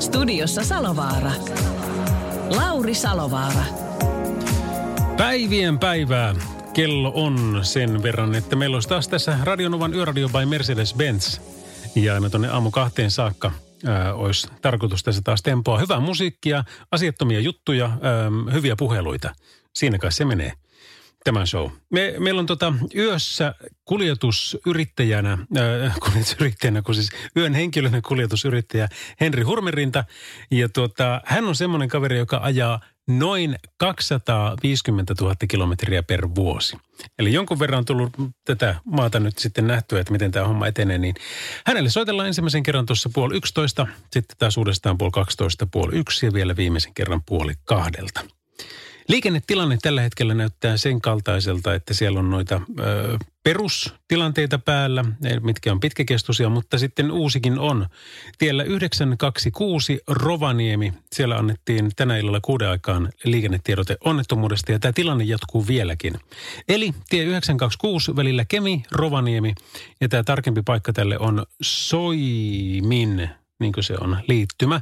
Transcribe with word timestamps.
Studiossa 0.00 0.64
Salovaara. 0.64 1.30
Lauri 2.56 2.94
Salovaara. 2.94 3.64
Päivien 5.16 5.78
päivää. 5.78 6.34
Kello 6.72 7.12
on 7.14 7.60
sen 7.62 8.02
verran, 8.02 8.34
että 8.34 8.56
meillä 8.56 8.76
olisi 8.76 8.88
taas 8.88 9.08
tässä 9.08 9.38
Radionovan 9.42 9.94
Yöradio 9.94 10.28
by 10.28 10.44
Mercedes-Benz. 10.44 11.40
Ja 11.94 12.14
aina 12.14 12.30
tuonne 12.30 12.48
aamu 12.48 12.70
kahteen 12.70 13.10
saakka 13.10 13.52
ää, 13.86 14.14
olisi 14.14 14.48
tarkoitus 14.62 15.02
tässä 15.02 15.22
taas 15.24 15.42
tempoa. 15.42 15.78
Hyvää 15.78 16.00
musiikkia, 16.00 16.64
asiattomia 16.92 17.40
juttuja, 17.40 17.84
ää, 17.86 18.52
hyviä 18.52 18.76
puheluita. 18.76 19.34
Siinä 19.74 19.98
kai 19.98 20.12
se 20.12 20.24
menee 20.24 20.52
tämä 21.24 21.46
show. 21.46 21.70
Me, 21.90 22.14
meillä 22.18 22.40
on 22.40 22.46
tota 22.46 22.74
yössä 22.96 23.54
kuljetusyrittäjänä, 23.84 25.38
äh, 25.58 25.96
kuljetusyrittäjänä, 26.04 26.82
kun 26.82 26.94
siis 26.94 27.10
yön 27.36 27.54
henkilöinen 27.54 28.02
kuljetusyrittäjä 28.02 28.88
Henri 29.20 29.42
Hurmerinta. 29.42 30.04
Ja 30.50 30.68
tota, 30.68 31.20
hän 31.24 31.44
on 31.44 31.54
semmoinen 31.54 31.88
kaveri, 31.88 32.18
joka 32.18 32.40
ajaa 32.42 32.80
noin 33.18 33.56
250 33.76 35.14
000 35.20 35.34
kilometriä 35.48 36.02
per 36.02 36.28
vuosi. 36.34 36.76
Eli 37.18 37.32
jonkun 37.32 37.58
verran 37.58 37.78
on 37.78 37.84
tullut 37.84 38.12
tätä 38.44 38.74
maata 38.84 39.20
nyt 39.20 39.38
sitten 39.38 39.66
nähtyä, 39.66 40.00
että 40.00 40.12
miten 40.12 40.30
tämä 40.30 40.46
homma 40.46 40.66
etenee. 40.66 40.98
Niin 40.98 41.14
hänelle 41.66 41.90
soitellaan 41.90 42.26
ensimmäisen 42.26 42.62
kerran 42.62 42.86
tuossa 42.86 43.10
puoli 43.14 43.36
yksitoista, 43.36 43.86
sitten 44.12 44.36
taas 44.38 44.56
uudestaan 44.56 44.98
puoli 44.98 45.10
kaksitoista, 45.10 45.66
puoli 45.66 45.96
yksi 45.96 46.26
ja 46.26 46.32
vielä 46.32 46.56
viimeisen 46.56 46.94
kerran 46.94 47.22
puoli 47.26 47.54
kahdelta. 47.64 48.20
Liikennetilanne 49.10 49.78
tällä 49.82 50.00
hetkellä 50.00 50.34
näyttää 50.34 50.76
sen 50.76 51.00
kaltaiselta, 51.00 51.74
että 51.74 51.94
siellä 51.94 52.18
on 52.18 52.30
noita 52.30 52.60
ö, 52.80 53.18
perustilanteita 53.44 54.58
päällä, 54.58 55.04
mitkä 55.40 55.72
on 55.72 55.80
pitkäkestoisia, 55.80 56.48
mutta 56.48 56.78
sitten 56.78 57.10
uusikin 57.10 57.58
on. 57.58 57.86
Tiellä 58.38 58.62
926 58.62 60.00
Rovaniemi, 60.08 60.92
siellä 61.12 61.36
annettiin 61.36 61.90
tänä 61.96 62.16
illalla 62.16 62.40
kuuden 62.40 62.68
aikaan 62.68 63.12
liikennetiedote 63.24 63.96
onnettomuudesta 64.04 64.72
ja 64.72 64.78
tämä 64.78 64.92
tilanne 64.92 65.24
jatkuu 65.24 65.66
vieläkin. 65.66 66.14
Eli 66.68 66.94
tie 67.08 67.24
926 67.24 68.16
välillä 68.16 68.44
Kemi, 68.44 68.82
Rovaniemi 68.90 69.54
ja 70.00 70.08
tämä 70.08 70.22
tarkempi 70.22 70.62
paikka 70.64 70.92
tälle 70.92 71.18
on 71.18 71.46
Soimin 71.62 73.30
niin 73.60 73.72
kuin 73.72 73.84
se 73.84 73.94
on, 74.00 74.16
liittymä. 74.28 74.80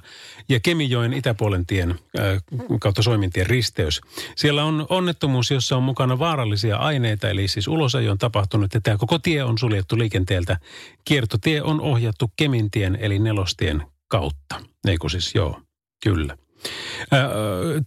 Ja 0.48 0.60
Kemijoen 0.60 1.12
itäpuolen 1.12 1.66
tien 1.66 1.90
äh, 1.90 2.42
kautta 2.80 3.02
Soimintien 3.02 3.46
risteys. 3.46 4.00
Siellä 4.36 4.64
on 4.64 4.86
onnettomuus, 4.88 5.50
jossa 5.50 5.76
on 5.76 5.82
mukana 5.82 6.18
vaarallisia 6.18 6.76
aineita, 6.76 7.30
eli 7.30 7.48
siis 7.48 7.68
ulosajo 7.68 8.12
on 8.12 8.18
tapahtunut. 8.18 8.74
Ja 8.74 8.80
tämä 8.80 8.96
koko 8.96 9.18
tie 9.18 9.42
on 9.44 9.58
suljettu 9.58 9.98
liikenteeltä. 9.98 10.58
Kiertotie 11.04 11.62
on 11.62 11.80
ohjattu 11.80 12.32
Kemintien, 12.36 12.98
eli 13.00 13.18
nelostien 13.18 13.82
kautta. 14.08 14.60
Eikö 14.88 15.08
siis, 15.08 15.34
joo, 15.34 15.60
kyllä. 16.04 16.36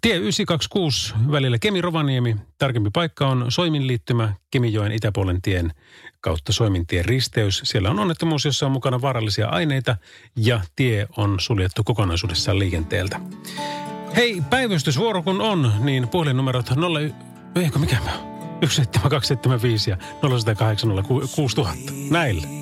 Tie 0.01 0.15
926 0.15 1.13
välillä 1.31 1.59
Kemi-Rovaniemi, 1.59 2.35
tarkempi 2.57 2.89
paikka 2.93 3.27
on 3.27 3.45
Soimin 3.49 3.87
liittymä 3.87 4.33
Kemijoen 4.51 4.91
itäpuolen 4.91 5.41
tien 5.41 5.71
kautta 6.21 6.53
Soimintien 6.53 7.05
risteys. 7.05 7.61
Siellä 7.63 7.89
on 7.89 7.99
onnettomuus, 7.99 8.45
jossa 8.45 8.65
on 8.65 8.71
mukana 8.71 9.01
vaarallisia 9.01 9.47
aineita 9.47 9.95
ja 10.35 10.61
tie 10.75 11.07
on 11.17 11.39
suljettu 11.39 11.83
kokonaisuudessaan 11.83 12.59
liikenteeltä. 12.59 13.19
Hei, 14.15 14.41
päivystysvuoro 14.49 15.23
kun 15.23 15.41
on, 15.41 15.73
niin 15.79 16.07
puhelinnumerot 16.07 16.69
0... 16.75 16.99
Eikö 17.55 17.79
mikä 17.79 17.97
mä 18.05 18.11
17275 18.61 19.89
ja 19.89 19.97
0108 20.21 20.89
6000. 21.35 21.93
Näillä. 22.09 22.60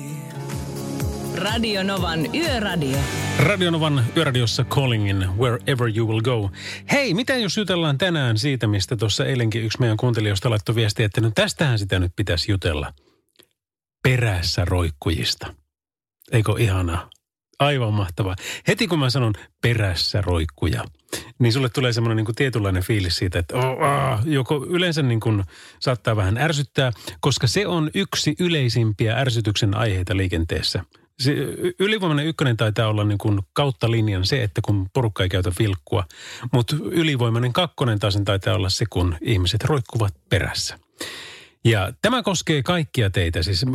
Radio 1.34 1.82
Novan 1.82 2.34
Yöradio. 2.34 2.98
Radio 3.38 3.70
Novan 3.70 4.04
Yöradiossa 4.16 4.64
Callingin 4.64 5.28
Wherever 5.38 5.96
You 5.96 6.08
Will 6.08 6.20
Go. 6.20 6.50
Hei, 6.92 7.14
mitä 7.14 7.36
jos 7.36 7.56
jutellaan 7.56 7.98
tänään 7.98 8.38
siitä, 8.38 8.66
mistä 8.66 8.96
tuossa 8.96 9.26
eilenkin 9.26 9.64
yksi 9.64 9.80
meidän 9.80 9.96
kuuntelijoista 9.96 10.50
laittoi 10.50 10.74
viestiä, 10.74 11.06
että 11.06 11.20
no 11.20 11.30
tästähän 11.34 11.78
sitä 11.78 11.98
nyt 11.98 12.12
pitäisi 12.16 12.52
jutella. 12.52 12.92
Perässä 14.02 14.64
roikkujista. 14.64 15.54
Eikö 16.32 16.52
ihanaa? 16.58 17.10
Aivan 17.58 17.94
mahtavaa. 17.94 18.36
Heti 18.68 18.86
kun 18.86 18.98
mä 18.98 19.10
sanon 19.10 19.32
perässä 19.62 20.20
roikkuja, 20.20 20.84
niin 21.38 21.52
sulle 21.52 21.68
tulee 21.68 21.92
semmoinen 21.92 22.24
niin 22.24 22.34
tietynlainen 22.34 22.82
fiilis 22.82 23.16
siitä, 23.16 23.38
että 23.38 23.56
oh, 23.56 23.82
ah, 23.82 24.20
joko 24.26 24.66
yleensä 24.68 25.02
niin 25.02 25.20
kuin 25.20 25.44
saattaa 25.80 26.16
vähän 26.16 26.38
ärsyttää, 26.38 26.92
koska 27.20 27.46
se 27.46 27.66
on 27.66 27.90
yksi 27.94 28.34
yleisimpiä 28.38 29.16
ärsytyksen 29.16 29.76
aiheita 29.76 30.16
liikenteessä– 30.16 30.84
se 31.20 31.32
ylivoimainen 31.78 32.26
ykkönen 32.26 32.56
taitaa 32.56 32.88
olla 32.88 33.04
niin 33.04 33.18
kuin 33.18 33.40
kautta 33.52 33.90
linjan 33.90 34.26
se, 34.26 34.42
että 34.42 34.60
kun 34.64 34.90
porukka 34.92 35.22
ei 35.22 35.28
käytä 35.28 35.52
vilkkua. 35.58 36.04
Mutta 36.52 36.76
ylivoimainen 36.80 37.52
kakkonen 37.52 37.98
taas 37.98 38.18
taitaa 38.24 38.54
olla 38.54 38.68
se, 38.68 38.84
kun 38.90 39.16
ihmiset 39.22 39.64
roikkuvat 39.64 40.14
perässä. 40.28 40.78
Ja 41.64 41.92
tämä 42.02 42.22
koskee 42.22 42.62
kaikkia 42.62 43.10
teitä, 43.10 43.42
siis 43.42 43.66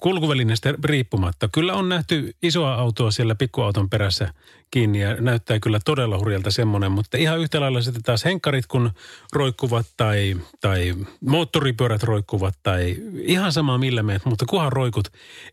kulkuvälineestä 0.00 0.74
riippumatta. 0.84 1.48
Kyllä 1.48 1.74
on 1.74 1.88
nähty 1.88 2.36
isoa 2.42 2.74
autoa 2.74 3.10
siellä 3.10 3.34
pikkuauton 3.34 3.90
perässä 3.90 4.34
kiinni 4.70 5.00
ja 5.00 5.14
näyttää 5.14 5.60
kyllä 5.60 5.78
todella 5.84 6.18
hurjalta 6.18 6.50
semmoinen, 6.50 6.92
mutta 6.92 7.16
ihan 7.16 7.38
yhtä 7.38 7.60
lailla 7.60 7.82
sitten 7.82 8.02
taas 8.02 8.24
henkkarit 8.24 8.66
kun 8.66 8.90
roikkuvat 9.32 9.86
tai, 9.96 10.36
tai 10.60 10.94
moottoripyörät 11.20 12.02
roikkuvat 12.02 12.54
tai 12.62 12.96
ihan 13.14 13.52
sama 13.52 13.78
millä 13.78 14.02
meet, 14.02 14.24
mutta 14.24 14.46
kuhan 14.46 14.72
roikut, 14.72 15.08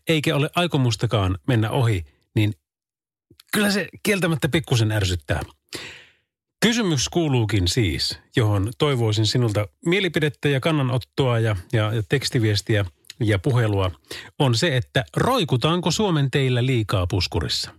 eikä 0.08 0.36
ole 0.36 0.50
aikomustakaan 0.54 1.38
mennä 1.46 1.70
ohi, 1.70 2.04
niin 2.34 2.52
kyllä 3.52 3.70
se 3.70 3.88
kieltämättä 4.02 4.48
pikkusen 4.48 4.92
ärsyttää. 4.92 5.40
Kysymys 6.62 7.08
kuuluukin 7.08 7.68
siis, 7.68 8.18
johon 8.36 8.72
toivoisin 8.78 9.26
sinulta 9.26 9.68
mielipidettä 9.86 10.48
ja 10.48 10.60
kannanottoa 10.60 11.38
ja, 11.38 11.56
ja, 11.72 11.92
ja 11.92 12.02
tekstiviestiä 12.08 12.84
ja 13.20 13.38
puhelua, 13.38 13.90
on 14.38 14.54
se, 14.54 14.76
että 14.76 15.04
roikutaanko 15.16 15.90
Suomen 15.90 16.30
teillä 16.30 16.66
liikaa 16.66 17.06
puskurissa? 17.06 17.70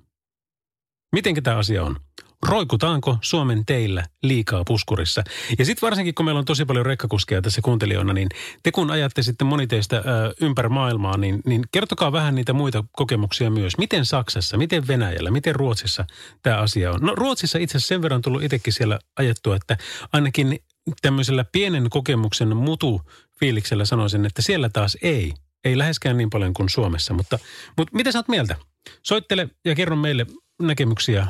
Miten 1.12 1.44
tämä 1.44 1.58
asia 1.58 1.84
on? 1.84 2.00
Roikutaanko 2.48 3.18
Suomen 3.22 3.66
teillä 3.66 4.04
liikaa 4.24 4.64
puskurissa? 4.68 5.24
Ja 5.59 5.66
sitten 5.66 5.88
varsinkin, 5.88 6.16
kun 6.16 6.26
meillä 6.26 6.40
on 6.40 6.46
tosi 6.46 6.66
paljon 6.66 6.86
rekkakuskeja 6.86 7.42
tässä 7.42 7.62
kuuntelijoina, 7.62 8.14
niin 8.14 8.30
te 8.64 8.72
kun 8.72 8.92
ajatte 8.92 9.22
sitten 9.22 9.48
moni 9.48 9.68
teistä 9.68 9.98
ö, 9.98 10.02
ympäri 10.42 10.70
maailmaa, 10.70 11.18
niin, 11.18 11.42
niin 11.46 11.64
kertokaa 11.72 12.12
vähän 12.12 12.36
niitä 12.36 12.54
muita 12.54 12.84
kokemuksia 12.92 13.50
myös. 13.50 13.78
Miten 13.78 14.06
Saksassa, 14.06 14.58
miten 14.58 14.88
Venäjällä, 14.88 15.31
miten 15.31 15.56
Ruotsissa 15.56 16.06
tämä 16.42 16.58
asia 16.58 16.92
on? 16.92 17.00
No 17.02 17.16
Ruotsissa 17.16 17.59
itse 17.59 17.78
asiassa 17.78 17.88
sen 17.88 18.02
verran 18.02 18.22
tullut 18.22 18.44
itsekin 18.44 18.74
siellä 18.74 19.00
ajettua, 19.18 19.56
että 19.56 19.78
ainakin 20.14 20.60
tämmöisellä 21.02 21.46
pienen 21.52 21.90
kokemuksen 21.90 22.58
mutu 22.58 23.02
fiiliksellä 23.40 23.86
sanoisin, 23.86 24.25
että 24.25 24.42
siellä 24.42 24.70
taas 24.70 24.98
ei. 25.02 25.34
Ei 25.66 25.78
läheskään 25.78 26.18
niin 26.18 26.30
paljon 26.30 26.54
kuin 26.54 26.70
Suomessa, 26.70 27.14
mutta, 27.14 27.40
mutta 27.78 27.96
mitä 27.96 28.12
sä 28.12 28.20
oot 28.20 28.28
mieltä? 28.28 28.56
Soittele 29.04 29.50
ja 29.66 29.75
kerro 29.75 29.95
meille 29.95 30.25
näkemyksiä 30.68 31.27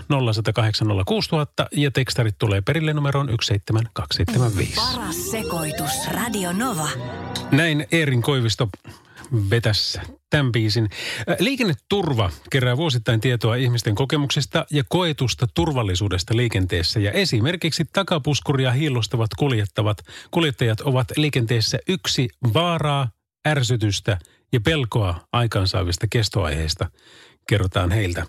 0806000 1.64 1.68
ja 1.72 1.92
tekstarit 1.92 2.36
tulee 2.38 2.62
perille 2.62 2.94
numeroon 2.94 3.30
17275. 3.42 4.76
Paras 4.76 5.32
sekoitus 5.32 6.08
Radio 6.12 6.54
Nova. 6.54 6.90
Näin 7.52 7.88
Eerin 7.92 8.22
Koivisto 8.22 8.70
vetässä 9.50 10.02
tämän 10.30 10.52
biisin. 10.52 10.90
Liikenneturva 11.40 12.32
kerää 12.50 12.78
vuosittain 12.78 13.22
tietoa 13.22 13.56
ihmisten 13.56 13.96
kokemuksista 13.96 14.66
ja 14.72 14.84
koetusta 14.90 15.48
turvallisuudesta 15.54 16.38
liikenteessä. 16.38 17.00
Ja 17.00 17.12
esimerkiksi 17.12 17.86
takapuskuria 17.94 18.72
hiillostavat 18.72 19.30
kuljettavat 19.40 19.98
kuljettajat 20.32 20.82
ovat 20.82 21.08
liikenteessä 21.18 21.80
yksi 21.88 22.30
vaaraa, 22.54 23.08
ärsytystä 23.48 24.20
ja 24.54 24.62
pelkoa 24.62 25.28
aikaansaavista 25.32 26.08
kestoaiheista 26.10 26.90
kerrotaan 27.48 27.92
heiltä. 27.92 28.26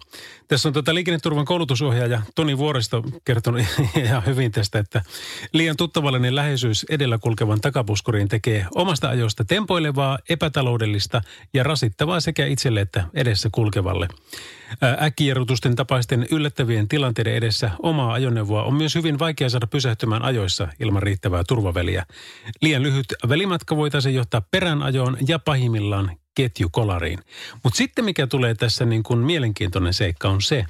Tässä 0.49 0.69
on 0.69 0.73
tuota 0.73 0.95
liikenneturvan 0.95 1.45
koulutusohjaaja 1.45 2.23
Toni 2.35 2.59
Vuoristo 2.59 3.03
kertonut 3.25 3.61
ihan 4.05 4.27
hyvin 4.27 4.53
tästä, 4.53 4.79
että 4.79 5.03
liian 5.53 5.77
tuttavallinen 5.77 6.35
läheisyys 6.35 6.87
edellä 6.91 7.19
kulkevan 7.19 7.61
takapuskuriin 7.61 8.29
tekee 8.29 8.67
omasta 8.75 9.09
ajoista 9.09 9.45
tempoilevaa, 9.45 10.19
epätaloudellista 10.29 11.21
ja 11.55 11.63
rasittavaa 11.63 12.21
sekä 12.21 12.47
itselle 12.47 12.81
että 12.81 13.05
edessä 13.15 13.49
kulkevalle. 13.53 14.09
Äkkijärrutusten 15.03 15.77
tapaisten 15.77 16.27
yllättävien 16.31 16.89
tilanteiden 16.89 17.35
edessä 17.35 17.71
omaa 17.83 18.13
ajoneuvoa 18.13 18.63
on 18.63 18.75
myös 18.75 18.95
hyvin 18.95 19.19
vaikea 19.19 19.51
saada 19.51 19.67
pysähtymään 19.67 20.23
ajoissa 20.23 20.69
ilman 20.81 21.03
riittävää 21.03 21.43
turvaväliä. 21.49 22.07
Liian 22.63 22.83
lyhyt 22.83 23.07
välimatka 23.29 23.77
voitaisiin 23.77 24.15
johtaa 24.15 24.43
peräänajoon 24.51 25.17
ja 25.29 25.39
pahimmillaan 25.39 26.11
ketjukolariin. 26.35 27.19
Mutta 27.63 27.77
sitten 27.77 28.05
mikä 28.05 28.27
tulee 28.27 28.55
tässä 28.55 28.85
niin 28.85 29.03
kuin 29.03 29.19
mielenkiintoinen 29.19 29.95
seikka 29.95 30.29
on 30.29 30.43
se, 30.43 30.67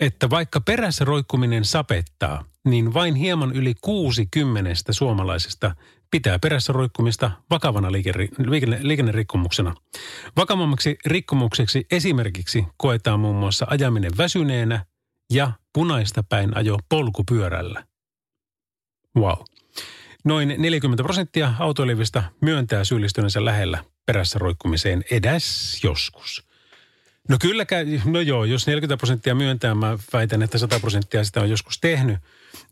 että 0.00 0.30
vaikka 0.30 0.60
perässä 0.60 1.04
roikkuminen 1.04 1.64
sapettaa, 1.64 2.44
niin 2.64 2.94
vain 2.94 3.14
hieman 3.14 3.52
yli 3.52 3.74
60 3.80 4.92
suomalaisesta 4.92 5.74
pitää 6.10 6.38
perässä 6.38 6.72
roikkumista 6.72 7.30
vakavana 7.50 7.92
liikenne, 7.92 8.28
liikenne, 8.46 8.78
liikennerikkomuksena. 8.82 9.74
Vakavammaksi 10.36 10.98
rikkomukseksi 11.06 11.86
esimerkiksi 11.90 12.64
koetaan 12.76 13.20
muun 13.20 13.36
muassa 13.36 13.66
ajaminen 13.70 14.12
väsyneenä 14.18 14.84
ja 15.32 15.52
punaista 15.72 16.22
päin 16.22 16.56
ajo 16.56 16.78
polkupyörällä. 16.88 17.84
Wow. 19.16 19.38
Noin 20.26 20.54
40 20.58 21.02
prosenttia 21.02 21.54
autoilevista 21.58 22.22
myöntää 22.40 22.84
syyllistyneensä 22.84 23.44
lähellä 23.44 23.84
perässä 24.06 24.38
roikkumiseen 24.38 25.04
edes 25.10 25.78
joskus. 25.84 26.44
No 27.28 27.36
kyllä, 27.40 27.66
no 28.04 28.20
joo, 28.20 28.44
jos 28.44 28.66
40 28.66 28.96
prosenttia 28.96 29.34
myöntää, 29.34 29.74
mä 29.74 29.98
väitän, 30.12 30.42
että 30.42 30.58
100 30.58 30.80
prosenttia 30.80 31.24
sitä 31.24 31.40
on 31.40 31.50
joskus 31.50 31.80
tehnyt. 31.80 32.18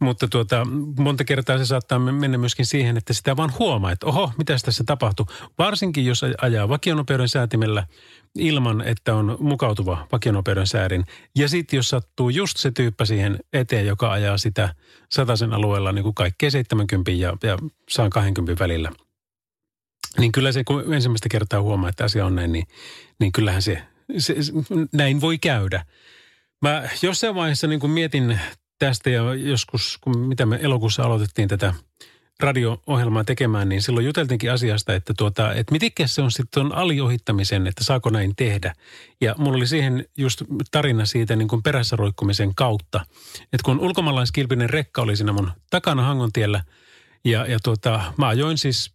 Mutta 0.00 0.28
tuota, 0.28 0.66
monta 0.98 1.24
kertaa 1.24 1.58
se 1.58 1.66
saattaa 1.66 1.98
mennä 1.98 2.38
myöskin 2.38 2.66
siihen, 2.66 2.96
että 2.96 3.12
sitä 3.12 3.36
vaan 3.36 3.52
huomaa, 3.58 3.92
että 3.92 4.06
oho, 4.06 4.32
mitä 4.38 4.56
tässä 4.64 4.84
tapahtuu. 4.86 5.26
Varsinkin 5.58 6.06
jos 6.06 6.22
ajaa 6.40 6.68
vakionopeuden 6.68 7.28
säätimellä 7.28 7.86
ilman, 8.34 8.80
että 8.80 9.14
on 9.14 9.36
mukautuva 9.40 10.06
vakionopeuden 10.12 10.66
säärin. 10.66 11.04
Ja 11.36 11.48
sitten 11.48 11.76
jos 11.76 11.88
sattuu 11.88 12.30
just 12.30 12.56
se 12.56 12.70
tyyppä 12.70 13.04
siihen 13.04 13.38
eteen, 13.52 13.86
joka 13.86 14.12
ajaa 14.12 14.38
sitä 14.38 14.74
sataisen 15.12 15.52
alueella 15.52 15.92
niin 15.92 16.02
kuin 16.02 16.14
kaikkea 16.14 16.50
70 16.50 17.10
ja, 17.10 17.36
ja 17.42 17.58
120 17.88 18.64
välillä– 18.64 18.92
niin 20.18 20.32
kyllä 20.32 20.52
se, 20.52 20.64
kun 20.64 20.94
ensimmäistä 20.94 21.28
kertaa 21.28 21.62
huomaa, 21.62 21.88
että 21.88 22.04
asia 22.04 22.26
on 22.26 22.34
näin, 22.34 22.52
niin, 22.52 22.66
niin 23.20 23.32
kyllähän 23.32 23.62
se, 23.62 23.82
se, 24.18 24.42
se, 24.42 24.52
näin 24.92 25.20
voi 25.20 25.38
käydä. 25.38 25.84
Mä 26.62 26.82
jossain 27.02 27.34
vaiheessa 27.34 27.66
niin 27.66 27.80
kun 27.80 27.90
mietin 27.90 28.40
tästä 28.78 29.10
ja 29.10 29.34
joskus, 29.34 29.98
kun 30.00 30.18
mitä 30.18 30.46
me 30.46 30.58
elokuussa 30.62 31.02
aloitettiin 31.02 31.48
tätä 31.48 31.74
radio-ohjelmaa 32.40 33.24
tekemään, 33.24 33.68
niin 33.68 33.82
silloin 33.82 34.06
juteltiinkin 34.06 34.52
asiasta, 34.52 34.94
että, 34.94 35.14
tuota, 35.18 35.52
että 35.52 35.72
mitenkä 35.72 36.06
se 36.06 36.22
on 36.22 36.32
sitten 36.32 36.74
aliohittamisen, 36.74 37.66
että 37.66 37.84
saako 37.84 38.10
näin 38.10 38.36
tehdä. 38.36 38.74
Ja 39.20 39.34
mulla 39.38 39.56
oli 39.56 39.66
siihen 39.66 40.04
just 40.18 40.42
tarina 40.70 41.06
siitä 41.06 41.36
niin 41.36 41.48
kuin 41.48 41.62
perässä 41.62 41.96
roikkumisen 41.96 42.54
kautta. 42.54 43.06
Että 43.40 43.64
kun 43.64 43.80
ulkomaalaiskilpinen 43.80 44.70
rekka 44.70 45.02
oli 45.02 45.16
siinä 45.16 45.32
mun 45.32 45.50
takana 45.70 46.02
Hangontiellä 46.02 46.64
ja, 47.24 47.46
ja 47.46 47.58
tuota, 47.62 48.12
mä 48.16 48.28
ajoin 48.28 48.58
siis 48.58 48.94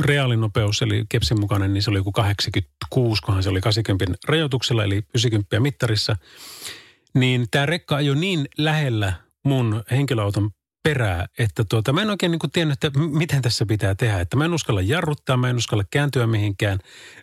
reaalinopeus, 0.00 0.82
eli 0.82 1.04
kepsin 1.08 1.40
mukainen, 1.40 1.72
niin 1.72 1.82
se 1.82 1.90
oli 1.90 1.98
joku 1.98 2.12
86, 2.12 3.22
kunhan 3.22 3.42
se 3.42 3.50
oli 3.50 3.60
80 3.60 4.18
rajoituksella, 4.28 4.84
eli 4.84 4.94
90 4.94 5.60
mittarissa. 5.60 6.16
Niin 7.14 7.46
tämä 7.50 7.66
rekka 7.66 7.96
ajoi 7.96 8.16
niin 8.16 8.48
lähellä 8.58 9.12
mun 9.44 9.82
henkilöauton 9.90 10.50
perää, 10.82 11.26
että 11.38 11.64
tuota, 11.64 11.92
mä 11.92 12.02
en 12.02 12.10
oikein 12.10 12.32
niin 12.32 12.50
tiennyt, 12.52 12.84
että 12.84 12.98
miten 12.98 13.42
tässä 13.42 13.66
pitää 13.66 13.94
tehdä. 13.94 14.20
Että 14.20 14.36
mä 14.36 14.44
en 14.44 14.54
uskalla 14.54 14.80
jarruttaa, 14.80 15.36
mä 15.36 15.50
en 15.50 15.56
uskalla 15.56 15.84
kääntyä 15.90 16.26
mihinkään, 16.26 16.78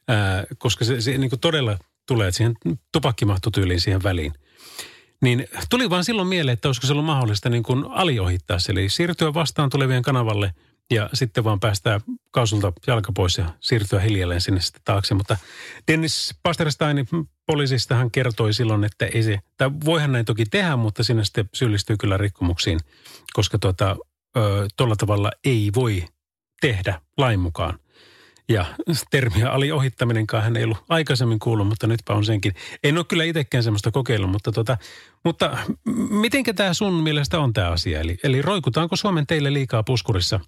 ää, 0.07 0.43
koska 0.57 0.85
se, 0.85 1.01
se 1.01 1.17
niin 1.17 1.31
todella 1.41 1.77
tulee, 2.07 2.27
että 2.27 2.37
siihen 2.37 2.55
tupakki 2.91 3.25
tyyliin 3.53 3.81
siihen 3.81 4.03
väliin. 4.03 4.33
Niin 5.21 5.47
tuli 5.69 5.89
vaan 5.89 6.05
silloin 6.05 6.27
mieleen, 6.27 6.53
että 6.53 6.67
olisiko 6.67 6.87
se 6.87 6.93
ollut 6.93 7.05
mahdollista 7.05 7.49
niin 7.49 7.63
kuin 7.63 7.85
aliohittaa 7.89 8.57
eli 8.69 8.89
siirtyä 8.89 9.33
vastaan 9.33 9.69
tulevien 9.69 10.03
kanavalle– 10.03 10.53
ja 10.91 11.09
sitten 11.13 11.43
vaan 11.43 11.59
päästään 11.59 12.01
kaasulta 12.31 12.73
jalka 12.87 13.11
pois 13.11 13.37
ja 13.37 13.53
siirtyä 13.59 13.99
hiljalleen 13.99 14.41
sinne 14.41 14.61
sitten 14.61 14.81
taakse. 14.85 15.13
Mutta 15.13 15.37
Dennis 15.87 16.35
Pasterstein 16.43 17.07
poliisista 17.45 17.95
hän 17.95 18.11
kertoi 18.11 18.53
silloin, 18.53 18.83
että 18.83 19.05
ei 19.05 19.23
se, 19.23 19.39
tai 19.57 19.71
voihan 19.85 20.11
näin 20.11 20.25
toki 20.25 20.45
tehdä, 20.45 20.75
mutta 20.75 21.03
sinne 21.03 21.25
sitten 21.25 21.49
syyllistyy 21.53 21.97
kyllä 21.97 22.17
rikkomuksiin, 22.17 22.79
koska 23.33 23.59
tuota, 23.59 23.95
tuolla 24.77 24.95
tavalla 24.95 25.31
ei 25.43 25.71
voi 25.75 26.03
tehdä 26.61 27.01
lain 27.17 27.39
mukaan. 27.39 27.79
Ja 28.49 28.65
termiä 29.11 29.51
aliohittaminenkaan 29.51 30.43
hän 30.43 30.57
ei 30.57 30.63
ollut 30.63 30.83
aikaisemmin 30.89 31.39
kuullut, 31.39 31.67
mutta 31.67 31.87
nytpä 31.87 32.13
on 32.13 32.25
senkin. 32.25 32.53
En 32.83 32.97
ole 32.97 33.05
kyllä 33.05 33.23
itsekään 33.23 33.63
semmoista 33.63 33.91
kokeillut, 33.91 34.31
mutta, 34.31 34.51
tota, 34.51 34.77
mutta 35.23 35.57
mitenkä 36.09 36.53
tämä 36.53 36.73
sun 36.73 36.93
mielestä 36.93 37.39
on 37.39 37.53
tämä 37.53 37.69
asia? 37.69 37.99
Eli, 37.99 38.17
eli 38.23 38.41
roikutaanko 38.41 38.95
Suomen 38.95 39.27
teille 39.27 39.53
liikaa 39.53 39.83
puskurissa? 39.83 40.39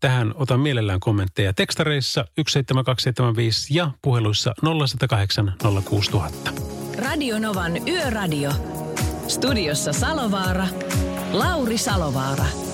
Tähän 0.00 0.32
otan 0.34 0.60
mielellään 0.60 1.00
kommentteja 1.00 1.52
tekstareissa 1.52 2.24
17275 2.34 3.74
ja 3.74 3.90
puheluissa 4.02 4.54
0108 4.62 5.54
06000. 5.84 6.52
Radio 6.98 7.38
Novan 7.38 7.88
Yöradio. 7.88 8.50
Studiossa 9.28 9.92
Salovaara. 9.92 10.66
Lauri 11.32 11.78
Salovaara. 11.78 12.71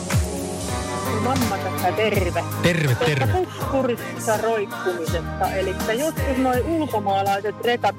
Mamma 1.24 1.58
tässä 1.58 1.92
terve. 1.92 2.44
Terve, 2.62 2.94
terve. 2.94 3.32
Puskurissa 3.32 4.36
roikkumisesta. 4.42 5.54
Eli 5.54 5.74
joskus 5.98 6.36
noin 6.38 6.64
ulkomaalaiset 6.66 7.54
rekat, 7.64 7.96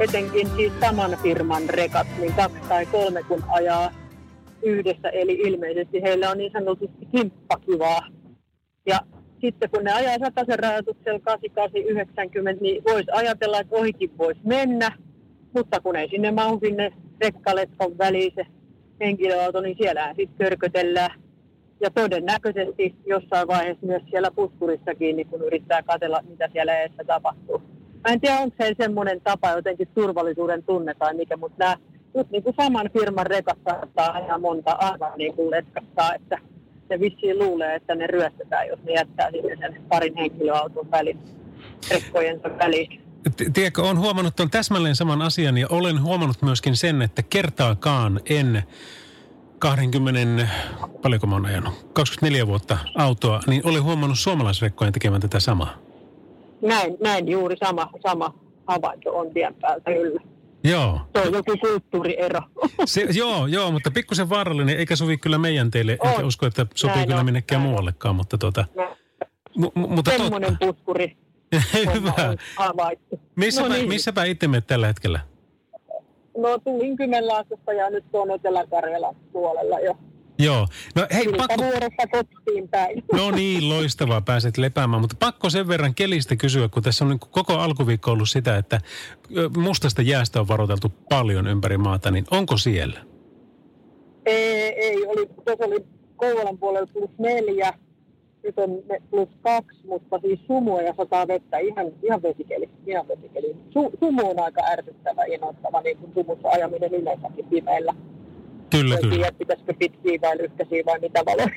etenkin 0.00 0.50
siis 0.56 0.72
saman 0.80 1.18
firman 1.22 1.68
rekat, 1.68 2.06
niin 2.18 2.32
kaksi 2.32 2.60
tai 2.68 2.86
kolme 2.86 3.22
kun 3.22 3.44
ajaa 3.48 3.90
yhdessä. 4.62 5.08
Eli 5.08 5.32
ilmeisesti 5.32 6.02
heillä 6.02 6.30
on 6.30 6.38
niin 6.38 6.52
sanotusti 6.52 7.06
kimppakivaa. 7.16 8.08
Ja 8.86 9.00
sitten 9.40 9.70
kun 9.70 9.84
ne 9.84 9.92
ajaa 9.92 10.18
sataisen 10.18 10.58
rajoituksella 10.58 11.20
8890, 11.20 12.62
niin 12.62 12.84
voisi 12.84 13.10
ajatella, 13.12 13.60
että 13.60 13.76
ohikin 13.76 14.18
voisi 14.18 14.40
mennä. 14.44 14.92
Mutta 15.54 15.80
kun 15.80 15.96
ei 15.96 16.08
sinne 16.08 16.30
mahu 16.30 16.58
sinne 16.62 16.92
rekkaletkon 17.20 17.98
väliin 17.98 18.32
se 18.34 18.46
henkilöauto, 19.00 19.60
niin 19.60 19.76
siellähän 19.76 20.16
sitten 20.16 20.38
körkötellään 20.38 21.23
ja 21.84 21.90
todennäköisesti 21.90 22.94
jossain 23.06 23.48
vaiheessa 23.48 23.86
myös 23.86 24.02
siellä 24.10 24.30
puskurissakin, 24.30 25.16
niin 25.16 25.26
kun 25.26 25.42
yrittää 25.42 25.82
katsella, 25.82 26.20
mitä 26.28 26.48
siellä 26.52 26.78
edessä 26.78 27.04
tapahtuu. 27.06 27.62
Mä 28.04 28.12
en 28.12 28.20
tiedä, 28.20 28.38
onko 28.38 28.56
se 28.60 28.74
semmoinen 28.78 29.20
tapa 29.20 29.50
jotenkin 29.50 29.88
turvallisuuden 29.94 30.62
tunne 30.62 30.94
tai 30.98 31.14
mikä, 31.14 31.36
mutta 31.36 31.64
nämä 31.64 31.76
just 32.14 32.30
niin 32.30 32.42
kuin 32.42 32.56
saman 32.56 32.90
firman 32.98 33.26
rekat 33.26 33.58
saattaa 33.64 34.12
aina 34.12 34.38
monta 34.38 34.72
aivan 34.72 35.12
niin 35.16 35.34
kuin 35.34 35.50
letkastaa, 35.50 36.14
että 36.14 36.38
ne 36.90 37.00
vissiin 37.00 37.38
luulee, 37.38 37.74
että 37.74 37.94
ne 37.94 38.06
ryöstetään, 38.06 38.68
jos 38.68 38.78
ne 38.84 38.92
jättää 38.92 39.30
sinne 39.30 39.56
sen 39.60 39.82
parin 39.88 40.16
henkilöauton 40.16 40.90
välin, 40.90 41.18
rekkojensa 41.90 42.48
väliin. 42.58 43.00
Tiedätkö, 43.52 43.82
olen 43.82 43.98
huomannut 43.98 44.36
tuon 44.36 44.50
täsmälleen 44.50 44.96
saman 44.96 45.22
asian 45.22 45.58
ja 45.58 45.66
olen 45.70 46.02
huomannut 46.02 46.42
myöskin 46.42 46.76
sen, 46.76 47.02
että 47.02 47.22
kertaakaan 47.22 48.20
en 48.30 48.62
20, 49.64 50.48
paljonko 51.02 51.26
mä 51.26 51.34
oon 51.34 51.46
ajanut, 51.46 51.74
24 51.92 52.46
vuotta 52.46 52.78
autoa, 52.94 53.40
niin 53.46 53.62
olen 53.64 53.82
huomannut 53.82 54.18
suomalaisrekkojen 54.18 54.92
tekemään 54.92 55.20
tätä 55.20 55.40
samaa. 55.40 55.74
Näin, 56.62 56.96
näin 57.00 57.28
juuri 57.28 57.56
sama, 57.64 57.90
sama 58.02 58.34
havainto 58.66 59.18
on 59.18 59.30
tien 59.30 59.54
päältä 59.54 59.92
kyllä. 59.92 60.20
Joo. 60.64 61.00
Se 61.16 61.28
on 61.28 61.32
joku 61.32 61.56
kulttuuriero. 61.60 62.40
Se, 62.84 63.06
joo, 63.14 63.46
joo, 63.46 63.70
mutta 63.70 63.90
pikkusen 63.90 64.28
vaarallinen, 64.28 64.78
eikä 64.78 64.96
sovi 64.96 65.16
kyllä 65.16 65.38
meidän 65.38 65.70
teille. 65.70 65.96
On. 66.00 66.10
Enkä 66.10 66.24
usko, 66.24 66.46
että 66.46 66.66
sopii 66.74 66.96
näin 66.96 67.08
kyllä 67.08 67.20
on, 67.20 67.26
minnekään 67.26 67.60
näin. 67.60 67.70
muuallekaan, 67.70 68.16
mutta 68.16 68.38
tuota... 68.38 68.64
M- 69.58 69.80
mutta 69.88 70.10
Semmoinen 70.10 70.50
totta. 70.50 70.66
puskuri. 70.66 71.16
Hyvä. 71.94 72.12
Missäpä, 73.36 73.68
no 73.68 73.74
niin. 73.74 73.88
missäpä 73.88 74.24
itse 74.24 74.48
tällä 74.66 74.86
hetkellä? 74.86 75.20
No 76.36 76.58
tulin 76.58 76.96
Kymenlaaksosta 76.96 77.72
ja 77.72 77.90
nyt 77.90 78.04
tuon 78.12 78.30
Etelä-Karjalan 78.30 79.16
puolella 79.32 79.80
jo. 79.80 79.96
Joo. 80.38 80.66
No 80.94 81.06
hei, 81.14 81.24
pakko... 81.36 81.64
kotiin 82.10 82.68
päin. 82.68 83.04
No 83.12 83.30
niin, 83.30 83.68
loistavaa, 83.68 84.20
pääset 84.20 84.58
lepäämään. 84.58 85.00
Mutta 85.00 85.16
pakko 85.18 85.50
sen 85.50 85.68
verran 85.68 85.94
kelistä 85.94 86.36
kysyä, 86.36 86.68
kun 86.68 86.82
tässä 86.82 87.04
on 87.04 87.08
niin 87.08 87.20
koko 87.20 87.52
alkuviikko 87.52 88.10
ollut 88.10 88.28
sitä, 88.28 88.56
että 88.56 88.80
mustasta 89.56 90.02
jäästä 90.02 90.40
on 90.40 90.48
varoiteltu 90.48 90.92
paljon 91.08 91.46
ympäri 91.46 91.78
maata, 91.78 92.10
niin 92.10 92.24
onko 92.30 92.56
siellä? 92.56 93.00
Ei, 94.26 94.72
ei 94.80 95.06
oli, 95.06 95.26
tuossa 95.26 95.64
oli 95.64 95.84
Kouvolan 96.16 96.58
puolella 96.58 96.86
plus 96.92 97.10
neljä 97.18 97.74
nyt 98.44 98.58
on 98.58 98.70
plus 99.10 99.28
kaksi, 99.42 99.80
mutta 99.86 100.18
siis 100.18 100.40
sumua 100.46 100.82
ja 100.82 100.94
sataa 100.96 101.28
vettä 101.28 101.58
ihan, 101.58 101.86
ihan 102.02 102.22
vesikeli. 102.22 102.68
Ihan 102.86 103.08
vesikeli. 103.08 103.56
Su, 103.70 103.92
sumu 104.00 104.30
on 104.30 104.40
aika 104.40 104.62
ärsyttävä, 104.64 105.24
innoittava, 105.24 105.80
niin 105.80 105.96
kuin 105.96 106.12
sumussa 106.14 106.48
ajaminen 106.48 106.94
yleensäkin 106.94 107.44
pimeillä. 107.44 107.94
Kyllä, 108.70 108.94
En 108.94 109.00
kyllä. 109.00 109.14
tiedä, 109.14 109.32
pitäisikö 109.38 109.74
pitkiä 109.78 110.18
vai 110.22 110.38
lyhkäisiä 110.38 110.82
vai 110.86 110.98
mitä 111.00 111.24
valoja. 111.26 111.48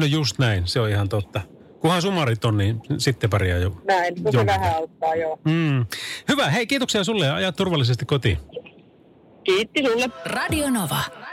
No 0.00 0.06
just 0.06 0.38
näin, 0.38 0.66
se 0.66 0.80
on 0.80 0.90
ihan 0.90 1.08
totta. 1.08 1.40
Kunhan 1.80 2.02
sumarit 2.02 2.44
on, 2.44 2.58
niin 2.58 2.80
sitten 2.98 3.30
pärjää 3.30 3.58
jo. 3.58 3.72
Näin, 3.84 4.22
kun 4.22 4.32
se 4.32 4.46
vähän 4.46 4.74
auttaa, 4.74 5.14
joo. 5.14 5.38
Mm. 5.44 5.86
Hyvä, 6.28 6.50
hei 6.50 6.66
kiitoksia 6.66 7.04
sulle 7.04 7.26
ja 7.26 7.34
ajaa 7.34 7.52
turvallisesti 7.52 8.04
kotiin. 8.04 8.38
Kiitti 9.44 9.82
sulle. 9.84 10.10
Radio 10.26 10.70
Nova. 10.70 11.23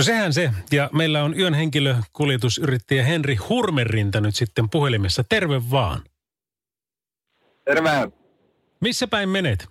No 0.00 0.04
sehän 0.04 0.32
se. 0.32 0.50
Ja 0.72 0.90
meillä 0.92 1.24
on 1.24 1.38
yön 1.38 1.54
henkilökuljetusyrittäjä 1.54 3.04
Henri 3.04 3.36
Hurmerinta 3.36 4.20
nyt 4.20 4.34
sitten 4.34 4.70
puhelimessa. 4.70 5.24
Terve 5.28 5.62
vaan. 5.70 6.02
Terve. 7.64 7.90
Missä 8.80 9.06
päin 9.06 9.28
menet? 9.28 9.68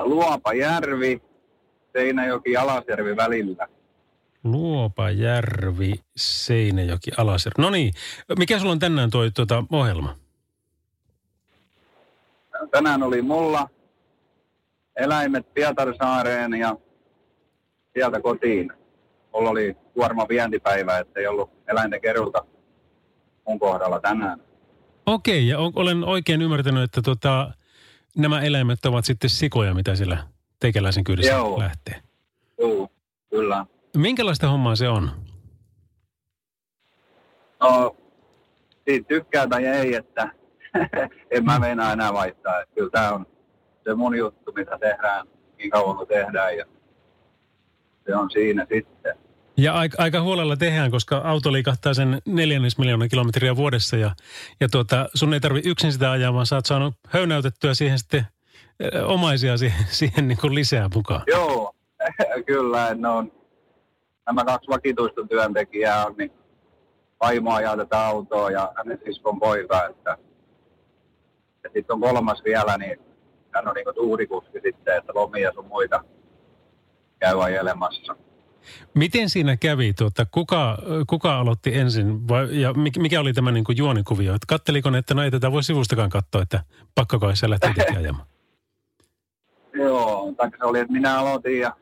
Luopajärvi, 0.00 1.22
Seinäjoki, 1.92 2.56
Alasjärvi 2.56 3.16
välillä. 3.16 3.68
Luopajärvi, 4.44 5.94
Seinäjoki, 6.16 7.10
Alasjärvi. 7.16 7.62
No 7.62 7.70
niin, 7.70 7.92
mikä 8.38 8.58
sulla 8.58 8.72
on 8.72 8.78
tänään 8.78 9.10
toi 9.10 9.30
tuota, 9.30 9.64
ohjelma? 9.72 10.16
Tänään 12.70 13.02
oli 13.02 13.22
mulla 13.22 13.68
eläimet 14.96 15.54
Pietarsaareen 15.54 16.54
ja 16.54 16.76
sieltä 17.98 18.20
kotiin. 18.20 18.72
Mulla 19.32 19.50
oli 19.50 19.76
kuorma 19.94 20.28
vientipäivä, 20.28 20.98
että 20.98 21.20
ei 21.20 21.26
ollut 21.26 21.50
eläinten 21.68 22.00
kerulta 22.00 22.44
mun 23.48 23.58
kohdalla 23.58 24.00
tänään. 24.00 24.42
Okei, 25.06 25.48
ja 25.48 25.58
olen 25.58 26.04
oikein 26.04 26.42
ymmärtänyt, 26.42 26.82
että 26.82 27.02
tota, 27.02 27.50
nämä 28.16 28.42
eläimet 28.42 28.86
ovat 28.86 29.04
sitten 29.04 29.30
sikoja, 29.30 29.74
mitä 29.74 29.94
siellä 29.94 30.18
teikäläisen 30.60 31.04
kyydissä 31.04 31.32
Joo. 31.32 31.58
lähtee. 31.58 32.02
Juu, 32.60 32.90
kyllä. 33.30 33.66
Minkälaista 33.96 34.48
hommaa 34.48 34.76
se 34.76 34.88
on? 34.88 35.10
No, 37.60 37.96
siitä 38.88 39.08
tykkää 39.08 39.46
tai 39.46 39.66
ei, 39.66 39.94
että 39.94 40.28
en 41.30 41.44
mä 41.44 41.58
meinaa 41.58 41.92
enää 41.92 42.12
vaihtaa. 42.12 42.60
Että 42.60 42.74
kyllä 42.74 42.90
tämä 42.90 43.12
on 43.12 43.26
se 43.84 43.94
mun 43.94 44.18
juttu, 44.18 44.52
mitä 44.52 44.78
tehdään 44.78 45.26
niin 45.58 45.70
kauan 45.70 45.96
kuin 45.96 46.08
tehdään 46.08 46.56
ja 46.56 46.64
se 48.08 48.16
on 48.16 48.30
siinä 48.30 48.66
sitten. 48.72 49.14
Ja 49.56 49.74
aika, 49.74 49.96
aika 50.02 50.20
huolella 50.20 50.56
tehdään, 50.56 50.90
koska 50.90 51.16
auto 51.16 51.52
liikahtaa 51.52 51.94
sen 51.94 52.22
neljännes 52.26 52.78
miljoonaa 52.78 53.08
kilometriä 53.08 53.56
vuodessa 53.56 53.96
ja, 53.96 54.10
ja 54.60 54.68
tuota, 54.68 55.08
sun 55.14 55.34
ei 55.34 55.40
tarvi 55.40 55.62
yksin 55.64 55.92
sitä 55.92 56.10
ajaa, 56.10 56.34
vaan 56.34 56.46
sä 56.46 56.56
oot 56.56 56.66
saanut 56.66 56.94
höynäytettyä 57.08 57.74
siihen 57.74 57.98
sitten 57.98 58.26
omaisia 59.04 59.56
siihen, 59.56 59.86
siihen 60.00 60.28
niin 60.28 60.38
kuin 60.40 60.54
lisää 60.54 60.88
mukaan. 60.94 61.22
Joo, 61.26 61.74
kyllä. 62.46 62.86
on, 63.12 63.32
nämä 64.26 64.44
kaksi 64.44 64.68
vakituista 64.68 65.26
työntekijää 65.28 66.06
on, 66.06 66.14
niin 66.18 66.32
vaimo 67.20 67.54
ajaa 67.54 67.76
tätä 67.76 68.06
autoa 68.06 68.50
ja 68.50 68.72
hänen 68.76 68.98
siskon 69.04 69.40
poika. 69.40 69.86
Että, 69.86 70.16
ja 71.64 71.70
sitten 71.72 71.94
on 71.94 72.00
kolmas 72.00 72.44
vielä, 72.44 72.78
niin 72.78 73.00
hän 73.54 73.68
on 73.68 73.74
niin 73.74 73.94
tuurikuski 73.94 74.60
sitten, 74.62 74.96
että 74.96 75.12
lomia 75.14 75.52
sun 75.54 75.66
muita 75.66 76.04
käy 77.18 77.44
ajelemassa. 77.44 78.16
Miten 78.94 79.30
siinä 79.30 79.56
kävi? 79.56 79.92
Tuota, 79.94 80.26
kuka, 80.30 80.78
kuka 81.06 81.38
aloitti 81.38 81.74
ensin 81.74 82.28
vai, 82.28 82.60
ja 82.60 82.72
mik- 82.72 83.00
mikä 83.00 83.20
oli 83.20 83.32
tämä 83.32 83.50
niin 83.50 83.64
kuin 83.64 83.78
juonikuvio? 83.78 84.34
Et 84.34 84.44
katteliko 84.48 84.90
ne, 84.90 84.98
että 84.98 85.14
no 85.14 85.22
ei 85.22 85.30
tätä 85.30 85.52
voi 85.52 85.62
sivustakaan 85.62 86.10
katsoa, 86.10 86.42
että 86.42 86.64
pakko 86.94 87.18
kai 87.18 87.36
sä 87.36 87.46
itsekin 87.54 87.98
ajamaan? 88.04 88.26
Joo, 89.74 90.32
tai 90.36 90.50
se 90.58 90.64
oli, 90.64 90.78
että 90.78 90.92
minä 90.92 91.18
aloitin 91.18 91.60
ja 91.60 91.76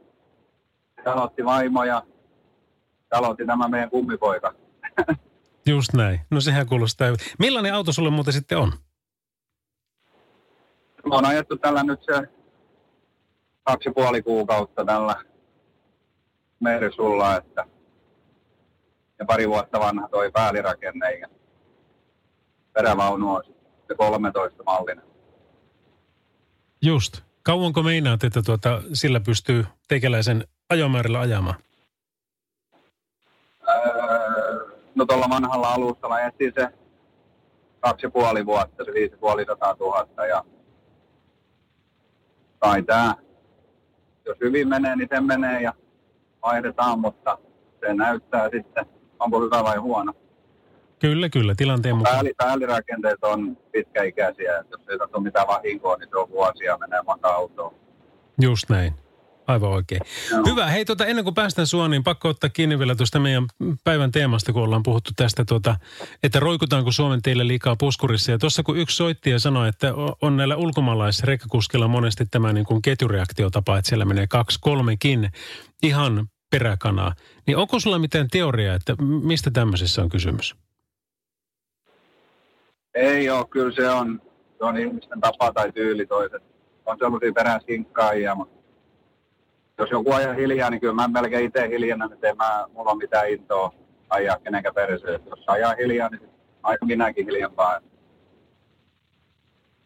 aloitti 1.05 1.45
vaimo 1.45 1.85
ja 1.85 2.02
aloitti 3.11 3.47
tämä 3.47 3.69
meidän 3.69 3.90
kummipoika. 3.90 4.55
Just 5.66 5.93
näin. 5.93 6.21
No 6.31 6.40
sehän 6.40 6.66
kuulostaa. 6.66 7.09
Millainen 7.38 7.75
auto 7.75 7.93
sulle 7.93 8.11
muuten 8.11 8.33
sitten 8.33 8.59
on? 8.59 8.73
Me 11.07 11.16
on 11.16 11.25
ajettu 11.25 11.57
tällä 11.57 11.83
nyt 11.83 12.00
se 12.02 12.36
kaksi 13.66 13.88
ja 13.88 13.92
puoli 13.92 14.23
kuukautta 14.23 14.85
tällä 14.85 15.16
Mersulla, 16.61 17.37
että 17.37 17.64
ja 19.18 19.25
pari 19.25 19.49
vuotta 19.49 19.80
vanha 19.80 20.08
toi 20.08 20.30
päällirakenne 20.30 21.12
ja 21.12 21.28
perävaunu 22.73 23.35
on 23.35 23.42
se 23.88 23.94
13 23.94 24.62
mallinen. 24.62 25.04
Just. 26.82 27.23
Kauanko 27.42 27.82
meinaat, 27.82 28.25
että 28.25 28.42
tuota, 28.42 28.82
sillä 28.92 29.20
pystyy 29.20 29.66
teikäläisen 29.88 30.44
ajomäärällä 30.70 31.20
ajamaan? 31.20 31.56
Öö, 33.68 34.66
no 34.94 35.06
tuolla 35.06 35.26
vanhalla 35.30 35.73
alustalla 35.73 36.20
etsin 36.20 36.52
se 36.54 36.68
kaksi 37.80 38.06
ja 38.06 38.11
puoli 38.11 38.46
vuotta, 38.46 38.85
se 38.85 38.92
viisi 38.94 39.16
puoli 39.16 39.44
sataa 39.44 39.76
tuhatta 39.76 40.26
ja 40.26 40.44
kai 42.58 42.82
tää, 42.82 43.14
jos 44.26 44.37
hyvin 44.40 44.68
menee, 44.68 44.97
niin 44.97 45.09
se 45.14 45.21
menee 45.21 45.62
ja 45.62 45.73
vaihdetaan, 46.42 47.00
mutta 47.00 47.38
se 47.80 47.95
näyttää 47.95 48.49
sitten, 48.50 48.87
onko 49.18 49.40
hyvä 49.40 49.64
vai 49.64 49.76
huono. 49.76 50.12
Kyllä, 50.99 51.28
kyllä. 51.28 51.54
Tilanteen 51.56 51.97
mukaan. 51.97 52.14
Pääli, 52.16 52.33
päälirakenteet 52.37 53.25
on 53.25 53.56
pitkäikäisiä, 53.73 54.52
jos 54.71 54.80
ei 54.88 54.99
ole 55.00 55.23
mitään 55.23 55.47
vahinkoa, 55.47 55.97
niin 55.97 56.09
se 56.11 56.18
on 56.18 56.30
vuosia 56.30 56.78
menee 56.78 57.02
monta 57.02 57.28
autoa. 57.28 57.75
Just 58.40 58.71
näin. 58.71 58.95
Aivan 59.47 59.71
oikein. 59.71 60.00
Joo. 60.31 60.43
Hyvä. 60.47 60.67
Hei, 60.67 60.85
tuota, 60.85 61.07
ennen 61.07 61.25
kuin 61.25 61.35
päästään 61.35 61.67
sua, 61.67 61.88
niin 61.88 62.05
pakko 62.05 62.29
ottaa 62.29 62.50
kiinni 62.50 62.79
vielä 62.79 62.95
tuosta 62.95 63.21
meidän 63.21 63.47
päivän 63.85 64.12
teemasta, 64.12 64.53
kun 64.53 64.62
ollaan 64.62 64.83
puhuttu 64.83 65.11
tästä, 65.17 65.45
tuota, 65.45 65.76
että 66.23 66.41
roikutaanko 66.41 66.93
Suomen 66.93 67.23
teille 67.23 67.47
liikaa 67.47 67.76
puskurissa. 67.76 68.33
Ja 68.33 68.38
tuossa 68.38 68.62
kun 68.62 68.79
yksi 68.79 68.97
soitti 68.97 69.31
ja 69.31 69.38
sanoi, 69.38 69.69
että 69.69 69.93
on 70.23 70.37
näillä 70.37 70.57
ulkomaalaisrekkakuskilla 70.57 71.88
monesti 71.88 72.26
tämä 72.31 72.53
niin 72.53 72.67
kuin 72.67 72.83
ketjureaktiotapa, 72.83 73.79
että 73.79 73.88
siellä 73.88 74.05
menee 74.05 74.26
kaksi, 74.26 74.59
kolmekin 74.61 75.31
ihan 75.83 76.26
peräkanaa. 76.50 77.15
Niin 77.47 77.57
onko 77.57 77.81
sulla 77.81 77.99
mitään 77.99 78.29
teoriaa, 78.29 78.75
että 78.75 78.95
mistä 79.23 79.50
tämmöisessä 79.50 80.03
on 80.03 80.09
kysymys? 80.09 80.55
Ei 82.95 83.31
ole, 83.31 83.47
kyllä 83.50 83.73
se 83.73 83.91
on, 83.91 84.23
se 84.59 84.65
on 84.65 84.79
ihmisten 84.79 85.21
tapa 85.21 85.53
tai 85.53 85.73
tyyli 85.73 86.07
toiset. 86.07 86.43
On 86.87 86.99
sellaisia 86.99 87.33
peräsinkkaajia, 87.33 88.35
mutta 88.35 88.57
jos 89.78 89.90
joku 89.90 90.12
ajaa 90.12 90.35
hiljaa, 90.35 90.71
niin 90.71 90.80
kyllä 90.80 90.95
mä 90.95 91.09
melkein 91.09 91.47
itse 91.47 91.68
hiljana, 91.68 92.09
että 92.12 92.28
en 92.28 92.37
mä, 92.37 92.64
mulla 92.73 92.90
on 92.90 92.99
mitään 92.99 93.30
intoa 93.30 93.73
ajaa 94.11 94.38
kenenkään 94.38 94.75
perässä. 94.75 95.09
Jos 95.09 95.45
ajaa 95.47 95.75
hiljaa, 95.78 96.09
niin 96.09 96.30
aika 96.62 96.87
minäkin 96.87 97.26
hiljempaa. 97.26 97.80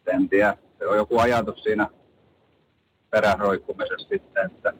En 0.07 0.29
tiedä, 0.29 0.57
se 0.79 0.87
on 0.87 0.97
joku 0.97 1.19
ajatus 1.19 1.63
siinä 1.63 1.87
peräroikkumisessa 3.09 4.09
sitten, 4.09 4.45
että 4.45 4.73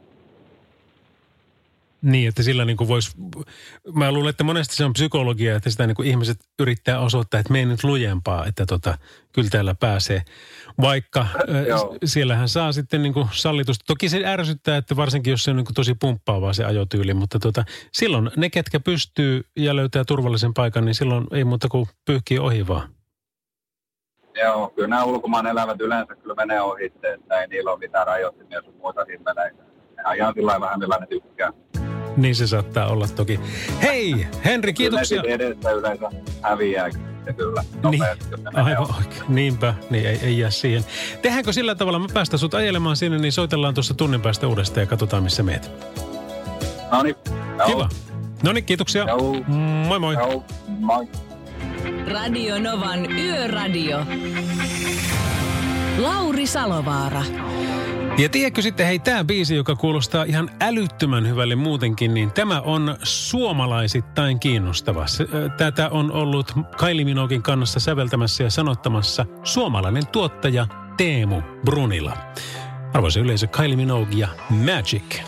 Niin, 2.01 2.29
että 2.29 2.43
sillä 2.43 2.65
niin 2.65 2.77
kuin 2.77 2.87
voisi, 2.87 3.11
mä 3.93 4.11
luulen, 4.11 4.29
että 4.29 4.43
monesti 4.43 4.75
se 4.75 4.85
on 4.85 4.93
psykologia, 4.93 5.55
että 5.55 5.69
sitä 5.69 5.87
niin 5.87 5.95
kuin 5.95 6.07
ihmiset 6.07 6.37
yrittää 6.59 6.99
osoittaa, 6.99 7.39
että 7.39 7.53
mene 7.53 7.65
nyt 7.65 7.83
lujempaa, 7.83 8.45
että 8.45 8.65
tota, 8.65 8.97
kyllä 9.31 9.49
täällä 9.49 9.75
pääsee. 9.75 10.21
Vaikka 10.81 11.21
äh, 11.21 11.29
siellähän 12.05 12.49
saa 12.49 12.71
sitten 12.71 13.03
niin 13.03 13.13
kuin 13.13 13.27
sallitusta. 13.31 13.83
Toki 13.87 14.09
se 14.09 14.25
ärsyttää, 14.25 14.77
että 14.77 14.95
varsinkin 14.95 15.31
jos 15.31 15.43
se 15.43 15.51
on 15.51 15.57
niin 15.57 15.65
kuin 15.65 15.75
tosi 15.75 15.95
pumppaavaa 15.95 16.53
se 16.53 16.65
ajotyyli, 16.65 17.13
mutta 17.13 17.39
tota, 17.39 17.63
silloin 17.93 18.31
ne, 18.37 18.49
ketkä 18.49 18.79
pystyy 18.79 19.41
ja 19.55 19.75
löytää 19.75 20.03
turvallisen 20.03 20.53
paikan, 20.53 20.85
niin 20.85 20.95
silloin 20.95 21.27
ei 21.31 21.43
muuta 21.43 21.67
kuin 21.67 21.87
pyyhkii 22.05 22.39
ohi 22.39 22.67
vaan. 22.67 22.89
Joo, 24.41 24.69
kyllä 24.75 24.87
nämä 24.87 25.03
ulkomaan 25.03 25.47
elävät 25.47 25.81
yleensä 25.81 26.15
kyllä 26.15 26.35
menee 26.35 26.61
ohi, 26.61 26.85
että 26.85 27.41
ei 27.41 27.47
niillä 27.47 27.71
ole 27.71 27.79
mitään 27.79 28.07
rajoittimia 28.07 28.61
sun 28.61 28.75
muuta 28.77 29.05
himmeleitä. 29.05 29.63
Ne 29.97 30.03
ajaa 30.03 30.33
sillä 30.33 30.61
vähän 30.61 30.79
millä 30.79 30.97
ne 30.97 31.07
tykkää. 31.07 31.53
Niin 32.17 32.35
se 32.35 32.47
saattaa 32.47 32.87
olla 32.87 33.07
toki. 33.07 33.39
Hei, 33.81 34.27
Henri, 34.45 34.73
kiitoksia. 34.73 35.21
Kyllä 35.21 35.35
edessä 35.35 35.71
yleensä 35.71 36.09
häviää 36.41 36.89
kyllä 37.37 37.63
Niin, 37.63 37.83
nopeasti, 37.83 38.25
aivan 38.53 38.95
oikein. 38.97 39.23
Niinpä, 39.27 39.73
niin 39.89 40.05
ei, 40.05 40.19
ei 40.23 40.39
jää 40.39 40.49
siihen. 40.49 40.85
Tehdäänkö 41.21 41.53
sillä 41.53 41.75
tavalla, 41.75 41.99
mä 41.99 42.07
päästän 42.13 42.39
sut 42.39 42.53
ajelemaan 42.53 42.95
sinne, 42.95 43.17
niin 43.17 43.31
soitellaan 43.31 43.73
tuossa 43.73 43.93
tunnin 43.93 44.21
päästä 44.21 44.47
uudestaan 44.47 44.81
ja 44.81 44.87
katsotaan, 44.87 45.23
missä 45.23 45.43
meet. 45.43 45.71
No 46.91 47.03
niin, 47.03 47.15
Kiva. 47.65 47.89
No 48.43 48.53
niin, 48.53 48.63
kiitoksia. 48.65 49.03
Joo. 49.07 49.33
Moi 49.87 49.99
moi. 49.99 50.13
Joo, 50.13 50.43
moi. 50.67 51.07
Radio 52.11 52.59
Novan 52.59 53.11
Yöradio. 53.11 54.05
Lauri 55.97 56.47
Salovaara. 56.47 57.23
Ja 58.17 58.29
tiedätkö 58.29 58.61
sitten, 58.61 58.85
hei 58.85 58.99
tämä 58.99 59.23
biisi, 59.23 59.55
joka 59.55 59.75
kuulostaa 59.75 60.23
ihan 60.23 60.49
älyttömän 60.61 61.27
hyvälle 61.27 61.55
muutenkin, 61.55 62.13
niin 62.13 62.31
tämä 62.31 62.61
on 62.61 62.97
suomalaisittain 63.03 64.39
kiinnostava. 64.39 65.05
Tätä 65.57 65.89
on 65.89 66.11
ollut 66.11 66.53
Kylie 66.79 67.05
Minogin 67.05 67.41
kannassa 67.41 67.79
säveltämässä 67.79 68.43
ja 68.43 68.49
sanottamassa 68.49 69.25
suomalainen 69.43 70.07
tuottaja 70.07 70.67
Teemu 70.97 71.41
Brunila. 71.65 72.17
Arvoisa 72.93 73.19
yleisö, 73.19 73.47
Kylie 73.47 73.75
Minogue 73.75 74.15
ja 74.15 74.27
Magic. 74.49 75.21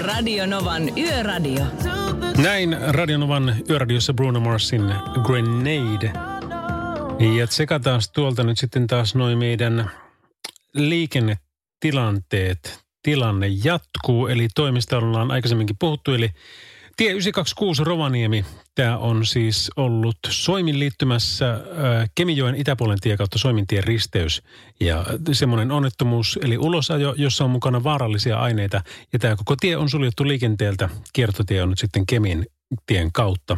Radio 0.00 0.46
Novan 0.46 0.98
Yöradio. 0.98 1.64
Näin 2.42 2.76
Radionovan 2.88 3.56
yöradiossa 3.70 4.14
Bruno 4.14 4.40
Marsin 4.40 4.94
Grenade. 5.22 6.12
Ja 7.38 7.46
tsekataan 7.46 8.00
tuolta 8.14 8.44
nyt 8.44 8.58
sitten 8.58 8.86
taas 8.86 9.14
noin 9.14 9.38
meidän 9.38 9.90
liikennetilanteet. 11.82 12.82
Tilanne 13.02 13.46
jatkuu, 13.64 14.26
eli 14.26 14.48
toimista 14.54 14.98
ollaan 14.98 15.30
aikaisemminkin 15.30 15.76
puhuttu, 15.78 16.14
eli 16.14 16.30
Tie 16.96 17.10
926 17.10 17.84
Rovaniemi, 17.84 18.44
tämä 18.74 18.98
on 18.98 19.26
siis 19.26 19.70
ollut 19.76 20.16
Soimin 20.28 20.78
liittymässä 20.78 21.52
äh, 21.52 22.10
Kemijoen 22.14 22.54
itäpuolen 22.54 22.98
tie 23.00 23.16
kautta 23.16 23.38
Soimintien 23.38 23.84
risteys. 23.84 24.42
Ja 24.80 25.04
semmoinen 25.32 25.70
onnettomuus, 25.70 26.38
eli 26.42 26.58
ulosajo, 26.58 27.14
jossa 27.16 27.44
on 27.44 27.50
mukana 27.50 27.84
vaarallisia 27.84 28.38
aineita. 28.38 28.82
Ja 29.12 29.18
tämä 29.18 29.36
koko 29.36 29.56
tie 29.60 29.76
on 29.76 29.90
suljettu 29.90 30.28
liikenteeltä. 30.28 30.88
Kiertotie 31.12 31.62
on 31.62 31.70
nyt 31.70 31.78
sitten 31.78 32.06
Kemin 32.06 32.46
tien 32.86 33.12
kautta. 33.12 33.56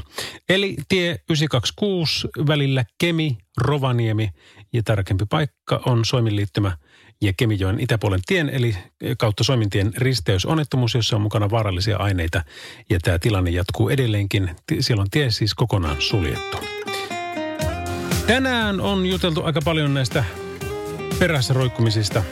Eli 0.48 0.76
tie 0.88 1.18
926 1.30 2.28
välillä 2.46 2.84
Kemi, 2.98 3.38
Rovaniemi 3.56 4.30
ja 4.72 4.82
tarkempi 4.82 5.24
paikka 5.30 5.82
on 5.86 6.04
Soimin 6.04 6.36
liittymä 6.36 6.76
ja 7.20 7.32
Kemijoen 7.36 7.80
itäpuolen 7.80 8.20
tien, 8.26 8.48
eli 8.48 8.76
kautta 9.18 9.44
Soimintien 9.44 9.92
risteysonnettomuus, 9.96 10.94
jossa 10.94 11.16
on 11.16 11.22
mukana 11.22 11.50
vaarallisia 11.50 11.96
aineita. 11.96 12.44
Ja 12.90 12.98
tämä 13.02 13.18
tilanne 13.18 13.50
jatkuu 13.50 13.88
edelleenkin. 13.88 14.50
Siellä 14.80 15.00
on 15.00 15.10
tie 15.10 15.30
siis 15.30 15.54
kokonaan 15.54 15.96
suljettu. 15.98 16.56
Tänään 18.26 18.80
on 18.80 19.06
juteltu 19.06 19.42
aika 19.44 19.60
paljon 19.64 19.94
näistä 19.94 20.24
perässä 21.18 21.54
roikkumisista. 21.54 22.22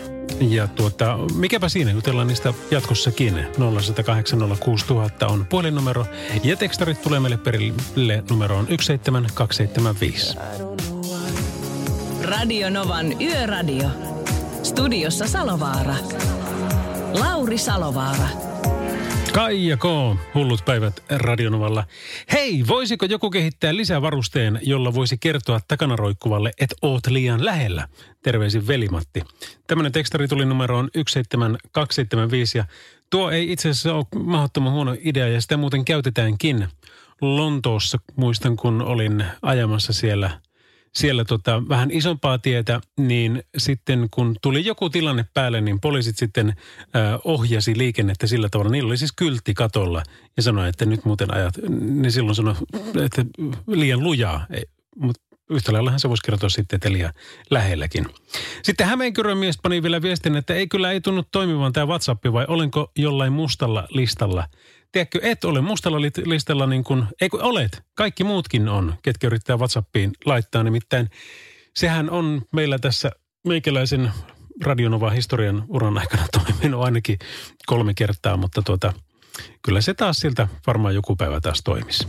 Ja 0.40 0.66
tuota, 0.66 1.18
mikäpä 1.34 1.68
siinä, 1.68 1.90
jutellaan 1.90 2.26
niistä 2.26 2.54
jatkossakin. 2.70 3.34
0806000 3.34 5.32
on 5.32 5.46
puhelinnumero 5.46 6.06
ja 6.44 6.56
tekstarit 6.56 7.02
tulee 7.02 7.20
meille 7.20 7.36
perille 7.36 8.24
numeroon 8.30 8.66
17275. 8.66 10.36
Radio 12.22 12.70
Novan 12.70 13.22
Yöradio. 13.22 13.88
Studiossa 14.62 15.28
Salovaara. 15.28 15.94
Lauri 17.20 17.58
Salovaara. 17.58 18.28
Kaija 19.32 19.76
K. 19.76 19.82
Hullut 20.34 20.64
päivät 20.64 21.04
Radionovalla. 21.10 21.84
Hei, 22.32 22.64
voisiko 22.68 23.06
joku 23.06 23.30
kehittää 23.30 23.76
lisävarusteen, 23.76 24.60
jolla 24.62 24.94
voisi 24.94 25.18
kertoa 25.18 25.60
takana 25.68 25.96
roikkuvalle, 25.96 26.52
että 26.60 26.76
oot 26.82 27.06
liian 27.06 27.44
lähellä? 27.44 27.88
Terveisin 28.22 28.66
Velimatti. 28.66 29.22
Tämmöinen 29.66 29.92
tekstari 29.92 30.28
tuli 30.28 30.44
numeroon 30.44 30.90
17275 30.94 32.58
ja 32.58 32.64
tuo 33.10 33.30
ei 33.30 33.52
itse 33.52 33.68
asiassa 33.70 33.94
ole 33.94 34.06
mahdottoman 34.24 34.72
huono 34.72 34.96
idea 35.04 35.28
ja 35.28 35.40
sitä 35.40 35.56
muuten 35.56 35.84
käytetäänkin. 35.84 36.68
Lontoossa 37.20 37.98
muistan, 38.16 38.56
kun 38.56 38.82
olin 38.82 39.24
ajamassa 39.42 39.92
siellä– 39.92 40.30
siellä 40.94 41.24
tota, 41.24 41.62
vähän 41.68 41.90
isompaa 41.90 42.38
tietä, 42.38 42.80
niin 42.98 43.42
sitten 43.58 44.08
kun 44.10 44.36
tuli 44.42 44.64
joku 44.64 44.90
tilanne 44.90 45.24
päälle, 45.34 45.60
niin 45.60 45.80
poliisit 45.80 46.16
sitten 46.16 46.48
ö, 46.48 47.18
ohjasi 47.24 47.78
liikennettä 47.78 48.26
sillä 48.26 48.48
tavalla. 48.48 48.70
Niillä 48.72 48.88
oli 48.88 48.96
siis 48.96 49.12
kyltti 49.12 49.54
katolla 49.54 50.02
ja 50.36 50.42
sanoi, 50.42 50.68
että 50.68 50.84
nyt 50.86 51.04
muuten 51.04 51.34
ajat, 51.34 51.54
niin 51.80 52.12
silloin 52.12 52.34
sanoi, 52.34 52.54
että 53.04 53.24
liian 53.66 54.02
lujaa. 54.02 54.46
Mutta 54.96 55.22
yhtä 55.50 55.72
laillahan 55.72 56.00
se 56.00 56.08
voisi 56.08 56.22
kertoa 56.26 56.48
sitten, 56.48 56.76
että 56.76 56.92
liian 56.92 57.12
lähelläkin. 57.50 58.06
Sitten 58.62 58.86
Hämeenkyrön 58.86 59.38
mies 59.38 59.58
pani 59.62 59.82
vielä 59.82 60.02
viestin, 60.02 60.36
että 60.36 60.54
ei 60.54 60.66
kyllä 60.68 60.90
ei 60.90 61.00
tunnu 61.00 61.22
toimivan 61.32 61.72
tämä 61.72 61.86
WhatsApp 61.86 62.24
vai 62.32 62.44
olenko 62.48 62.92
jollain 62.98 63.32
mustalla 63.32 63.86
listalla. 63.90 64.48
Tiedätkö, 64.92 65.18
et 65.22 65.44
ole 65.44 65.60
mustalla 65.60 66.00
li- 66.00 66.10
listalla 66.24 66.66
niin 66.66 66.84
kuin, 66.84 67.04
ei 67.20 67.28
kun 67.28 67.42
olet, 67.42 67.82
kaikki 67.94 68.24
muutkin 68.24 68.68
on, 68.68 68.94
ketkä 69.02 69.26
yrittää 69.26 69.56
WhatsAppiin 69.56 70.12
laittaa. 70.24 70.62
Nimittäin 70.62 71.10
sehän 71.76 72.10
on 72.10 72.42
meillä 72.52 72.78
tässä 72.78 73.10
meikäläisen 73.46 74.12
Radionova 74.64 75.10
historian 75.10 75.64
uran 75.68 75.98
aikana 75.98 76.26
toiminut 76.38 76.84
ainakin 76.84 77.18
kolme 77.66 77.94
kertaa, 77.94 78.36
mutta 78.36 78.62
tuota, 78.62 78.92
kyllä 79.62 79.80
se 79.80 79.94
taas 79.94 80.16
siltä 80.16 80.48
varmaan 80.66 80.94
joku 80.94 81.16
päivä 81.16 81.40
taas 81.40 81.62
toimisi. 81.64 82.08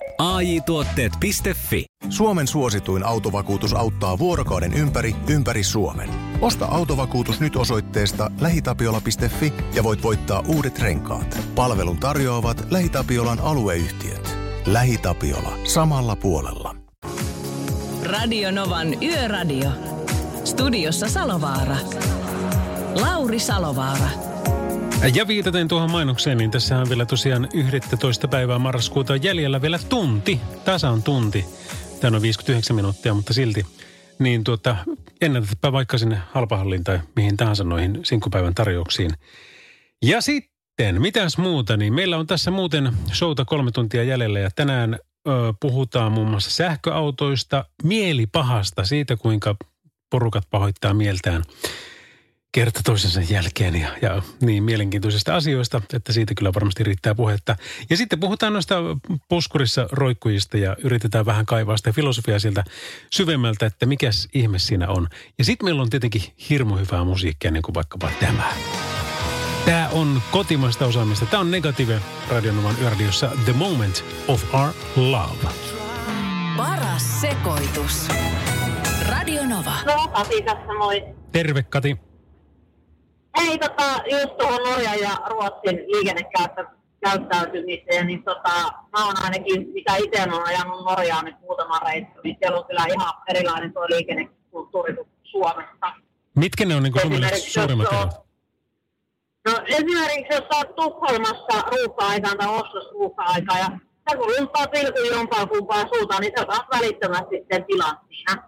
AJ-tuotteet.fi 0.21 1.85
Suomen 2.09 2.47
suosituin 2.47 3.03
autovakuutus 3.03 3.73
auttaa 3.73 4.19
vuorokauden 4.19 4.73
ympäri, 4.73 5.15
ympäri 5.27 5.63
Suomen. 5.63 6.09
Osta 6.41 6.65
autovakuutus 6.65 7.39
nyt 7.39 7.55
osoitteesta 7.55 8.31
lähitapiola.fi 8.41 9.53
ja 9.73 9.83
voit 9.83 10.03
voittaa 10.03 10.43
uudet 10.47 10.79
renkaat. 10.79 11.39
Palvelun 11.55 11.97
tarjoavat 11.97 12.67
LähiTapiolan 12.71 13.39
alueyhtiöt. 13.39 14.37
LähiTapiola. 14.65 15.57
Samalla 15.63 16.15
puolella. 16.15 16.75
Radio 18.03 18.51
Novan 18.51 19.03
Yöradio. 19.03 19.69
Studiossa 20.43 21.09
Salovaara. 21.09 21.77
Lauri 23.01 23.39
Salovaara. 23.39 24.09
Ja 25.07 25.27
viitaten 25.27 25.67
tuohon 25.67 25.91
mainokseen, 25.91 26.37
niin 26.37 26.51
tässä 26.51 26.79
on 26.79 26.89
vielä 26.89 27.05
tosiaan 27.05 27.47
11. 27.53 28.27
päivää 28.27 28.59
marraskuuta 28.59 29.15
jäljellä 29.15 29.61
vielä 29.61 29.79
tunti, 29.89 30.39
tasan 30.65 31.03
tunti. 31.03 31.45
Tämä 32.01 32.15
on 32.15 32.21
59 32.21 32.75
minuuttia, 32.75 33.13
mutta 33.13 33.33
silti. 33.33 33.65
Niin 34.19 34.43
tuota, 34.43 34.75
ennätäpä 35.21 35.71
vaikka 35.71 35.97
sinne 35.97 36.21
halpahalliin 36.31 36.83
tai 36.83 36.99
mihin 37.15 37.37
tahansa 37.37 37.63
noihin 37.63 37.99
sinkkupäivän 38.03 38.55
tarjouksiin. 38.55 39.11
Ja 40.01 40.21
sitten, 40.21 41.01
mitäs 41.01 41.37
muuta, 41.37 41.77
niin 41.77 41.93
meillä 41.93 42.17
on 42.17 42.27
tässä 42.27 42.51
muuten 42.51 42.91
showta 43.13 43.45
kolme 43.45 43.71
tuntia 43.71 44.03
jäljellä 44.03 44.39
ja 44.39 44.49
tänään 44.55 44.93
ö, 45.27 45.31
puhutaan 45.59 46.11
muun 46.11 46.29
muassa 46.29 46.51
sähköautoista, 46.51 47.65
mielipahasta, 47.83 48.83
siitä 48.83 49.17
kuinka 49.17 49.55
porukat 50.09 50.43
pahoittaa 50.49 50.93
mieltään 50.93 51.43
kerta 52.51 52.79
toisensa 52.85 53.33
jälkeen 53.33 53.75
ja, 53.75 53.89
ja 54.01 54.21
niin 54.41 54.63
mielenkiintoisista 54.63 55.35
asioista, 55.35 55.81
että 55.93 56.13
siitä 56.13 56.33
kyllä 56.37 56.53
varmasti 56.53 56.83
riittää 56.83 57.15
puhetta. 57.15 57.55
Ja 57.89 57.97
sitten 57.97 58.19
puhutaan 58.19 58.53
noista 58.53 58.75
puskurissa 59.29 59.87
roikkujista 59.91 60.57
ja 60.57 60.75
yritetään 60.83 61.25
vähän 61.25 61.45
kaivaa 61.45 61.77
sitä 61.77 61.91
filosofiaa 61.91 62.39
sieltä 62.39 62.63
syvemmältä, 63.11 63.65
että 63.65 63.85
mikäs 63.85 64.27
ihme 64.33 64.59
siinä 64.59 64.89
on. 64.89 65.07
Ja 65.37 65.45
sitten 65.45 65.65
meillä 65.65 65.81
on 65.81 65.89
tietenkin 65.89 66.23
hirmu 66.49 66.75
hyvää 66.75 67.03
musiikkia, 67.03 67.51
niin 67.51 67.63
kuin 67.63 67.75
vaikkapa 67.75 68.11
tämä. 68.19 68.53
Tämä 69.65 69.89
on 69.91 70.21
kotimaista 70.31 70.85
osaamista. 70.85 71.25
Tämä 71.25 71.41
on 71.41 71.51
Negative 71.51 72.01
Radionovan 72.29 72.75
yöradiossa 72.81 73.31
The 73.45 73.53
Moment 73.53 74.05
of 74.27 74.53
Our 74.53 74.73
Love. 74.95 75.53
Paras 76.57 77.21
sekoitus. 77.21 78.07
Radio 79.09 79.45
Nova. 79.47 79.73
No, 79.85 80.07
Pasi 80.07 80.41
tässä 80.41 80.73
moi. 80.77 81.03
Terve 81.31 81.63
Kati. 81.63 82.10
Ei 83.39 83.57
tota, 83.57 83.99
just 84.11 84.37
tuohon 84.37 84.63
Norjan 84.63 84.99
ja 84.99 85.17
Ruotsin 85.29 85.83
liikennekäyttäytymiseen, 85.87 88.07
niin 88.07 88.23
tota, 88.23 88.49
mä 88.97 89.05
oon 89.05 89.23
ainakin, 89.23 89.67
mitä 89.73 89.95
itse 89.95 90.21
on 90.21 90.47
ajanut 90.47 90.85
Norjaan 90.85 91.25
nyt 91.25 91.39
muutama 91.39 91.79
reissu, 91.79 92.19
niin 92.23 92.37
siellä 92.39 92.59
on 92.59 92.65
kyllä 92.65 92.85
ihan 92.95 93.13
erilainen 93.29 93.73
tuo 93.73 93.85
liikennekulttuuri 93.89 94.95
kuin 94.95 95.07
Suomessa. 95.23 95.93
Mitkä 96.35 96.65
ne 96.65 96.75
on 96.75 96.83
niin 96.83 96.93
sun 97.01 97.11
mielestä 97.11 97.37
suurimmat 97.37 97.93
erot? 97.93 98.09
No 99.45 99.53
esimerkiksi 99.67 100.33
jos 100.33 100.43
olet 100.55 100.75
Tukholmassa 100.75 101.61
ruuhka-aikaan 101.71 102.37
tai 102.37 102.47
Oslossa 102.47 102.91
ruuhka-aikaa 102.91 103.59
ja 103.59 103.69
sä 104.09 104.17
kun 104.17 104.31
lumppaa 104.37 104.67
pilkun 104.67 105.07
jompaan 105.11 105.49
kumpaan 105.49 105.89
suuntaan, 105.93 106.21
niin 106.21 106.33
sä 106.37 106.43
otat 106.43 106.65
välittömästi 106.71 107.45
sen 107.51 107.65
tilan 107.65 107.97
siinä. 108.07 108.43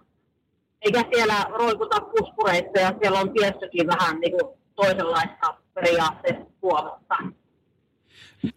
Eikä 0.82 1.04
siellä 1.14 1.46
roikuta 1.48 2.00
puskureissa 2.00 2.80
ja 2.80 2.92
siellä 3.00 3.20
on 3.20 3.32
tiestökin 3.32 3.86
vähän 3.86 4.20
niin 4.20 4.32
kuin 4.32 4.58
toisenlaista 4.76 5.54
periaatteessa 5.74 6.44
Suomessa. 6.60 7.14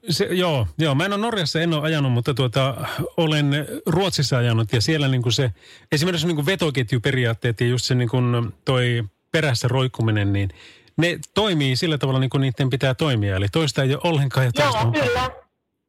Se, 0.10 0.26
joo, 0.26 0.68
joo, 0.78 0.96
mä 0.96 1.06
en 1.06 1.14
ole 1.14 1.22
Norjassa, 1.22 1.62
en 1.62 1.74
ole 1.74 1.84
ajanut, 1.84 2.12
mutta 2.12 2.34
tuota, 2.34 2.76
olen 3.18 3.68
Ruotsissa 3.86 4.38
ajanut 4.38 4.74
ja 4.74 4.82
siellä 4.82 5.08
niin 5.08 5.22
kuin 5.22 5.34
se, 5.34 5.52
esimerkiksi 5.92 6.28
niin 6.28 6.36
kuin 6.36 6.46
vetoketjuperiaatteet 6.46 7.62
ja 7.62 7.68
just 7.68 7.86
se 7.86 7.96
niin 7.96 8.10
kuin 8.10 8.54
toi 8.66 9.04
perässä 9.32 9.68
roikkuminen, 9.68 10.34
niin 10.34 10.50
ne 10.98 11.20
toimii 11.34 11.76
sillä 11.76 11.98
tavalla 11.98 12.20
niin 12.20 12.30
kuin 12.30 12.42
niiden 12.42 12.70
pitää 12.70 12.94
toimia. 12.94 13.36
Eli 13.36 13.48
toista 13.52 13.84
ei 13.84 13.94
ole 13.94 14.02
ollenkaan 14.04 14.46
ja 14.46 14.52
Joo, 14.64 14.92
kyllä. 14.92 15.30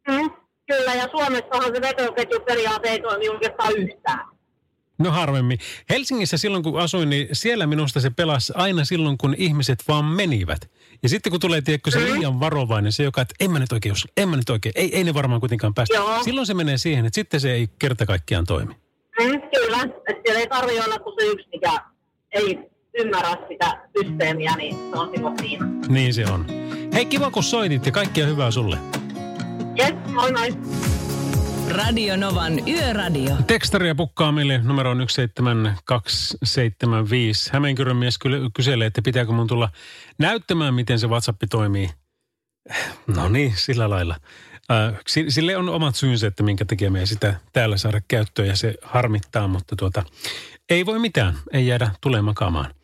Mm, 0.09 0.31
kyllä, 0.67 0.95
ja 0.95 1.09
Suomessahan 1.11 1.75
se 1.75 1.81
vetoketjuperiaate 1.81 2.89
ei 2.89 3.01
toimi 3.01 3.29
oikeastaan 3.29 3.77
yhtään. 3.77 4.38
No 4.99 5.11
harvemmin. 5.11 5.59
Helsingissä 5.91 6.37
silloin 6.37 6.63
kun 6.63 6.81
asuin, 6.81 7.11
niin 7.11 7.29
siellä 7.33 7.67
minusta 7.67 8.01
se 8.01 8.11
pelasi 8.11 8.53
aina 8.57 8.85
silloin, 8.85 9.19
kun 9.19 9.35
ihmiset 9.39 9.79
vaan 9.89 10.05
menivät. 10.05 10.71
Ja 11.03 11.09
sitten 11.09 11.31
kun 11.31 11.41
tulee, 11.41 11.61
tiedätkö, 11.63 11.91
se 11.91 12.05
liian 12.05 12.41
varovainen, 12.41 12.93
se 12.93 13.03
joka, 13.03 13.21
että 13.21 13.35
en 13.41 13.51
mä 13.51 13.59
nyt 13.59 13.73
oikein, 13.73 13.91
jos- 13.91 14.09
en 14.17 14.29
mä 14.29 14.37
nyt 14.37 14.51
oikein, 14.51 14.73
ei, 14.77 14.97
ei 14.97 15.05
ne 15.05 15.15
varmaan 15.15 15.41
kuitenkaan 15.41 15.75
päästä. 15.75 15.95
Joo. 15.97 16.23
Silloin 16.25 16.47
se 16.47 16.55
menee 16.55 16.79
siihen, 16.79 17.07
että 17.07 17.15
sitten 17.15 17.41
se 17.41 17.53
ei 17.53 17.69
kerta 17.79 18.07
kaikkiaan 18.07 18.45
toimi. 18.47 18.75
Mm, 19.21 19.41
kyllä, 19.55 19.83
että 19.83 20.23
siellä 20.25 20.41
ei 20.41 20.47
tarvitse 20.47 20.85
olla 20.85 20.99
kuin 20.99 21.15
se 21.21 21.27
yksi, 21.27 21.49
mikä 21.53 21.73
ei 22.33 22.59
ymmärrä 22.99 23.37
sitä 23.49 23.83
systeemiä, 23.99 24.55
niin 24.57 24.77
se 24.91 24.99
on 24.99 25.11
silloin 25.15 25.39
siinä. 25.39 25.67
Niin 25.89 26.15
se 26.15 26.25
on. 26.27 26.47
Hei, 26.95 27.07
kiva 27.07 27.31
kun 27.31 27.43
soitit 27.45 27.87
ja 27.87 27.93
kaikkea 27.93 28.27
hyvää 28.27 28.51
sulle. 28.51 28.79
Jes, 29.77 29.95
moi 30.15 30.33
moi. 30.33 30.49
Radio 31.69 32.17
Novan 32.17 32.69
Yöradio. 32.69 33.37
Tekstaria 33.47 33.95
pukkaa 33.95 34.33
meille 34.33 34.59
numero 34.59 34.91
on 34.91 35.07
17275. 35.09 37.51
Hämeenkyrön 37.53 37.97
mies 37.97 38.19
ky- 38.19 38.51
kyselee, 38.55 38.87
että 38.87 39.03
pitääkö 39.03 39.33
mun 39.33 39.47
tulla 39.47 39.71
näyttämään, 40.19 40.75
miten 40.75 40.99
se 40.99 41.07
WhatsApp 41.07 41.43
toimii. 41.51 41.91
No 43.07 43.29
niin, 43.29 43.53
sillä 43.57 43.91
lailla. 43.91 44.17
Äh, 44.71 44.95
si- 45.07 45.31
sille 45.31 45.57
on 45.57 45.69
omat 45.69 45.97
syynsä, 45.97 46.27
että 46.27 46.43
minkä 46.43 46.65
takia 46.65 46.91
me 46.91 47.01
ei 47.01 47.07
sitä 47.07 47.35
täällä 47.53 47.77
saada 47.77 48.01
käyttöön 48.09 48.49
ja 48.49 48.57
se 48.57 48.75
harmittaa, 48.83 49.49
mutta 49.49 49.77
tuota, 49.77 50.03
ei 50.71 50.87
voi 50.87 50.99
mitään, 50.99 51.39
ei 51.53 51.67
jäädä 51.67 51.91
tulee 52.01 52.23
makaamaan. 52.23 52.75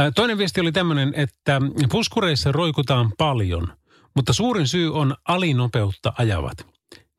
Äh, 0.00 0.12
toinen 0.14 0.38
viesti 0.38 0.60
oli 0.60 0.72
tämmöinen, 0.72 1.12
että 1.16 1.60
puskureissa 1.90 2.52
roikutaan 2.52 3.12
paljon, 3.18 3.72
mutta 4.16 4.32
suurin 4.32 4.68
syy 4.68 4.94
on 4.94 5.14
alinopeutta 5.28 6.12
ajavat. 6.18 6.66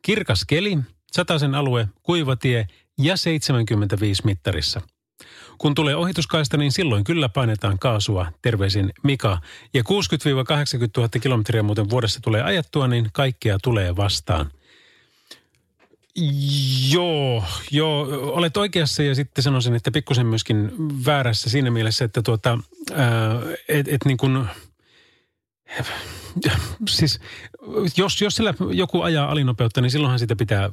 Kirkas 0.06 0.46
keli, 0.48 0.78
sataisen 1.12 1.56
alue, 1.56 1.88
kuivatie 2.04 2.68
ja 2.98 3.18
75 3.18 4.22
mittarissa. 4.26 4.82
Kun 5.58 5.76
tulee 5.76 5.96
ohituskaista, 5.96 6.58
niin 6.58 6.72
silloin 6.72 7.04
kyllä 7.04 7.30
painetaan 7.30 7.80
kaasua, 7.80 8.32
terveisin 8.42 8.92
Mika. 9.04 9.42
Ja 9.74 9.84
60-80 9.84 9.86
000 10.98 11.10
kilometriä 11.22 11.64
muuten 11.64 11.90
vuodessa 11.90 12.20
tulee 12.24 12.42
ajettua, 12.42 12.88
niin 12.88 13.10
kaikkea 13.14 13.58
tulee 13.64 13.96
vastaan. 13.96 14.52
Joo, 16.92 17.44
joo, 17.72 18.08
olet 18.34 18.58
oikeassa 18.58 19.04
ja 19.04 19.16
sitten 19.16 19.44
sanoisin, 19.44 19.76
että 19.76 19.92
pikkusen 19.92 20.26
myöskin 20.28 20.72
väärässä 21.06 21.50
siinä 21.50 21.72
mielessä, 21.72 22.06
että 22.06 22.22
tuota, 22.22 22.60
ää, 22.94 23.40
et, 23.70 23.88
et 23.88 24.06
niin 24.06 24.18
kuin, 24.18 24.46
siis 26.88 27.20
jos, 27.98 28.22
jos 28.22 28.36
sillä 28.36 28.54
joku 28.72 29.02
ajaa 29.02 29.32
alinopeutta, 29.32 29.82
niin 29.82 29.92
silloinhan 29.92 30.20
sitä 30.20 30.36
pitää 30.36 30.70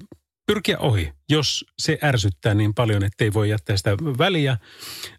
pyrkiä 0.49 0.79
ohi, 0.79 1.13
jos 1.29 1.65
se 1.79 1.99
ärsyttää 2.03 2.55
niin 2.55 2.75
paljon, 2.75 3.05
että 3.05 3.25
ei 3.25 3.33
voi 3.33 3.51
jättää 3.51 3.77
sitä 3.77 3.91
väliä. 4.19 4.57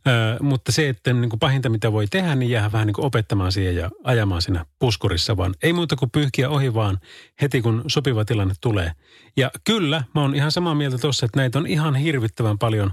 Ö, 0.07 0.43
mutta 0.43 0.71
se, 0.71 0.89
että 0.89 1.13
niin 1.13 1.29
kuin 1.29 1.39
pahinta 1.39 1.69
mitä 1.69 1.91
voi 1.91 2.07
tehdä, 2.07 2.35
niin 2.35 2.51
jää 2.51 2.71
vähän 2.71 2.87
niin 2.87 2.93
kuin 2.93 3.05
opettamaan 3.05 3.51
siihen 3.51 3.75
ja 3.75 3.89
ajamaan 4.03 4.41
siinä 4.41 4.65
puskurissa, 4.79 5.37
vaan 5.37 5.55
ei 5.63 5.73
muuta 5.73 5.95
kuin 5.95 6.11
pyyhkiä 6.11 6.49
ohi 6.49 6.73
vaan 6.73 6.99
heti 7.41 7.61
kun 7.61 7.83
sopiva 7.87 8.25
tilanne 8.25 8.53
tulee. 8.61 8.91
Ja 9.37 9.51
kyllä, 9.63 10.03
mä 10.15 10.21
oon 10.21 10.35
ihan 10.35 10.51
samaa 10.51 10.75
mieltä 10.75 10.97
tuossa, 10.97 11.25
että 11.25 11.39
näitä 11.39 11.59
on 11.59 11.67
ihan 11.67 11.95
hirvittävän 11.95 12.57
paljon. 12.57 12.91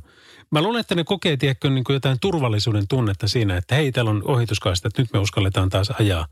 Mä 0.50 0.62
luulen, 0.62 0.80
että 0.80 0.94
ne 0.94 1.04
kokee, 1.04 1.36
tiedätkö, 1.36 1.70
niin 1.70 1.84
kuin 1.84 1.94
jotain 1.94 2.18
turvallisuuden 2.20 2.88
tunnetta 2.88 3.28
siinä, 3.28 3.56
että 3.56 3.74
hei, 3.74 3.92
täällä 3.92 4.10
on 4.10 4.22
ohituskaista, 4.24 4.88
että 4.88 5.02
nyt 5.02 5.12
me 5.12 5.18
uskalletaan 5.18 5.68
taas 5.68 5.90
ajaa 5.90 6.26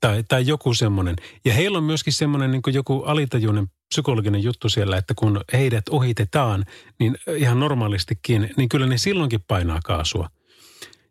tai, 0.00 0.24
tai 0.28 0.46
joku 0.46 0.74
semmoinen. 0.74 1.16
Ja 1.44 1.54
heillä 1.54 1.78
on 1.78 1.84
myöskin 1.84 2.12
semmoinen 2.12 2.50
niin 2.50 2.62
joku 2.66 3.02
alitajuinen 3.02 3.66
psykologinen 3.92 4.42
juttu 4.42 4.68
siellä, 4.68 4.96
että 4.96 5.14
kun 5.16 5.40
heidät 5.52 5.88
ohitetaan, 5.90 6.64
niin 6.98 7.18
ihan 7.36 7.60
normaalistikin, 7.60 8.50
niin 8.56 8.68
kyllä 8.68 8.86
ne 8.86 8.98
silloinkin 8.98 9.44
painaa 9.48 9.80
kaasua. 9.84 10.28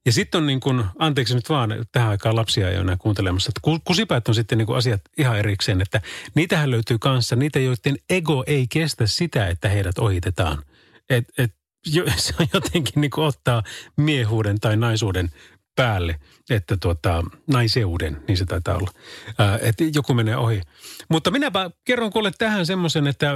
Ja 0.06 0.12
sitten 0.12 0.38
on 0.38 0.48
niin 0.48 0.60
kuin, 0.60 0.84
anteeksi 1.00 1.36
nyt 1.36 1.50
vaan, 1.50 1.86
tähän 1.92 2.10
aikaan 2.10 2.36
lapsia 2.36 2.70
ei 2.70 2.76
ole 2.76 2.82
enää 2.82 2.98
kuuntelemassa, 2.98 3.50
että 3.50 3.60
ku- 3.64 3.80
kusipäät 3.84 4.28
on 4.28 4.36
sitten 4.36 4.58
niin 4.58 4.66
kuin 4.66 4.78
asiat 4.78 5.02
ihan 5.18 5.40
erikseen, 5.40 5.82
että 5.82 6.02
niitähän 6.36 6.72
löytyy 6.72 6.98
kanssa, 7.00 7.36
niitä 7.36 7.60
joiden 7.60 7.98
ego 8.10 8.44
ei 8.48 8.68
kestä 8.68 9.08
sitä, 9.08 9.48
että 9.48 9.70
heidät 9.70 9.98
ohitetaan. 9.98 10.64
Et, 11.10 11.26
et, 11.38 11.54
se 12.18 12.34
jotenkin 12.54 13.02
niin 13.02 13.12
kuin 13.12 13.26
ottaa 13.26 13.64
miehuuden 13.98 14.60
tai 14.60 14.78
naisuuden 14.78 15.30
päälle, 15.76 16.20
että 16.50 16.78
tuota, 16.78 17.24
naiseuden, 17.48 18.24
niin 18.28 18.38
se 18.38 18.46
taitaa 18.46 18.78
olla, 18.78 18.92
Ää, 19.38 19.60
että 19.62 19.84
joku 19.96 20.14
menee 20.14 20.38
ohi. 20.38 20.62
Mutta 21.10 21.32
minäpä 21.32 21.72
kerron 21.86 22.12
kuule 22.12 22.32
tähän 22.38 22.66
semmoisen, 22.66 23.08
että 23.08 23.36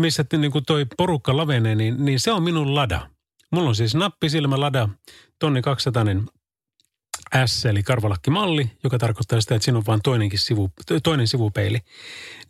missä 0.00 0.24
niin 0.38 0.52
kuin 0.52 0.64
toi 0.64 0.86
porukka 0.96 1.36
lavenee, 1.36 1.74
niin, 1.74 2.04
niin 2.04 2.20
se 2.20 2.32
on 2.32 2.42
minun 2.42 2.74
lada. 2.74 3.10
Mulla 3.52 3.68
on 3.68 3.76
siis 3.76 3.94
nappisilmä 3.94 4.60
lada, 4.60 4.88
tonni 5.38 5.62
200 5.62 6.04
S, 7.46 7.66
eli 7.66 7.82
karvalakkimalli, 7.82 8.70
joka 8.84 8.98
tarkoittaa 8.98 9.40
sitä, 9.40 9.54
että 9.54 9.64
siinä 9.64 9.78
on 9.78 9.86
vain 9.86 10.00
toinenkin 10.02 10.38
sivu, 10.38 10.70
toinen 11.02 11.28
sivupeili. 11.28 11.78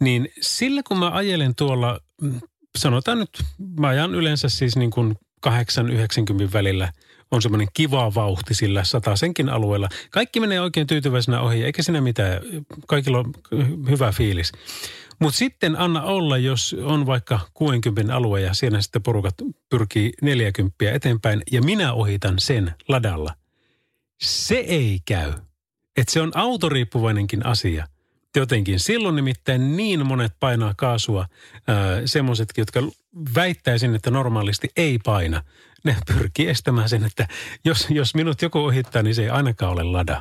Niin 0.01 0.29
sillä 0.41 0.83
kun 0.83 0.99
mä 0.99 1.11
ajelen 1.11 1.55
tuolla, 1.55 2.01
mm, 2.23 2.41
sanotaan 2.79 3.19
nyt, 3.19 3.43
mä 3.81 3.89
ajan 3.89 4.15
yleensä 4.15 4.49
siis 4.49 4.77
niin 4.77 4.91
kuin 4.91 5.15
8-90 5.47 6.53
välillä 6.53 6.93
on 7.31 7.43
semmoinen 7.43 7.69
kiva 7.75 8.15
vauhti 8.15 8.55
sillä 8.55 8.85
satasenkin 8.85 9.49
alueella. 9.49 9.89
Kaikki 10.11 10.41
menee 10.41 10.61
oikein 10.61 10.87
tyytyväisenä 10.87 11.41
ohi, 11.41 11.65
eikä 11.65 11.83
siinä 11.83 12.01
mitään. 12.01 12.41
Kaikilla 12.87 13.19
on 13.19 13.35
hyvä 13.91 14.13
fiilis. 14.13 14.53
Mutta 15.19 15.39
sitten 15.39 15.77
anna 15.79 16.03
olla, 16.03 16.39
jos 16.39 16.77
on 16.83 17.07
vaikka 17.07 17.41
60 17.55 18.17
alue 18.17 18.41
ja 18.41 18.55
siinä 18.55 18.81
sitten 18.81 19.03
porukat 19.03 19.35
pyrkii 19.69 20.13
40 20.23 20.75
eteenpäin 20.93 21.43
ja 21.53 21.63
minä 21.63 21.93
ohitan 21.93 22.35
sen 22.39 22.75
ladalla. 22.89 23.35
Se 24.21 24.55
ei 24.55 25.01
käy. 25.05 25.33
Että 25.97 26.13
se 26.13 26.21
on 26.21 26.33
autoriippuvainenkin 26.35 27.47
asia. 27.47 27.89
Jotenkin 28.37 28.81
silloin 28.81 29.17
nimittäin 29.17 29.77
niin 29.77 30.07
monet 30.07 30.33
painaa 30.41 30.75
kaasua, 30.77 31.27
semmoisetkin, 32.05 32.63
jotka 32.63 32.81
väittäisin, 33.35 33.95
että 33.95 34.11
normaalisti 34.11 34.69
ei 34.77 34.99
paina. 35.05 35.43
Ne 35.85 35.97
pyrkii 36.07 36.49
estämään 36.49 36.89
sen, 36.89 37.05
että 37.05 37.29
jos, 37.65 37.87
jos 37.91 38.15
minut 38.15 38.43
joku 38.43 38.59
ohittaa, 38.59 39.03
niin 39.03 39.15
se 39.15 39.23
ei 39.23 39.31
ainakaan 39.31 39.73
ole 39.73 39.83
lada. 39.83 40.21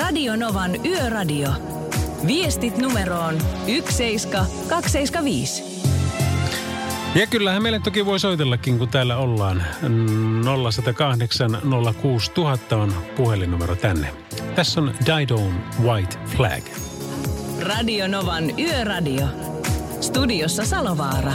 Radio 0.00 0.36
Novan 0.36 0.86
Yöradio. 0.86 1.48
Viestit 2.26 2.78
numeroon 2.78 3.38
17275. 3.66 5.62
Ja 7.14 7.26
kyllähän 7.26 7.62
meille 7.62 7.80
toki 7.80 8.06
voi 8.06 8.20
soitellakin, 8.20 8.78
kun 8.78 8.88
täällä 8.88 9.16
ollaan. 9.16 9.64
0108 10.72 11.58
06000 12.02 12.76
on 12.76 12.94
puhelinnumero 13.16 13.76
tänne. 13.76 14.14
Tässä 14.54 14.80
on 14.80 14.94
Didon 15.06 15.64
White 15.82 16.18
Flag. 16.26 16.62
Radio 17.60 18.08
Novan 18.08 18.58
Yöradio. 18.58 19.26
Studiossa 20.00 20.64
Salovaara. 20.64 21.32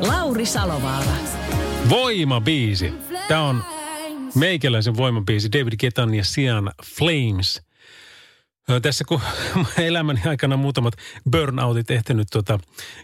Lauri 0.00 0.46
Salovaara. 0.46 1.12
Voimabiisi. 1.88 2.92
Tämä 3.28 3.42
on 3.42 3.64
meikäläisen 4.34 4.96
voimabiisi 4.96 5.52
David 5.52 5.72
Getan 5.78 6.14
ja 6.14 6.24
Sian 6.24 6.70
Flames. 6.84 7.62
Tässä 8.82 9.04
kun 9.08 9.20
elämäni 9.78 10.20
aikana 10.26 10.56
muutamat 10.56 10.94
burnoutit 11.30 11.90
ehtinyt 11.90 12.28
tuota 12.32 12.58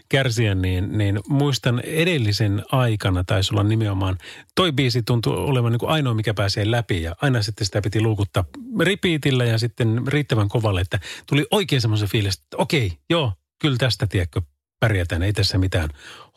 kärsiä, 0.09 0.55
niin, 0.55 0.97
niin 0.97 1.19
muistan 1.27 1.79
edellisen 1.79 2.63
aikana 2.71 3.23
taisi 3.23 3.53
olla 3.53 3.63
nimenomaan, 3.63 4.17
toi 4.55 4.71
biisi 4.71 5.03
tuntui 5.03 5.37
olevan 5.37 5.71
niin 5.71 5.79
kuin 5.79 5.89
ainoa, 5.89 6.13
mikä 6.13 6.33
pääsee 6.33 6.71
läpi 6.71 7.01
ja 7.01 7.15
aina 7.21 7.41
sitten 7.41 7.65
sitä 7.65 7.81
piti 7.81 8.01
luukuttaa 8.01 8.45
repeatillä 8.79 9.45
ja 9.45 9.57
sitten 9.57 10.01
riittävän 10.07 10.49
kovalle, 10.49 10.81
että 10.81 10.99
tuli 11.25 11.45
oikein 11.51 11.81
semmoisen 11.81 12.09
fiilis, 12.09 12.35
että 12.35 12.57
okei, 12.57 12.97
joo, 13.09 13.33
kyllä 13.61 13.77
tästä 13.77 14.07
tiedätkö, 14.07 14.41
pärjätään, 14.79 15.23
ei 15.23 15.33
tässä 15.33 15.57
mitään, 15.57 15.89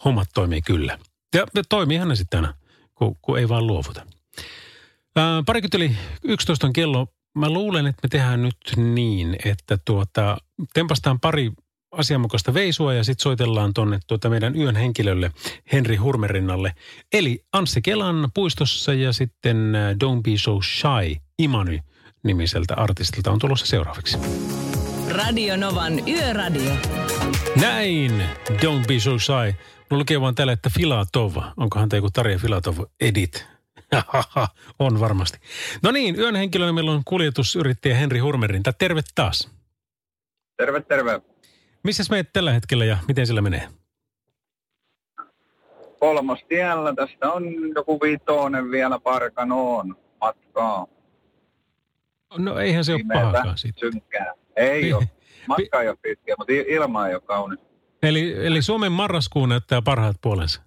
hommat 0.04 0.28
toimii 0.34 0.62
kyllä. 0.62 0.98
Ja, 1.34 1.46
toimiihan 1.68 2.08
ne 2.08 2.16
sitten 2.16 2.44
aina, 2.44 2.54
kun, 2.94 3.16
kun 3.22 3.38
ei 3.38 3.48
vaan 3.48 3.66
luovuta. 3.66 4.06
Ää, 5.16 5.42
parikymmentä 5.46 5.76
yli 5.76 5.96
11 6.24 6.66
on 6.66 6.72
kello. 6.72 7.06
Mä 7.34 7.50
luulen, 7.50 7.86
että 7.86 8.00
me 8.02 8.08
tehdään 8.08 8.42
nyt 8.42 8.56
niin, 8.76 9.36
että 9.44 9.78
tuota, 9.84 10.38
tempastaan 10.74 11.20
pari 11.20 11.52
asianmukaista 11.92 12.54
veisua 12.54 12.94
ja 12.94 13.04
sitten 13.04 13.22
soitellaan 13.22 13.74
tonne 13.74 13.98
tuota 14.06 14.30
meidän 14.30 14.56
yön 14.56 14.76
henkilölle 14.76 15.30
Henri 15.72 15.96
Hurmerinnalle. 15.96 16.74
Eli 17.12 17.44
Anssi 17.52 17.82
Kelan 17.82 18.30
puistossa 18.34 18.94
ja 18.94 19.12
sitten 19.12 19.72
Don't 20.04 20.22
Be 20.22 20.30
So 20.36 20.60
Shy 20.62 21.16
Imany 21.38 21.78
nimiseltä 22.24 22.74
artistilta 22.74 23.30
on 23.30 23.38
tulossa 23.38 23.66
seuraavaksi. 23.66 24.18
Radio 25.10 25.56
Novan 25.56 26.08
Yöradio. 26.08 26.72
Näin, 27.60 28.22
don't 28.50 28.86
be 28.88 29.00
so 29.00 29.18
shy. 29.18 29.54
Mulla 29.90 30.00
lukee 30.00 30.20
vaan 30.20 30.34
täällä, 30.34 30.52
että 30.52 30.70
Filatov. 30.78 31.32
Onkohan 31.56 31.88
tämä 31.88 31.98
joku 31.98 32.10
Tarja 32.10 32.38
Filatov 32.38 32.76
edit? 33.00 33.46
on 34.78 35.00
varmasti. 35.00 35.38
No 35.82 35.90
niin, 35.90 36.18
yön 36.18 36.36
henkilönä 36.36 36.72
meillä 36.72 36.92
on 36.92 37.02
kuljetusyrittäjä 37.04 37.94
Henri 37.96 38.18
Hurmerinta. 38.18 38.72
Terve 38.72 39.00
taas. 39.14 39.50
Terve, 40.56 40.80
terve. 40.80 41.20
Missä 41.84 42.04
menet 42.10 42.32
tällä 42.32 42.52
hetkellä 42.52 42.84
ja 42.84 42.98
miten 43.08 43.26
sillä 43.26 43.40
menee? 43.40 43.68
Kolmos 46.00 46.38
tiellä. 46.48 46.94
Tästä 46.94 47.32
on 47.32 47.44
joku 47.74 48.00
viitonen 48.00 48.70
vielä 48.70 48.98
Parkanoon 49.00 49.96
matkaa. 50.20 50.86
No 52.38 52.58
eihän 52.58 52.84
se 52.84 52.92
ole 52.92 52.98
Pimeätä, 52.98 53.22
pahakaan 53.22 53.58
sitten. 53.58 53.92
Synkkää. 53.92 54.32
Ei 54.56 54.82
Pi- 54.82 54.92
ole. 54.92 55.04
Matka 55.46 55.82
ei 55.82 55.88
ole 55.88 55.96
pitkä, 56.02 56.34
mutta 56.38 56.52
il- 56.52 56.72
ilma 56.72 57.08
ei 57.08 57.14
ole 57.14 57.22
kaunis. 57.22 57.58
Eli, 58.02 58.46
eli 58.46 58.62
Suomen 58.62 58.92
marraskuu 58.92 59.46
näyttää 59.46 59.82
parhaat 59.82 60.16
puolensa. 60.22 60.62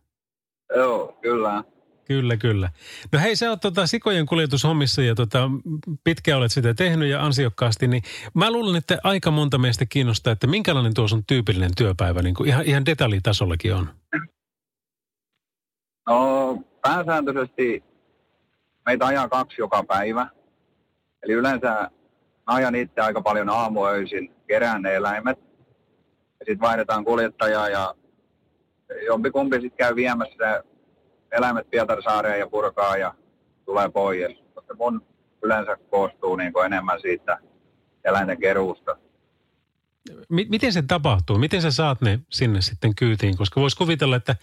Joo, 0.75 1.17
kyllä. 1.21 1.63
Kyllä, 2.05 2.37
kyllä. 2.37 2.69
No 3.11 3.19
hei, 3.19 3.35
sä 3.35 3.49
oot 3.49 3.61
tota 3.61 3.87
sikojen 3.87 4.25
kuljetushommissa 4.25 5.01
ja 5.01 5.15
tota, 5.15 5.49
pitkään 6.03 6.37
olet 6.37 6.51
sitä 6.51 6.73
tehnyt 6.73 7.09
ja 7.09 7.25
ansiokkaasti, 7.25 7.87
niin 7.87 8.03
mä 8.33 8.51
luulen, 8.51 8.75
että 8.75 8.97
aika 9.03 9.31
monta 9.31 9.57
meistä 9.57 9.85
kiinnostaa, 9.85 10.33
että 10.33 10.47
minkälainen 10.47 10.93
tuo 10.93 11.07
sun 11.07 11.25
tyypillinen 11.25 11.71
työpäivä 11.77 12.21
niin 12.21 12.35
kuin 12.35 12.49
ihan, 12.49 12.65
ihan 12.65 12.85
detaljitasollakin 12.85 13.75
on. 13.75 13.89
No, 16.09 16.57
pääsääntöisesti 16.81 17.83
meitä 18.85 19.05
ajaa 19.05 19.29
kaksi 19.29 19.61
joka 19.61 19.83
päivä. 19.83 20.27
Eli 21.23 21.33
yleensä 21.33 21.67
mä 22.47 22.55
ajan 22.55 22.75
itse 22.75 23.01
aika 23.01 23.21
paljon 23.21 23.49
aamuöisin, 23.49 24.31
kerään 24.47 24.81
ne 24.81 24.95
eläimet. 24.95 25.50
Ja 26.41 26.45
sitten 26.45 26.61
vaihdetaan 26.61 27.05
kuljettajaa 27.05 27.69
ja 27.69 27.95
jompikumpi 29.05 29.55
sitten 29.55 29.77
käy 29.77 29.95
viemässä 29.95 30.63
eläimet 31.31 31.69
Pietarsaareen 31.69 32.39
ja 32.39 32.47
purkaa 32.47 32.97
ja 32.97 33.13
tulee 33.65 33.89
pois. 33.89 34.37
Koska 34.53 34.75
mun 34.75 35.05
yleensä 35.43 35.77
koostuu 35.89 36.35
niin 36.35 36.53
kuin 36.53 36.65
enemmän 36.65 37.01
siitä 37.01 37.37
eläinten 38.03 38.39
keruusta. 38.39 38.97
Miten 40.29 40.73
se 40.73 40.81
tapahtuu? 40.81 41.37
Miten 41.37 41.61
sä 41.61 41.71
saat 41.71 42.01
ne 42.01 42.19
sinne 42.29 42.61
sitten 42.61 42.95
kyytiin? 42.95 43.37
Koska 43.37 43.61
vois 43.61 43.75
kuvitella, 43.75 44.15
että 44.15 44.35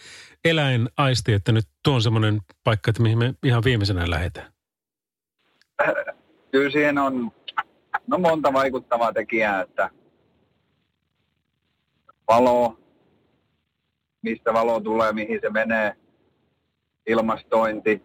eläin 0.44 0.88
aisti, 0.96 1.32
että 1.32 1.52
nyt 1.52 1.64
tuo 1.84 1.94
on 1.94 2.02
semmoinen 2.02 2.40
paikka, 2.64 2.90
että 2.90 3.02
mihin 3.02 3.18
me 3.18 3.34
ihan 3.44 3.64
viimeisenä 3.64 4.10
lähdetään. 4.10 4.52
Kyllä 6.50 6.70
siihen 6.70 6.98
on 6.98 7.32
no 8.06 8.18
monta 8.18 8.52
vaikuttavaa 8.52 9.12
tekijää, 9.12 9.60
että 9.60 9.90
valo, 12.28 12.78
mistä 14.22 14.52
valo 14.52 14.80
tulee, 14.80 15.12
mihin 15.12 15.40
se 15.40 15.50
menee, 15.50 15.96
ilmastointi, 17.06 18.02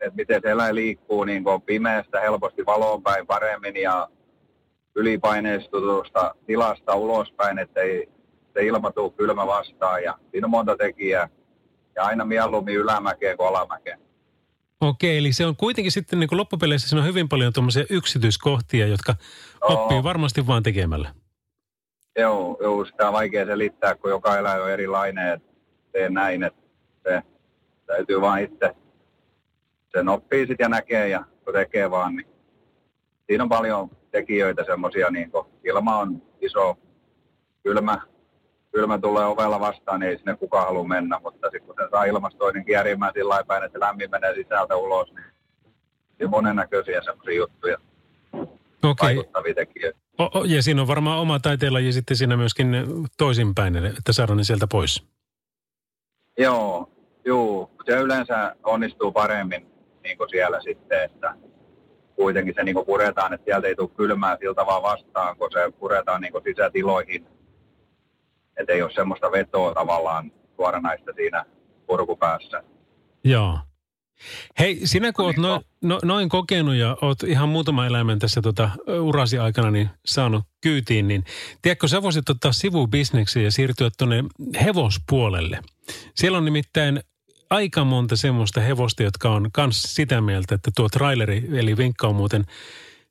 että 0.00 0.16
miten 0.16 0.40
se 0.42 0.50
eläin 0.50 0.74
liikkuu 0.74 1.24
niin 1.24 1.44
kuin 1.44 1.62
pimeästä 1.62 2.20
helposti 2.20 2.66
valoon 2.66 3.02
päin 3.02 3.26
paremmin 3.26 3.76
ja 3.76 4.08
ylipaineistutusta 4.94 6.34
tilasta 6.46 6.94
ulospäin, 6.94 7.58
ettei 7.58 8.08
se 8.54 8.66
ilma 8.66 8.90
tuu 8.92 9.10
kylmä 9.10 9.46
vastaan 9.46 10.02
ja 10.02 10.18
siinä 10.30 10.46
on 10.46 10.50
monta 10.50 10.76
tekijää 10.76 11.28
ja 11.96 12.04
aina 12.04 12.24
mieluummin 12.24 12.74
ylämäkeen 12.74 13.36
kuin 13.36 13.48
alamäkeen. 13.48 13.98
Okei, 14.80 15.18
eli 15.18 15.32
se 15.32 15.46
on 15.46 15.56
kuitenkin 15.56 15.92
sitten 15.92 16.20
niin 16.20 16.28
kuin 16.28 16.38
loppupeleissä 16.38 16.88
siinä 16.88 17.00
on 17.00 17.08
hyvin 17.08 17.28
paljon 17.28 17.52
tuommoisia 17.52 17.84
yksityiskohtia, 17.90 18.86
jotka 18.86 19.14
Joo. 19.60 19.82
oppii 19.82 20.02
varmasti 20.02 20.46
vaan 20.46 20.62
tekemällä. 20.62 21.14
Joo, 22.16 22.56
joo, 22.60 22.84
sitä 22.84 23.06
on 23.06 23.12
vaikea 23.12 23.46
selittää, 23.46 23.94
kun 23.94 24.10
joka 24.10 24.38
eläin 24.38 24.62
on 24.62 24.70
erilainen, 24.70 25.32
että 25.32 25.52
teen 25.92 26.14
näin, 26.14 26.42
että 26.42 26.62
se 27.02 27.22
täytyy 27.86 28.20
vaan 28.20 28.40
itse, 28.40 28.74
sen 29.92 30.08
oppii 30.08 30.46
sitten 30.46 30.64
ja 30.64 30.68
näkee 30.68 31.08
ja 31.08 31.24
kun 31.44 31.52
tekee 31.52 31.90
vaan, 31.90 32.16
niin 32.16 32.26
siinä 33.26 33.42
on 33.42 33.48
paljon 33.48 33.90
tekijöitä 34.10 34.64
semmoisia, 34.64 35.10
niin 35.10 35.30
kun 35.30 35.46
ilma 35.64 35.98
on 35.98 36.22
iso, 36.40 36.78
kylmä, 37.62 38.00
kylmä 38.72 38.98
tulee 38.98 39.26
ovella 39.26 39.60
vastaan, 39.60 40.00
niin 40.00 40.10
ei 40.10 40.16
sinne 40.16 40.36
kukaan 40.36 40.66
halua 40.66 40.84
mennä, 40.84 41.20
mutta 41.22 41.50
sitten 41.50 41.66
kun 41.66 41.74
se 41.78 41.90
saa 41.90 42.04
ilmastoinnin 42.04 42.64
kierimään 42.64 43.12
sillä 43.14 43.44
päin, 43.46 43.64
että 43.64 43.80
lämmin 43.80 44.10
menee 44.10 44.34
sisältä 44.34 44.76
ulos, 44.76 45.14
niin 45.14 46.24
on 46.24 46.30
monennäköisiä 46.30 47.02
semmoisia 47.02 47.36
juttuja, 47.36 47.78
Okei, 48.82 49.06
vaikuttavia 49.06 49.54
tekijöitä. 49.54 49.98
o- 50.20 50.38
o- 50.38 50.44
ja 50.44 50.62
siinä 50.62 50.80
on 50.82 50.88
varmaan 50.88 51.18
oma 51.18 51.40
taiteenlaji 51.40 51.92
sitten 51.92 52.16
siinä 52.16 52.36
myöskin 52.36 52.76
toisinpäin, 53.18 53.76
että 53.76 54.12
saadaan 54.12 54.36
ne 54.36 54.44
sieltä 54.44 54.66
pois. 54.66 55.04
Joo, 56.38 56.90
juu. 57.24 57.70
Se 57.86 57.92
yleensä 57.92 58.56
onnistuu 58.62 59.12
paremmin 59.12 59.66
niin 60.02 60.18
kuin 60.18 60.30
siellä 60.30 60.60
sitten, 60.60 61.04
että 61.04 61.34
kuitenkin 62.16 62.54
se 62.54 62.62
niin 62.64 62.74
kuin 62.74 62.86
puretaan, 62.86 63.32
että 63.32 63.44
sieltä 63.44 63.66
ei 63.68 63.74
tule 63.76 63.88
kylmää 63.96 64.36
siltä 64.40 64.66
vaan 64.66 64.82
vastaan, 64.82 65.36
kun 65.36 65.52
se 65.52 65.72
puretaan 65.78 66.20
niin 66.20 66.32
kuin 66.32 66.44
sisätiloihin. 66.44 67.26
Että 68.56 68.72
ei 68.72 68.82
ole 68.82 68.92
semmoista 68.92 69.32
vetoa 69.32 69.74
tavallaan 69.74 70.32
suoranaista 70.56 71.12
siinä 71.16 71.44
purkupäässä. 71.86 72.62
Joo. 73.24 73.58
Hei, 74.58 74.80
sinä 74.84 75.12
kun 75.12 75.24
oot 75.24 75.36
no, 75.36 75.62
no, 75.80 75.98
noin 76.04 76.28
kokenut 76.28 76.74
ja 76.74 76.96
oot 77.02 77.22
ihan 77.22 77.48
muutama 77.48 77.86
eläimen 77.86 78.18
tässä 78.18 78.42
tota, 78.42 78.70
urasi 79.00 79.38
aikana 79.38 79.70
niin 79.70 79.90
saanut 80.04 80.44
kyytiin, 80.60 81.08
niin 81.08 81.24
tiedätkö, 81.62 81.88
sä 81.88 82.02
voisit 82.02 82.30
ottaa 82.30 82.52
sivubisneksiä 82.52 83.42
ja 83.42 83.52
siirtyä 83.52 83.90
tuonne 83.98 84.24
hevospuolelle. 84.64 85.60
Siellä 86.14 86.38
on 86.38 86.44
nimittäin 86.44 87.02
aika 87.50 87.84
monta 87.84 88.16
semmoista 88.16 88.60
hevosta, 88.60 89.02
jotka 89.02 89.30
on 89.30 89.48
kans 89.52 89.82
sitä 89.82 90.20
mieltä, 90.20 90.54
että 90.54 90.70
tuo 90.76 90.88
traileri, 90.88 91.48
eli 91.52 91.76
vinkka 91.76 92.08
on 92.08 92.16
muuten 92.16 92.44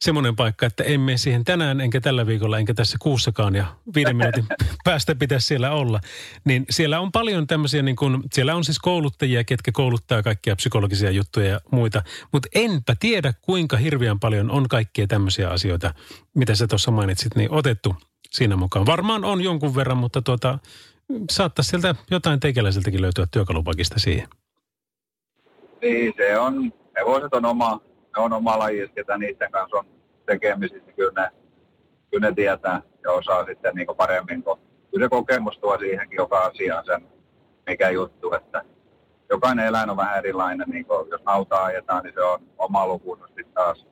semmoinen 0.01 0.35
paikka, 0.35 0.65
että 0.65 0.83
en 0.83 1.01
mene 1.01 1.17
siihen 1.17 1.43
tänään, 1.43 1.81
enkä 1.81 2.01
tällä 2.01 2.27
viikolla, 2.27 2.59
enkä 2.59 2.73
tässä 2.73 2.97
kuussakaan, 3.01 3.55
ja 3.55 3.65
viiden 3.95 4.15
minuutin 4.15 4.45
päästä 4.83 5.15
pitäisi 5.15 5.47
siellä 5.47 5.71
olla. 5.71 5.99
Niin 6.45 6.65
siellä 6.69 6.99
on 6.99 7.11
paljon 7.11 7.47
tämmöisiä, 7.47 7.81
niin 7.81 7.95
kuin, 7.95 8.23
siellä 8.33 8.55
on 8.55 8.63
siis 8.63 8.79
kouluttajia, 8.79 9.43
ketkä 9.43 9.71
kouluttaa 9.71 10.23
kaikkia 10.23 10.55
psykologisia 10.55 11.11
juttuja 11.11 11.47
ja 11.47 11.59
muita, 11.71 12.03
mutta 12.31 12.49
enpä 12.55 12.95
tiedä, 12.99 13.33
kuinka 13.41 13.77
hirveän 13.77 14.19
paljon 14.19 14.51
on 14.51 14.69
kaikkia 14.69 15.07
tämmöisiä 15.07 15.49
asioita, 15.49 15.93
mitä 16.35 16.55
sä 16.55 16.67
tuossa 16.67 16.91
mainitsit, 16.91 17.35
niin 17.35 17.51
otettu 17.51 17.95
siinä 18.31 18.55
mukaan. 18.55 18.85
Varmaan 18.85 19.25
on 19.25 19.41
jonkun 19.41 19.75
verran, 19.75 19.97
mutta 19.97 20.21
tuota, 20.21 20.59
saattaisi 21.31 21.69
sieltä 21.69 21.95
jotain 22.11 22.39
teikäläiseltäkin 22.39 23.01
löytyä 23.01 23.27
työkalupakista 23.31 23.99
siihen. 23.99 24.27
Niin 25.81 26.13
se 26.17 26.39
on, 26.39 26.73
hevoset 26.97 27.33
on 27.33 27.45
oma, 27.45 27.79
ne 28.17 28.23
on 28.23 28.33
oma 28.33 28.59
laji, 28.59 28.89
ketä 28.95 29.17
niiden 29.17 29.51
kanssa 29.51 29.77
on 29.77 29.85
tekemisissä, 30.25 30.85
niin 30.85 30.95
kyllä 30.95 31.21
ne, 31.21 31.29
kyllä 32.11 32.29
ne 32.29 32.35
tietää 32.35 32.81
ja 33.03 33.11
osaa 33.11 33.45
sitten 33.45 33.75
niin 33.75 33.87
paremmin, 33.97 34.43
kun 34.43 34.59
kyllä 34.91 35.05
se 35.05 35.09
kokemus 35.09 35.59
tuo 35.59 35.77
siihenkin 35.77 36.17
joka 36.17 36.39
asiaan 36.39 36.85
sen, 36.85 37.07
mikä 37.65 37.89
juttu, 37.89 38.33
että 38.33 38.63
jokainen 39.29 39.65
eläin 39.65 39.89
on 39.89 39.97
vähän 39.97 40.17
erilainen, 40.17 40.69
niin 40.69 40.85
kuin 40.85 41.09
jos 41.09 41.23
nautaa 41.23 41.63
ajetaan, 41.63 42.03
niin 42.03 42.13
se 42.13 42.21
on 42.21 42.39
oma 42.57 42.87
lukunsa 42.87 43.27
sitten 43.27 43.53
taas, 43.53 43.87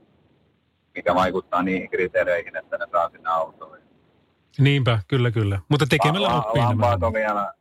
mikä 0.95 1.15
vaikuttaa 1.15 1.63
niihin 1.63 1.89
kriteereihin, 1.89 2.55
että 2.55 2.77
ne 2.77 2.85
saa 2.91 3.09
sinne 3.09 3.29
autoon. 3.29 3.79
Niinpä, 4.59 4.99
kyllä, 5.07 5.31
kyllä. 5.31 5.59
Mutta 5.69 5.85
tekemällä 5.89 6.27
La- 6.27 6.35
oppii 6.35 6.63
lampaat 6.63 7.03
on 7.03 7.13
vielä, 7.13 7.53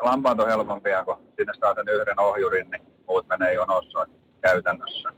lampaat 0.00 0.40
on 0.40 0.48
helpompia, 0.48 1.04
kun 1.04 1.16
sinne 1.36 1.52
saa 1.60 1.74
sen 1.74 1.88
yhden 1.88 2.20
ohjurin, 2.20 2.70
niin 2.70 2.82
muut 3.08 3.28
menee 3.28 3.54
jonossa 3.54 4.06
käytännössä. 4.40 5.08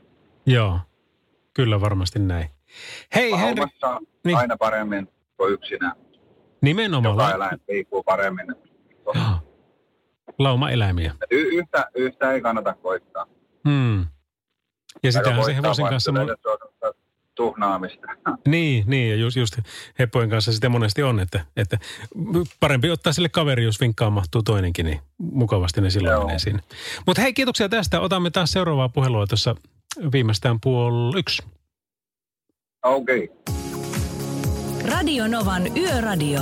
Joo, 0.45 0.79
kyllä 1.53 1.81
varmasti 1.81 2.19
näin. 2.19 2.49
Hei 3.15 3.31
Henri, 3.31 3.65
niin. 4.23 4.37
aina 4.37 4.57
paremmin 4.57 5.07
kuin 5.37 5.53
yksinään. 5.53 5.95
nimenomaan 6.61 7.15
Joka 7.15 7.31
eläin 7.31 7.59
liikkuu 7.67 8.03
paremmin. 8.03 8.55
Lauma-eläimiä. 10.39 11.15
Y- 11.31 11.57
yhtä, 11.57 11.85
yhtä 11.95 12.31
ei 12.31 12.41
kannata 12.41 12.73
koittaa. 12.73 13.25
Hmm. 13.69 14.05
Ja 15.03 15.11
sitähän 15.11 15.45
se 15.45 15.55
hevosen 15.55 15.85
kanssa... 15.85 16.11
on 16.11 16.17
semmoista 16.17 16.49
tuhnaamista. 17.35 18.07
niin, 18.47 18.83
niin, 18.87 19.09
ja 19.09 19.15
just, 19.15 19.37
just 19.37 19.57
heppojen 19.99 20.29
kanssa 20.29 20.51
sitä 20.51 20.69
monesti 20.69 21.03
on, 21.03 21.19
että, 21.19 21.45
että 21.57 21.77
parempi 22.59 22.89
ottaa 22.89 23.13
sille 23.13 23.29
kaveri, 23.29 23.63
jos 23.63 23.79
vinkkaan 23.79 24.13
mahtuu 24.13 24.43
toinenkin, 24.43 24.85
niin 24.85 24.99
mukavasti 25.17 25.81
ne 25.81 25.89
silloin 25.89 26.13
Joo. 26.13 26.25
menee 26.25 26.39
sinne. 26.39 26.63
Mutta 27.07 27.21
hei, 27.21 27.33
kiitoksia 27.33 27.69
tästä. 27.69 27.99
Otamme 27.99 28.29
taas 28.29 28.51
seuraavaa 28.51 28.89
puhelua 28.89 29.27
tuossa 29.27 29.55
viimeistään 30.11 30.59
puoli 30.63 31.19
yksi. 31.19 31.43
Okei. 32.83 33.29
Okay. 33.29 33.53
Radio 34.91 35.27
Novan 35.27 35.77
Yöradio. 35.77 36.41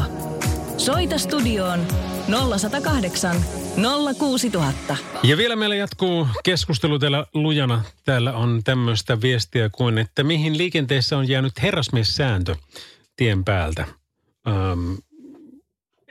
Soita 0.78 1.18
studioon 1.18 1.80
0108 2.60 3.36
06000. 4.20 4.98
Ja 5.24 5.38
vielä 5.38 5.56
meillä 5.56 5.76
jatkuu 5.76 6.28
keskustelu 6.44 7.00
täällä 7.00 7.26
lujana. 7.34 7.84
Täällä 8.06 8.34
on 8.34 8.62
tämmöistä 8.64 9.22
viestiä 9.22 9.70
kuin, 9.70 9.98
että 9.98 10.24
mihin 10.24 10.58
liikenteessä 10.58 11.18
on 11.18 11.28
jäänyt 11.28 11.54
herrasmiessääntö. 11.62 12.56
tien 13.16 13.44
päältä. 13.44 13.86
Öm, 14.48 14.98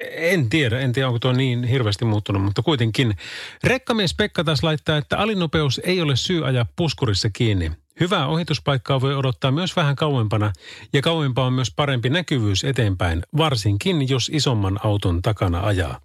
en 0.01 0.51
tiedä, 0.51 0.81
en 0.81 0.93
tiedä 0.93 1.09
onko 1.09 1.19
tuo 1.19 1.33
niin 1.33 1.65
hirveästi 1.65 2.05
muuttunut, 2.05 2.43
mutta 2.43 2.63
kuitenkin. 2.63 3.17
Rekkamies 3.65 4.15
Pekka 4.15 4.45
taas 4.45 4.63
laittaa, 4.63 4.97
että 4.97 5.19
alinopeus 5.19 5.81
ei 5.85 6.01
ole 6.01 6.17
syy 6.17 6.47
ajaa 6.47 6.67
puskurissa 6.77 7.31
kiinni. 7.31 7.73
Hyvää 8.01 8.27
ohituspaikkaa 8.27 9.01
voi 9.01 9.15
odottaa 9.15 9.51
myös 9.51 9.77
vähän 9.77 9.97
kauempana 9.97 10.53
ja 10.93 11.03
kauempaa 11.03 11.47
on 11.47 11.53
myös 11.53 11.73
parempi 11.77 12.11
näkyvyys 12.11 12.65
eteenpäin, 12.65 13.23
varsinkin 13.37 14.09
jos 14.09 14.31
isomman 14.33 14.81
auton 14.85 15.23
takana 15.23 15.61
ajaa. 15.61 16.01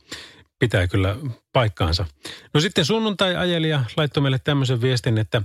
Pitää 0.59 0.87
kyllä 0.87 1.15
paikkaansa. 1.53 2.05
No 2.53 2.59
sitten 2.59 2.85
sunnuntai-ajelija 2.85 3.83
laittoi 3.97 4.23
meille 4.23 4.39
tämmöisen 4.43 4.81
viestin, 4.81 5.17
että 5.17 5.41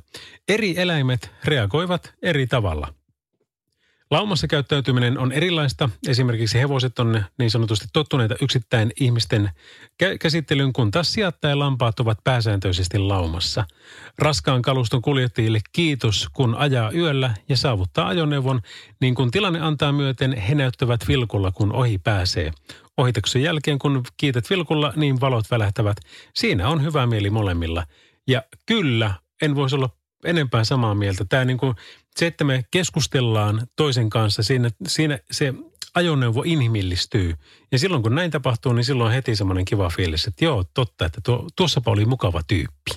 eri 0.48 0.74
eläimet 0.76 1.30
reagoivat 1.44 2.14
eri 2.22 2.46
tavalla– 2.46 2.94
Laumassa 4.10 4.46
käyttäytyminen 4.46 5.18
on 5.18 5.32
erilaista. 5.32 5.88
Esimerkiksi 6.08 6.58
hevoset 6.58 6.98
on 6.98 7.24
niin 7.38 7.50
sanotusti 7.50 7.86
tottuneita 7.92 8.34
yksittäin 8.42 8.92
ihmisten 9.00 9.50
käsittelyyn, 10.20 10.72
kun 10.72 10.90
taas 10.90 11.12
sijat 11.12 11.36
ja 11.42 11.58
lampaat 11.58 12.00
ovat 12.00 12.18
pääsääntöisesti 12.24 12.98
laumassa. 12.98 13.64
Raskaan 14.18 14.62
kaluston 14.62 15.02
kuljettajille 15.02 15.60
kiitos, 15.72 16.28
kun 16.32 16.54
ajaa 16.54 16.90
yöllä 16.90 17.34
ja 17.48 17.56
saavuttaa 17.56 18.08
ajoneuvon, 18.08 18.60
niin 19.00 19.14
kun 19.14 19.30
tilanne 19.30 19.60
antaa 19.60 19.92
myöten, 19.92 20.32
he 20.32 20.54
näyttävät 20.54 21.08
vilkulla, 21.08 21.52
kun 21.52 21.72
ohi 21.72 21.98
pääsee. 21.98 22.50
Ohituksen 22.96 23.42
jälkeen, 23.42 23.78
kun 23.78 24.02
kiität 24.16 24.50
vilkulla, 24.50 24.92
niin 24.96 25.20
valot 25.20 25.50
välähtävät. 25.50 25.96
Siinä 26.34 26.68
on 26.68 26.84
hyvä 26.84 27.06
mieli 27.06 27.30
molemmilla. 27.30 27.86
Ja 28.26 28.42
kyllä, 28.66 29.14
en 29.42 29.54
voisi 29.54 29.76
olla 29.76 29.90
enempää 30.24 30.64
samaa 30.64 30.94
mieltä. 30.94 31.24
Tämä 31.24 31.44
niin 31.44 31.58
kuin, 31.58 31.74
se, 32.16 32.26
että 32.26 32.44
me 32.44 32.64
keskustellaan 32.70 33.66
toisen 33.76 34.10
kanssa, 34.10 34.42
siinä, 34.42 34.70
siinä 34.86 35.18
se 35.30 35.54
ajoneuvo 35.94 36.42
inhimillistyy. 36.46 37.34
Ja 37.72 37.78
silloin 37.78 38.02
kun 38.02 38.14
näin 38.14 38.30
tapahtuu, 38.30 38.72
niin 38.72 38.84
silloin 38.84 39.08
on 39.08 39.14
heti 39.14 39.36
semmoinen 39.36 39.64
kiva 39.64 39.90
fiilis, 39.96 40.26
että 40.26 40.44
joo, 40.44 40.64
totta, 40.74 41.06
että 41.06 41.20
tuo, 41.24 41.48
tuossapa 41.56 41.90
oli 41.90 42.04
mukava 42.04 42.40
tyyppi. 42.48 42.90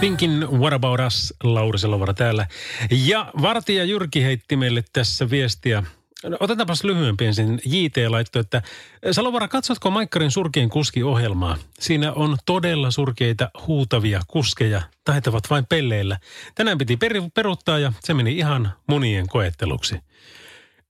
Pinkin 0.00 0.46
What 0.50 0.72
About 0.72 1.00
Us, 1.06 1.34
Lauri 1.42 1.78
Selovara 1.78 2.14
täällä. 2.14 2.46
Ja 2.90 3.30
Vartija 3.42 3.84
Jyrki 3.84 4.22
heitti 4.22 4.56
meille 4.56 4.84
tässä 4.92 5.30
viestiä 5.30 5.82
No, 6.24 6.36
otetaanpas 6.40 6.84
lyhyempi 6.84 7.24
ensin. 7.24 7.60
JT 7.64 7.96
laittoi, 8.08 8.40
että 8.40 8.62
Salovara, 9.10 9.48
katsotko 9.48 9.90
Maikkarin 9.90 10.30
surkein 10.30 10.70
kuski-ohjelmaa? 10.70 11.56
Siinä 11.80 12.12
on 12.12 12.36
todella 12.46 12.90
surkeita 12.90 13.50
huutavia 13.66 14.20
kuskeja, 14.28 14.82
taitavat 15.04 15.50
vain 15.50 15.66
pelleillä. 15.66 16.18
Tänään 16.54 16.78
piti 16.78 16.96
per- 16.96 17.22
peruttaa 17.34 17.78
ja 17.78 17.92
se 18.00 18.14
meni 18.14 18.36
ihan 18.36 18.72
munien 18.86 19.28
koetteluksi. 19.28 20.00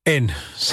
En, 0.07 0.35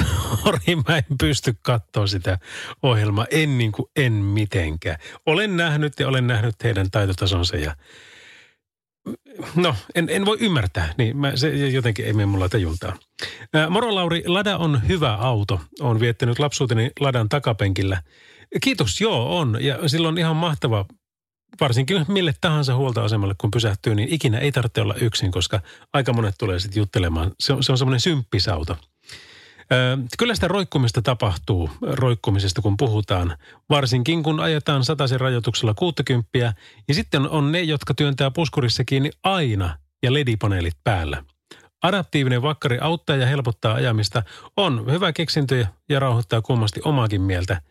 sori, 0.44 0.76
mä 0.88 0.98
en 0.98 1.18
pysty 1.20 1.56
katsoa 1.62 2.08
sitä 2.08 2.38
ohjelmaa, 2.84 3.26
en 3.32 3.58
niin 3.58 3.72
kuin 3.72 3.90
en 3.96 4.14
mitenkään. 4.14 4.98
Olen 5.26 5.58
nähnyt 5.58 5.94
ja 6.00 6.08
olen 6.08 6.28
nähnyt 6.28 6.56
heidän 6.64 6.92
taitotasonsa 6.92 7.58
ja 7.58 7.76
No, 9.56 9.76
en, 9.96 10.08
en 10.10 10.26
voi 10.26 10.38
ymmärtää. 10.40 10.94
Niin, 10.98 11.18
mä, 11.18 11.36
se 11.36 11.56
jotenkin 11.56 12.06
ei 12.06 12.14
mene 12.14 12.26
mulla 12.26 12.50
tajultaan. 12.50 12.98
Moro 13.70 13.96
Lauri, 13.96 14.24
Lada 14.26 14.58
on 14.58 14.88
hyvä 14.88 15.14
auto. 15.14 15.62
Olen 15.82 16.00
viettänyt 16.00 16.40
lapsuuteni 16.40 16.92
Ladan 17.00 17.30
takapenkillä. 17.30 18.02
Kiitos, 18.62 19.02
joo 19.02 19.40
on. 19.40 19.58
Ja 19.62 19.90
silloin 19.90 20.18
ihan 20.18 20.36
mahtava, 20.36 20.86
varsinkin 21.60 22.06
mille 22.08 22.34
tahansa 22.42 22.76
huoltoasemalle 22.76 23.36
kun 23.38 23.52
pysähtyy, 23.52 23.96
niin 23.96 24.10
ikinä 24.10 24.40
ei 24.40 24.52
tarvitse 24.52 24.82
olla 24.82 24.96
yksin, 25.02 25.32
koska 25.32 25.62
aika 25.94 26.14
monet 26.14 26.36
tulee 26.38 26.60
sitten 26.60 26.82
juttelemaan. 26.82 27.32
Se 27.40 27.54
on, 27.54 27.64
se 27.64 27.72
on 27.72 27.78
semmoinen 27.78 28.00
symppisauto. 28.00 28.78
Kyllä 30.18 30.36
sitä 30.36 30.48
roikkumista 30.48 31.02
tapahtuu 31.02 31.70
roikkumisesta, 31.82 32.62
kun 32.62 32.78
puhutaan. 32.78 33.38
Varsinkin 33.70 34.24
kun 34.24 34.40
ajetaan 34.40 34.84
sataisen 34.84 35.20
rajoituksella 35.20 35.74
60 35.74 36.30
ja 36.88 36.94
sitten 36.94 37.30
on 37.30 37.52
ne, 37.52 37.62
jotka 37.62 37.94
työntää 37.94 38.32
puskurissa 38.32 38.84
kiinni 38.84 39.12
aina 39.24 39.78
ja 40.04 40.14
ledipaneelit 40.14 40.78
päällä. 40.84 41.24
Adaptiivinen 41.84 42.42
vakkari 42.42 42.78
auttaa 42.82 43.16
ja 43.16 43.26
helpottaa 43.26 43.74
ajamista, 43.74 44.24
on 44.58 44.92
hyvä 44.92 45.14
keksintö 45.14 45.66
ja 45.90 46.00
rauhoittaa 46.00 46.42
kummasti 46.42 46.82
omaakin 46.84 47.22
mieltä. 47.22 47.62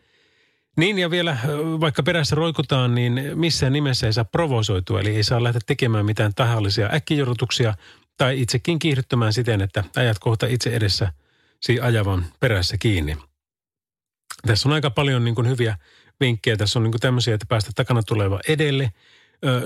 Niin 0.77 0.99
ja 0.99 1.11
vielä, 1.11 1.37
vaikka 1.79 2.03
perässä 2.03 2.35
roikutaan, 2.35 2.95
niin 2.95 3.21
missään 3.35 3.73
nimessä 3.73 4.07
ei 4.07 4.13
saa 4.13 4.25
provosoitua, 4.25 4.99
eli 4.99 5.15
ei 5.15 5.23
saa 5.23 5.43
lähteä 5.43 5.61
tekemään 5.65 6.05
mitään 6.05 6.33
tahallisia 6.35 6.89
äkkijorrutuksia 6.93 7.73
tai 8.17 8.41
itsekin 8.41 8.79
kiihdyttämään 8.79 9.33
siten, 9.33 9.61
että 9.61 9.83
ajat 9.95 10.19
kohta 10.19 10.47
itse 10.47 10.69
edessä– 10.69 11.11
ajavan 11.81 12.25
perässä 12.39 12.77
kiinni. 12.77 13.17
Tässä 14.47 14.69
on 14.69 14.73
aika 14.73 14.89
paljon 14.89 15.23
niin 15.23 15.35
kuin 15.35 15.47
hyviä 15.47 15.77
vinkkejä. 16.19 16.57
Tässä 16.57 16.79
on 16.79 16.83
niin 16.83 16.91
kuin 16.91 17.01
tämmöisiä, 17.01 17.33
että 17.33 17.45
päästä 17.49 17.71
takana 17.75 18.03
tuleva 18.03 18.39
edelle. 18.47 18.91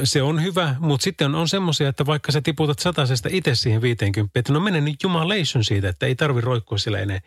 Se 0.04 0.22
on 0.22 0.44
hyvä, 0.44 0.76
mutta 0.80 1.04
sitten 1.04 1.36
on 1.36 1.50
semmoisia, 1.50 1.90
että 1.90 2.06
vaikka 2.06 2.32
sä 2.32 2.42
tiputat 2.42 2.80
satasesta 2.80 3.30
itse 3.32 3.56
siihen 3.56 3.82
50, 3.82 4.40
että 4.40 4.54
no 4.54 4.60
mene 4.60 4.82
nyt 4.82 5.04
jumalation 5.04 5.64
siitä, 5.64 5.90
että 5.90 6.06
ei 6.06 6.16
tarvi 6.16 6.42
roikkua 6.42 6.78
sillä 6.78 7.00
enää, 7.00 7.20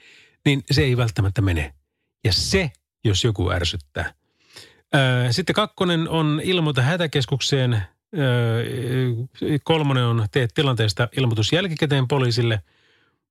niin 0.44 0.62
se 0.70 0.82
ei 0.82 0.96
välttämättä 0.96 1.42
mene. 1.42 1.74
Ja 2.24 2.32
se, 2.32 2.70
jos 3.04 3.24
joku 3.24 3.50
ärsyttää. 3.50 4.14
Sitten 5.30 5.54
kakkonen 5.54 6.08
on 6.08 6.40
ilmoita 6.44 6.82
hätäkeskukseen. 6.82 7.82
Kolmonen 9.64 10.04
on 10.04 10.26
tee 10.32 10.48
tilanteesta 10.54 11.08
ilmoitus 11.16 11.52
jälkikäteen 11.52 12.08
poliisille– 12.08 12.62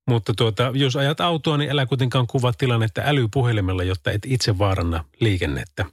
mutta 0.08 0.34
tuota, 0.34 0.70
jos 0.74 0.96
ajat 0.96 1.20
autoa, 1.20 1.56
niin 1.56 1.70
älä 1.70 1.86
kuitenkaan 1.86 2.26
kuvaa 2.26 2.52
tilannetta 2.52 3.02
älypuhelimella, 3.04 3.82
jotta 3.82 4.10
et 4.10 4.22
itse 4.26 4.58
vaaranna 4.58 5.04
liikennettä. 5.20 5.84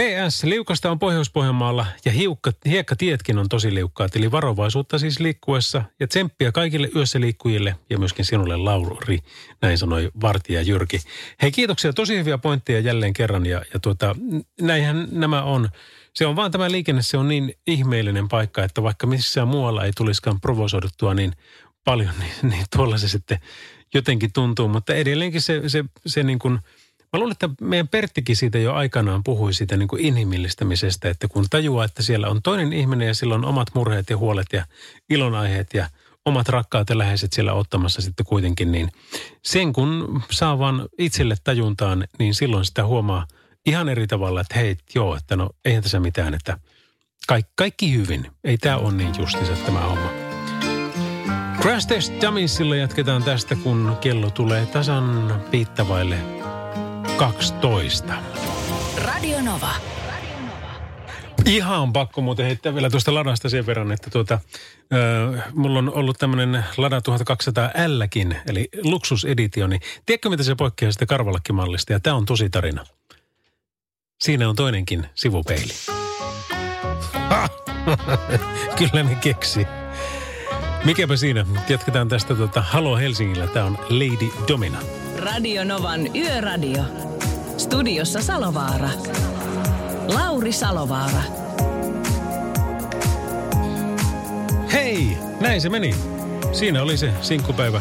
PS, 0.00 0.44
liukasta 0.44 0.90
on 0.90 0.98
Pohjois-Pohjanmaalla 0.98 1.86
ja 2.04 2.12
hiukka, 2.12 2.52
hiekkatietkin 2.66 3.38
on 3.38 3.48
tosi 3.48 3.74
liukkaat, 3.74 4.16
eli 4.16 4.30
varovaisuutta 4.30 4.98
siis 4.98 5.20
liikkuessa 5.20 5.82
ja 6.00 6.06
tsemppiä 6.06 6.52
kaikille 6.52 6.90
yössä 6.96 7.20
liikkujille 7.20 7.76
ja 7.90 7.98
myöskin 7.98 8.24
sinulle 8.24 8.56
Lauri, 8.56 9.18
näin 9.62 9.78
sanoi 9.78 10.10
Vartija 10.20 10.62
Jyrki. 10.62 11.00
Hei 11.42 11.52
kiitoksia, 11.52 11.92
tosi 11.92 12.18
hyviä 12.18 12.38
pointteja 12.38 12.80
jälleen 12.80 13.12
kerran 13.12 13.46
ja, 13.46 13.62
ja 13.74 13.80
tuota, 13.80 14.16
näinhän 14.60 15.08
nämä 15.12 15.42
on. 15.42 15.68
Se 16.14 16.26
on 16.26 16.36
vaan 16.36 16.50
tämä 16.50 16.70
liikenne, 16.70 17.02
se 17.02 17.16
on 17.16 17.28
niin 17.28 17.54
ihmeellinen 17.66 18.28
paikka, 18.28 18.64
että 18.64 18.82
vaikka 18.82 19.06
missään 19.06 19.48
muualla 19.48 19.84
ei 19.84 19.92
tulisikaan 19.96 20.40
provosoiduttua, 20.40 21.14
niin 21.14 21.32
paljon, 21.84 22.14
niin, 22.18 22.32
niin 22.50 22.64
tuolla 22.76 22.98
se 22.98 23.08
sitten 23.08 23.38
jotenkin 23.94 24.32
tuntuu. 24.32 24.68
Mutta 24.68 24.94
edelleenkin 24.94 25.40
se, 25.40 25.68
se, 25.68 25.84
se 26.06 26.22
niin 26.22 26.38
kuin, 26.38 26.52
mä 27.12 27.18
luulen, 27.18 27.32
että 27.32 27.48
meidän 27.60 27.88
Perttikin 27.88 28.36
siitä 28.36 28.58
jo 28.58 28.74
aikanaan 28.74 29.24
puhui 29.24 29.54
siitä 29.54 29.76
niin 29.76 29.88
kuin 29.88 30.04
inhimillistämisestä, 30.04 31.08
että 31.08 31.28
kun 31.28 31.46
tajuaa, 31.50 31.84
että 31.84 32.02
siellä 32.02 32.28
on 32.28 32.42
toinen 32.42 32.72
ihminen 32.72 33.08
ja 33.08 33.14
sillä 33.14 33.34
on 33.34 33.44
omat 33.44 33.68
murheet 33.74 34.10
ja 34.10 34.16
huolet 34.16 34.46
ja 34.52 34.64
ilonaiheet 35.10 35.74
ja 35.74 35.88
omat 36.24 36.48
rakkaat 36.48 36.90
ja 36.90 36.98
läheiset 36.98 37.32
siellä 37.32 37.52
ottamassa 37.52 38.02
sitten 38.02 38.26
kuitenkin, 38.26 38.72
niin 38.72 38.88
sen 39.42 39.72
kun 39.72 40.22
saa 40.30 40.58
vaan 40.58 40.88
itselle 40.98 41.36
tajuntaan, 41.44 42.06
niin 42.18 42.34
silloin 42.34 42.64
sitä 42.64 42.86
huomaa 42.86 43.26
ihan 43.66 43.88
eri 43.88 44.06
tavalla, 44.06 44.40
että 44.40 44.58
hei, 44.58 44.76
joo, 44.94 45.16
että 45.16 45.36
no 45.36 45.50
eihän 45.64 45.82
tässä 45.82 46.00
mitään, 46.00 46.34
että 46.34 46.58
kaikki, 47.26 47.52
kaikki 47.56 47.94
hyvin. 47.94 48.26
Ei 48.44 48.58
tämä 48.58 48.76
ole 48.76 48.92
niin 48.92 49.12
justiinsa 49.18 49.52
tämä 49.66 49.80
homma. 49.80 50.19
Crash 51.60 51.88
Test 51.88 52.12
Dummiesilla 52.20 52.76
jatketaan 52.76 53.22
tästä, 53.22 53.56
kun 53.56 53.96
kello 54.00 54.30
tulee 54.30 54.66
tasan 54.66 55.40
piittavaille 55.50 56.18
12. 57.16 58.14
Radio 59.04 59.40
Nova. 59.42 59.70
Ihan 61.46 61.92
pakko 61.92 62.20
muuten 62.20 62.46
heittää 62.46 62.74
vielä 62.74 62.90
tuosta 62.90 63.14
ladasta 63.14 63.48
sen 63.48 63.66
verran, 63.66 63.92
että 63.92 64.10
tuota, 64.10 64.34
äh, 64.34 65.44
mulla 65.54 65.78
on 65.78 65.94
ollut 65.94 66.18
tämmöinen 66.18 66.64
Lada 66.76 67.00
1200Lkin, 67.00 68.36
eli 68.46 68.68
luksuseditioni. 68.82 69.78
Tiedätkö, 70.06 70.28
mitä 70.28 70.42
se 70.42 70.54
poikkeaa 70.54 70.92
sitä 70.92 71.06
karvalakkimallista? 71.06 71.92
Ja 71.92 72.00
tämä 72.00 72.16
on 72.16 72.26
tosi 72.26 72.50
tarina. 72.50 72.84
Siinä 74.20 74.48
on 74.48 74.56
toinenkin 74.56 75.06
sivupeili. 75.14 75.72
Kyllä 78.78 79.02
ne 79.02 79.14
keksi. 79.14 79.66
Mikäpä 80.84 81.16
siinä. 81.16 81.46
Jatketaan 81.68 82.08
tästä 82.08 82.34
tuota 82.34 82.62
Halo 82.62 82.96
Helsingillä. 82.96 83.46
Tämä 83.46 83.66
on 83.66 83.78
Lady 83.88 84.28
Domina. 84.48 84.78
Radio 85.18 85.64
Novan 85.64 86.16
Yöradio. 86.16 86.82
Studiossa 87.58 88.22
Salovaara. 88.22 88.88
Lauri 90.14 90.52
Salovaara. 90.52 91.22
Hei, 94.72 95.16
näin 95.40 95.60
se 95.60 95.68
meni. 95.68 95.94
Siinä 96.52 96.82
oli 96.82 96.96
se 96.96 97.12
sinkkupäivä. 97.22 97.80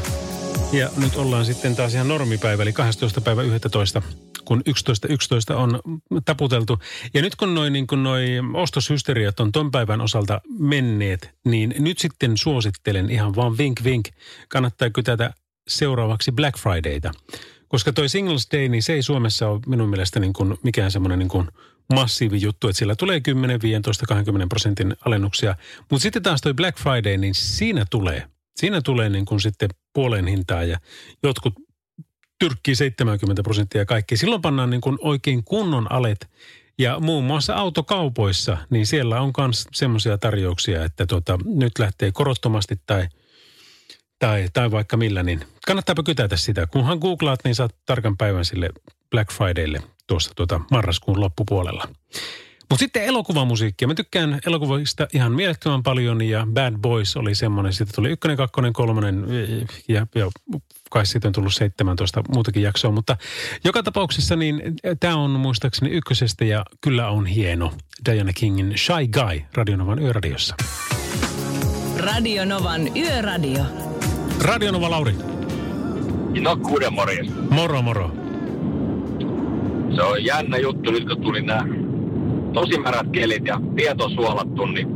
Ja 0.72 0.90
nyt 0.98 1.16
ollaan 1.16 1.46
sitten 1.46 1.76
taas 1.76 1.94
ihan 1.94 2.08
normipäivä, 2.08 2.64
eli 2.64 2.74
12. 2.74 3.22
päivä 3.22 3.42
11. 3.42 4.02
kun 4.50 4.64
11.11 4.70 5.14
11 5.14 5.58
on 5.58 5.80
taputeltu. 6.26 6.80
Ja 7.14 7.22
nyt 7.22 7.36
kun 7.36 7.56
noin 7.56 7.74
niin 7.74 7.88
kun 7.88 8.04
noi 8.04 8.26
ostoshysteriat 8.54 9.40
on 9.40 9.52
ton 9.52 9.72
päivän 9.72 10.02
osalta 10.02 10.42
menneet, 10.60 11.32
niin 11.46 11.76
nyt 11.80 12.00
sitten 12.00 12.38
suosittelen 12.38 13.12
ihan 13.12 13.36
vaan 13.36 13.58
vink 13.58 13.84
vink, 13.84 14.08
kannattaa 14.50 14.90
kytätä 14.90 15.34
seuraavaksi 15.68 16.32
Black 16.32 16.58
Fridayta. 16.60 17.12
Koska 17.68 17.94
toi 17.94 18.10
Singles 18.10 18.48
Day, 18.52 18.70
niin 18.70 18.84
se 18.84 18.94
ei 18.94 19.04
Suomessa 19.04 19.50
ole 19.50 19.60
minun 19.68 19.90
mielestä 19.90 20.20
niin 20.20 20.34
kuin 20.34 20.58
mikään 20.64 20.92
semmoinen 20.92 21.20
niin 21.20 21.30
kuin 21.30 21.48
massiivi 21.94 22.42
juttu, 22.42 22.68
että 22.68 22.80
sillä 22.80 22.96
tulee 22.96 23.22
10, 23.22 23.62
15, 23.62 24.06
20 24.06 24.48
prosentin 24.48 24.96
alennuksia. 25.06 25.56
Mutta 25.92 26.04
sitten 26.04 26.24
taas 26.24 26.42
toi 26.42 26.54
Black 26.54 26.80
Friday, 26.80 27.18
niin 27.18 27.36
siinä 27.36 27.86
tulee, 27.92 28.24
siinä 28.56 28.82
tulee 28.82 29.10
niin 29.10 29.26
kuin 29.26 29.42
sitten 29.42 29.70
puolen 29.94 30.28
hintaa 30.28 30.64
ja 30.64 30.80
jotkut 31.24 31.54
tyrkkii 32.40 32.76
70 32.76 33.44
prosenttia 33.44 33.86
kaikki. 33.86 34.18
Silloin 34.18 34.42
pannaan 34.42 34.70
niin 34.70 34.82
kuin 34.82 34.98
oikein 35.02 35.44
kunnon 35.44 35.92
alet 35.92 36.30
ja 36.78 37.00
muun 37.00 37.24
muassa 37.24 37.56
autokaupoissa, 37.56 38.58
niin 38.70 38.88
siellä 38.88 39.22
on 39.22 39.34
myös 39.38 39.68
semmoisia 39.74 40.18
tarjouksia, 40.18 40.84
että 40.84 41.06
tota, 41.06 41.40
nyt 41.46 41.80
lähtee 41.80 42.12
korottomasti 42.12 42.82
tai, 42.86 43.08
tai, 44.20 44.48
tai 44.54 44.72
vaikka 44.72 44.98
millä, 44.98 45.24
niin 45.24 45.42
kannattaapa 45.66 46.04
kytätä 46.04 46.38
sitä. 46.38 46.68
Kunhan 46.68 46.98
googlaat, 46.98 47.40
niin 47.44 47.56
saat 47.56 47.76
tarkan 47.86 48.18
päivän 48.18 48.46
sille 48.46 48.70
Black 49.10 49.32
Fridaylle 49.32 49.82
tuossa 50.08 50.32
tuota 50.36 50.62
marraskuun 50.72 51.22
loppupuolella. 51.22 51.88
Mutta 52.70 52.80
sitten 52.80 53.04
elokuvamusiikkia. 53.04 53.88
Mä 53.88 53.96
tykkään 53.96 54.40
elokuvista 54.48 55.08
ihan 55.14 55.32
mielettömän 55.32 55.84
paljon 55.84 56.22
ja 56.22 56.48
Bad 56.54 56.78
Boys 56.78 57.18
oli 57.18 57.36
semmoinen. 57.36 57.74
Sitten 57.74 57.96
tuli 57.96 58.10
ykkönen, 58.10 58.38
kakkonen, 58.38 58.74
kolmonen 58.74 59.26
ja, 59.88 60.08
ja 60.16 60.30
kai 60.90 61.06
sitten 61.06 61.30
on 61.30 61.34
tullut 61.34 61.54
17 61.54 62.24
muutakin 62.34 62.64
jaksoa. 62.64 62.92
Mutta 62.92 63.18
joka 63.64 63.84
tapauksessa 63.84 64.36
niin 64.36 64.62
tämä 65.00 65.16
on 65.16 65.32
muistaakseni 65.32 65.92
ykkösestä 65.92 66.46
ja 66.46 66.66
kyllä 66.82 67.10
on 67.10 67.26
hieno. 67.26 67.74
Diana 68.06 68.34
Kingin 68.34 68.74
Shy 68.78 69.08
Guy 69.08 69.42
Radionovan 69.54 70.00
yöradiossa. 70.00 70.56
Radionovan 71.98 72.98
Yöradio. 72.98 73.66
Radionova 74.42 74.90
Lauri. 74.90 75.16
No 76.42 76.58
kuuden 76.58 76.94
morjens. 76.94 77.32
Moro 77.50 77.82
moro. 77.82 78.12
Se 79.96 80.02
on 80.02 80.26
jännä 80.26 80.58
juttu 80.58 80.92
nyt 80.92 81.08
kun 81.08 81.22
tuli 81.22 81.42
nämä 81.42 81.66
tosi 82.54 82.80
märät 82.80 83.08
kelit 83.12 83.46
ja 83.46 83.62
tieto 83.76 84.10
suolattu, 84.10 84.66
niin 84.66 84.88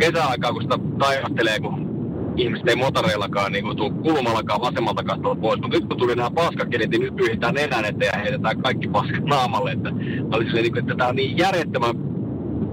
kesäaikaa 0.00 0.52
kun 0.52 0.62
sitä 0.62 0.78
taivastelee, 0.98 1.60
kun 1.60 1.90
ihmiset 2.36 2.68
ei 2.68 2.76
motoreillakaan 2.76 3.52
niin 3.52 3.76
tuu 3.76 3.90
kulmallakaan 3.90 4.60
vasemmalta 4.60 5.04
kastalta 5.04 5.40
pois. 5.40 5.60
Mutta 5.60 5.76
nyt 5.76 5.88
kun 5.88 5.96
tuli 5.96 6.14
nämä 6.14 6.30
paskakelit, 6.30 6.90
niin 6.90 7.02
nyt 7.02 7.16
pyyhitään 7.16 7.54
nenän 7.54 7.84
eteen 7.84 8.10
ja 8.14 8.20
heitetään 8.22 8.62
kaikki 8.62 8.88
paskat 8.88 9.24
naamalle. 9.24 9.72
Että, 9.72 9.88
oli 10.32 10.44
silleen, 10.44 10.62
niin 10.62 10.72
kuin, 10.72 10.80
että 10.80 10.94
tämä 10.94 11.08
on 11.08 11.16
niin 11.16 11.38
järjettömän 11.38 11.94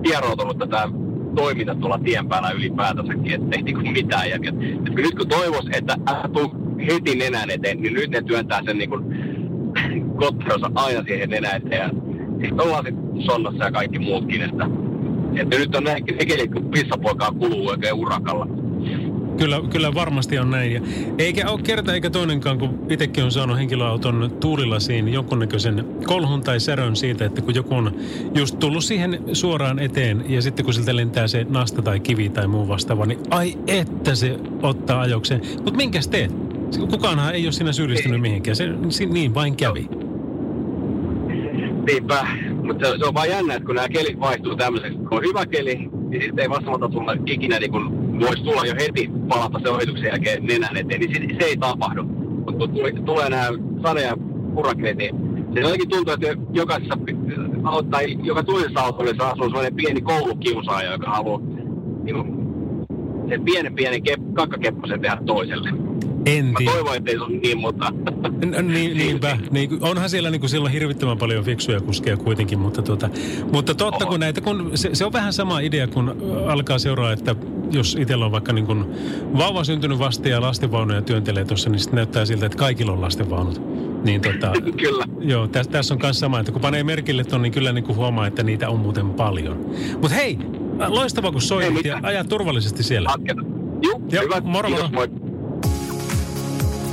kieroutunut 0.04 0.58
tätä 0.58 0.90
toiminta 1.36 1.76
tuolla 1.76 2.00
tien 2.00 2.30
päällä 2.30 2.52
ylipäätänsäkin, 2.52 3.34
että 3.34 3.56
ei 3.56 3.62
niin 3.62 3.92
mitään 3.92 4.30
järkeä. 4.30 4.52
Et 4.88 4.96
nyt 4.96 5.16
kun 5.18 5.28
toivois, 5.28 5.66
että 5.74 5.96
älä 6.08 6.30
tuu 6.34 6.52
heti 6.88 7.16
nenän 7.16 7.50
eteen, 7.50 7.82
niin 7.82 7.94
nyt 7.94 8.10
ne 8.10 8.22
työntää 8.22 8.62
sen 8.66 8.78
niin 8.82 8.90
kuin 8.90 9.04
kotteronsa 10.16 10.72
aina 10.76 11.04
siihen 11.04 11.30
nenän 11.30 11.56
eteen. 11.56 11.92
Sitten 12.42 12.62
ollaan 12.62 12.86
sitten 12.86 13.07
sonnassa 13.22 13.64
ja 13.64 13.72
kaikki 13.72 14.00
muutkin, 14.00 14.42
että, 14.42 14.70
että 15.36 15.58
nyt 15.58 15.76
on 15.76 15.84
ne 15.84 16.02
kelit, 16.02 16.52
kun 16.52 16.72
pissapoikaa 16.72 17.32
kuluu 17.32 17.68
oikein 17.68 17.94
urakalla. 17.94 18.48
Kyllä, 19.38 19.62
kyllä 19.70 19.94
varmasti 19.94 20.40
on 20.40 20.52
näin. 20.52 20.74
Ja 20.74 20.82
eikä 21.18 21.50
ole 21.50 21.62
kerta 21.62 21.94
eikä 21.94 22.10
toinenkaan, 22.10 22.58
kun 22.58 22.80
itsekin 22.90 23.24
on 23.24 23.32
saanut 23.32 23.58
henkilöauton 23.58 24.32
tuulilasiin 24.40 25.14
jonkunnäköisen 25.14 25.86
kolhun 26.06 26.42
tai 26.42 26.60
särön 26.60 26.96
siitä, 26.96 27.26
että 27.26 27.42
kun 27.42 27.56
joku 27.56 27.76
on 27.76 27.92
just 28.36 28.60
tullut 28.60 28.84
siihen 28.84 29.20
suoraan 29.34 29.80
eteen 29.80 30.26
ja 30.28 30.42
sitten 30.42 30.66
kun 30.66 30.74
siltä 30.74 30.96
lentää 30.96 31.28
se 31.28 31.46
nasta 31.50 31.82
tai 31.82 32.00
kivi 32.00 32.30
tai 32.30 32.48
muu 32.48 32.68
vastaava, 32.68 33.06
niin 33.06 33.20
ai 33.30 33.58
että 33.68 34.16
se 34.16 34.40
ottaa 34.62 35.02
ajokseen. 35.02 35.42
Mutta 35.56 35.78
minkäs 35.78 36.08
teet? 36.08 36.32
Kukaanhan 36.90 37.36
ei 37.36 37.46
ole 37.46 37.52
siinä 37.52 37.72
syyllistynyt 37.72 38.22
mihinkään. 38.22 38.56
Se, 38.56 38.70
se 38.90 39.06
niin 39.06 39.34
vain 39.34 39.56
kävi. 39.56 39.90
Niinpä, 41.88 42.28
mutta 42.68 42.88
se, 42.88 42.98
se, 42.98 43.06
on 43.06 43.14
vaan 43.14 43.30
jännä, 43.30 43.54
että 43.54 43.66
kun 43.66 43.76
nämä 43.76 43.90
kelit 43.90 44.20
vaihtuu 44.20 44.56
tämmöiseksi, 44.56 44.98
kun 44.98 45.18
on 45.18 45.24
hyvä 45.24 45.46
keli, 45.46 45.76
niin 46.10 46.22
sitten 46.22 46.40
ei 46.40 46.50
vastamalta 46.50 46.90
tulla 46.90 47.16
ikinä 47.26 47.60
niin 47.60 47.72
kun 47.72 48.20
voisi 48.20 48.44
tulla 48.44 48.66
jo 48.66 48.74
heti 48.80 49.10
palata 49.28 49.60
se 49.64 49.70
ohituksen 49.70 50.08
jälkeen 50.08 50.46
nenän 50.46 50.78
eteen, 50.78 51.02
niin 51.02 51.30
se, 51.30 51.36
se 51.40 51.46
ei 51.46 51.58
tapahdu. 51.58 52.04
Mutta 52.04 52.54
kun 52.58 52.70
tulee, 52.70 52.92
tulee 52.92 53.30
nämä 53.30 53.48
sade- 53.84 54.02
ja 54.02 54.18
purakeet, 54.56 54.98
niin 54.98 55.16
se 55.54 55.60
jotenkin 55.60 55.90
tuntuu, 55.90 56.14
että 56.14 56.28
jokaisessa, 56.54 56.98
tai 57.92 58.18
joka 58.24 58.44
toisessa 58.44 58.80
autossa 58.80 59.28
asuu 59.28 59.46
sellainen 59.46 59.76
pieni 59.76 60.02
koulukiusaaja, 60.02 60.92
joka 60.92 61.12
haluaa 61.12 61.42
niin 62.04 62.16
kuin, 62.16 62.38
sen 63.30 63.44
pienen 63.44 63.76
pienen 63.76 64.04
kep, 64.04 64.20
kakkakepposen 64.34 65.02
tehdä 65.02 65.18
toiselle. 65.26 65.87
En 66.28 66.46
Mä 66.46 66.54
tiedä. 66.58 66.72
toivon, 66.72 66.96
ettei 66.96 67.16
se 67.18 67.24
ole 67.24 67.38
niin, 67.38 67.58
mutta... 67.58 67.90
N- 68.46 68.68
Niin, 68.68 68.98
niinpä. 68.98 69.38
Niin, 69.52 69.70
onhan 69.82 70.10
siellä 70.10 70.30
niin 70.30 70.40
kuin 70.40 70.50
silloin 70.50 70.74
hirvittävän 70.74 71.18
paljon 71.18 71.44
fiksuja 71.44 71.82
kuskeja 71.82 72.18
kuitenkin, 72.18 72.60
mutta, 72.60 72.82
tuota, 72.82 73.10
mutta 73.52 73.76
totta 73.76 74.06
kun 74.06 74.20
näitä, 74.20 74.42
kun 74.42 74.72
se, 74.76 74.90
se, 74.94 75.06
on 75.06 75.14
vähän 75.14 75.34
sama 75.34 75.60
idea, 75.60 75.88
kun 75.88 76.16
alkaa 76.48 76.80
seuraa, 76.80 77.12
että 77.12 77.36
jos 77.72 77.98
itsellä 78.00 78.26
on 78.26 78.32
vaikka 78.32 78.54
niin 78.54 78.66
kuin 78.66 78.86
vauva 79.38 79.64
syntynyt 79.64 80.00
vasta 80.00 80.30
ja 80.30 80.42
lastenvaunuja 80.42 81.02
työntelee 81.02 81.46
tuossa, 81.46 81.70
niin 81.70 81.80
sitten 81.80 81.96
näyttää 81.96 82.26
siltä, 82.26 82.46
että 82.46 82.58
kaikilla 82.58 82.92
on 82.92 83.02
lastenvaunut. 83.02 83.62
Niin 84.04 84.22
tota, 84.22 84.52
Kyllä. 84.82 85.06
joo, 85.20 85.48
tässä, 85.48 85.72
tässä 85.72 85.94
on 85.94 86.00
myös 86.04 86.20
sama, 86.20 86.40
että 86.40 86.52
kun 86.52 86.62
panee 86.62 86.84
merkille 86.84 87.24
ton, 87.24 87.42
niin 87.42 87.52
kyllä 87.54 87.72
niin 87.72 87.84
kuin 87.84 87.96
huomaa, 87.96 88.28
että 88.28 88.44
niitä 88.44 88.70
on 88.70 88.80
muuten 88.80 89.10
paljon. 89.10 89.66
Mutta 90.02 90.10
hei, 90.16 90.38
loistavaa 90.88 91.32
kun 91.32 91.42
soitit 91.42 91.86
ja 91.86 92.00
ajat 92.04 92.30
turvallisesti 92.30 92.84
siellä. 92.84 93.10
Jatketaan. 93.10 93.48
Juu, 93.84 94.02
Joo, 94.12 94.24
hyvä. 94.24 94.42
moro, 94.42 94.68
Kiitos, 94.70 94.92
moro. 94.92 95.08
moi. 95.08 95.27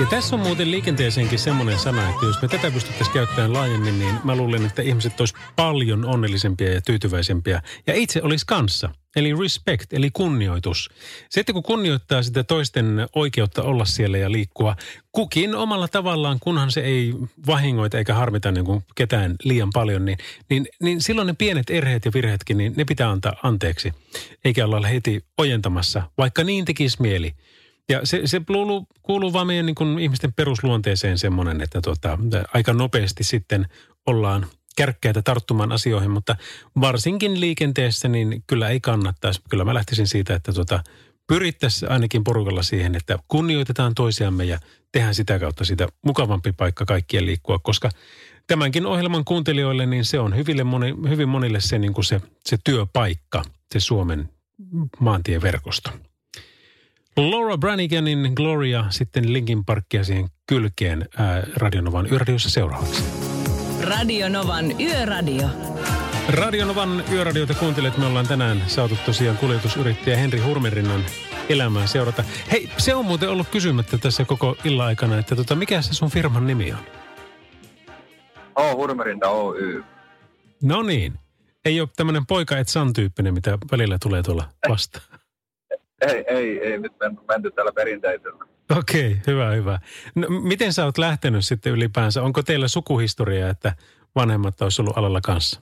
Ja 0.00 0.06
tässä 0.06 0.36
on 0.36 0.42
muuten 0.42 0.70
liikenteeseenkin 0.70 1.38
semmoinen 1.38 1.78
sana, 1.78 2.10
että 2.10 2.26
jos 2.26 2.42
me 2.42 2.48
tätä 2.48 2.70
pystyttäisiin 2.70 3.14
käyttämään 3.14 3.52
laajemmin, 3.52 3.98
niin 3.98 4.14
mä 4.24 4.36
luulen, 4.36 4.66
että 4.66 4.82
ihmiset 4.82 5.20
olisi 5.20 5.34
paljon 5.56 6.04
onnellisempia 6.04 6.74
ja 6.74 6.80
tyytyväisempiä. 6.80 7.62
Ja 7.86 7.94
itse 7.94 8.22
olisi 8.22 8.46
kanssa. 8.46 8.90
Eli 9.16 9.34
respect, 9.34 9.92
eli 9.92 10.10
kunnioitus. 10.10 10.90
Että 11.36 11.52
kun 11.52 11.62
kunnioittaa 11.62 12.22
sitä 12.22 12.44
toisten 12.44 13.08
oikeutta 13.14 13.62
olla 13.62 13.84
siellä 13.84 14.18
ja 14.18 14.32
liikkua 14.32 14.76
kukin 15.12 15.54
omalla 15.54 15.88
tavallaan, 15.88 16.38
kunhan 16.40 16.70
se 16.70 16.80
ei 16.80 17.14
vahingoita 17.46 17.98
eikä 17.98 18.14
harmita 18.14 18.52
niin 18.52 18.64
kuin 18.64 18.84
ketään 18.94 19.36
liian 19.44 19.70
paljon, 19.74 20.04
niin, 20.04 20.18
niin, 20.50 20.66
niin 20.82 21.02
silloin 21.02 21.26
ne 21.26 21.34
pienet 21.38 21.70
erheet 21.70 22.04
ja 22.04 22.10
virheetkin, 22.14 22.56
niin 22.56 22.74
ne 22.76 22.84
pitää 22.84 23.10
antaa 23.10 23.36
anteeksi. 23.42 23.92
Eikä 24.44 24.64
olla 24.64 24.86
heti 24.86 25.24
ojentamassa, 25.38 26.02
vaikka 26.18 26.44
niin 26.44 26.64
tekisi 26.64 27.02
mieli. 27.02 27.34
Ja 27.88 28.00
se, 28.04 28.20
se 28.24 28.40
kuuluu, 28.46 28.86
kuuluu 29.02 29.32
vaan 29.32 29.46
meidän 29.46 29.66
niin 29.66 29.74
kuin 29.74 29.98
ihmisten 29.98 30.32
perusluonteeseen 30.32 31.18
semmoinen, 31.18 31.60
että 31.60 31.80
tota, 31.80 32.18
aika 32.54 32.72
nopeasti 32.72 33.24
sitten 33.24 33.66
ollaan 34.06 34.46
kärkkäitä 34.76 35.22
tarttumaan 35.22 35.72
asioihin, 35.72 36.10
mutta 36.10 36.36
varsinkin 36.80 37.40
liikenteessä 37.40 38.08
niin 38.08 38.42
kyllä 38.46 38.68
ei 38.68 38.80
kannattaisi. 38.80 39.40
Kyllä 39.50 39.64
mä 39.64 39.74
lähtisin 39.74 40.06
siitä, 40.08 40.34
että 40.34 40.52
tota, 40.52 40.82
pyrittäisiin 41.26 41.92
ainakin 41.92 42.24
porukalla 42.24 42.62
siihen, 42.62 42.94
että 42.94 43.18
kunnioitetaan 43.28 43.94
toisiamme 43.94 44.44
ja 44.44 44.58
tehdään 44.92 45.14
sitä 45.14 45.38
kautta 45.38 45.64
sitä 45.64 45.88
mukavampi 46.06 46.52
paikka 46.52 46.84
kaikkien 46.84 47.26
liikkua, 47.26 47.58
koska 47.58 47.90
tämänkin 48.46 48.86
ohjelman 48.86 49.24
kuuntelijoille 49.24 49.86
niin 49.86 50.04
se 50.04 50.18
on 50.18 50.36
hyville 50.36 50.64
moni, 50.64 50.94
hyvin 51.08 51.28
monille 51.28 51.60
se, 51.60 51.78
niin 51.78 51.94
kuin 51.94 52.04
se, 52.04 52.20
se 52.46 52.58
työpaikka, 52.64 53.42
se 53.72 53.80
Suomen 53.80 54.28
maantieverkosto. 55.00 55.90
Laura 57.20 57.58
Branniganin 57.58 58.32
Gloria 58.34 58.84
sitten 58.90 59.32
Linkin 59.32 59.64
Parkia 59.64 60.04
siihen 60.04 60.28
kylkeen 60.46 61.08
ää, 61.18 61.42
Radionovan 61.56 62.06
yöradiossa 62.12 62.50
seuraavaksi. 62.50 63.04
Radionovan 63.82 64.80
Yöradio. 64.80 65.48
Radionovan 66.28 67.04
yöradioita 67.12 67.54
kuuntelet. 67.54 67.98
Me 67.98 68.06
ollaan 68.06 68.26
tänään 68.26 68.62
saatu 68.66 68.98
tosiaan 69.06 69.36
kuljetusyrittäjä 69.36 70.16
Henri 70.16 70.40
Hurmerinnan 70.40 71.04
elämää 71.48 71.86
seurata. 71.86 72.24
Hei, 72.52 72.70
se 72.78 72.94
on 72.94 73.04
muuten 73.04 73.30
ollut 73.30 73.48
kysymättä 73.48 73.98
tässä 73.98 74.24
koko 74.24 74.56
illan 74.64 74.86
aikana, 74.86 75.18
että 75.18 75.36
tota, 75.36 75.54
mikä 75.54 75.82
se 75.82 75.94
sun 75.94 76.10
firman 76.10 76.46
nimi 76.46 76.72
on? 76.72 76.78
H. 78.58 78.76
Hurmerinta 78.76 79.28
Oy. 79.28 79.84
No 80.62 80.82
niin. 80.82 81.14
Ei 81.64 81.80
ole 81.80 81.88
tämmöinen 81.96 82.26
poika 82.26 82.58
et 82.58 82.68
san 82.68 82.92
tyyppinen, 82.92 83.34
mitä 83.34 83.58
välillä 83.72 83.98
tulee 84.02 84.22
tuolla 84.22 84.48
vastaan. 84.68 85.04
Ei, 86.00 86.24
ei, 86.28 86.58
ei 86.58 86.78
nyt 86.78 86.92
menty, 87.00 87.22
menty 87.28 87.50
tällä 87.50 87.72
perinteisellä. 87.72 88.44
Okei, 88.78 89.16
hyvä, 89.26 89.50
hyvä. 89.50 89.78
No, 90.14 90.26
miten 90.28 90.72
sä 90.72 90.84
oot 90.84 90.98
lähtenyt 90.98 91.46
sitten 91.46 91.72
ylipäänsä? 91.72 92.22
Onko 92.22 92.42
teillä 92.42 92.68
sukuhistoria, 92.68 93.48
että 93.48 93.72
vanhemmat 94.14 94.62
olisi 94.62 94.82
ollut 94.82 94.98
alalla 94.98 95.20
kanssa? 95.20 95.60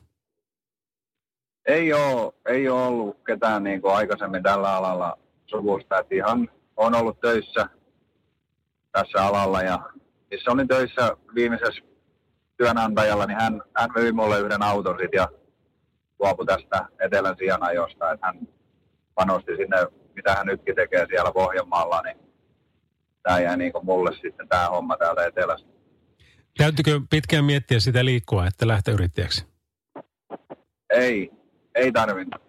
Ei 1.67 1.93
ole, 1.93 2.33
ei 2.47 2.69
ole 2.69 2.83
ollut 2.83 3.17
ketään 3.27 3.65
niin 3.65 3.81
kuin 3.81 3.95
aikaisemmin 3.95 4.43
tällä 4.43 4.77
alalla 4.77 5.19
suvusta. 5.47 5.99
Että 5.99 6.15
ihan 6.15 6.49
on 6.77 6.95
ollut 6.95 7.21
töissä 7.21 7.69
tässä 8.93 9.27
alalla 9.27 9.63
ja 9.63 9.79
missä 10.31 10.51
olin 10.51 10.69
töissä 10.69 11.17
viimeisessä 11.35 11.83
työnantajalla, 12.57 13.27
niin 13.27 13.41
hän, 13.41 13.63
hän 13.77 13.91
myi 13.97 14.13
mulle 14.13 14.41
yhden 14.41 14.63
auton 14.63 14.99
sit 15.01 15.13
ja 15.13 15.29
luopui 16.19 16.47
tästä 16.47 16.87
etelän 17.01 17.37
sijanajosta. 17.39 18.13
Että 18.13 18.27
hän 18.27 18.49
panosti 19.15 19.57
sinne, 19.57 19.77
mitä 20.19 20.35
hän 20.35 20.47
nytkin 20.47 20.75
tekee 20.75 21.07
siellä 21.09 21.33
Pohjanmaalla, 21.33 22.03
niin 22.03 22.17
tämä 23.23 23.41
jäi 23.41 23.57
niin 23.57 23.73
mulle 23.83 24.13
sitten 24.13 24.49
tämä 24.49 24.69
homma 24.69 24.97
täältä 24.97 25.27
etelästä. 25.27 25.69
Täytyykö 26.59 27.01
pitkään 27.11 27.45
miettiä 27.45 27.81
sitä 27.81 28.05
liikkua, 28.05 28.47
että 28.47 28.69
lähteä 28.69 28.95
yrittäjäksi? 28.95 29.47
Ei, 30.91 31.31
ei 31.75 31.93
tarvinnut. 31.93 32.43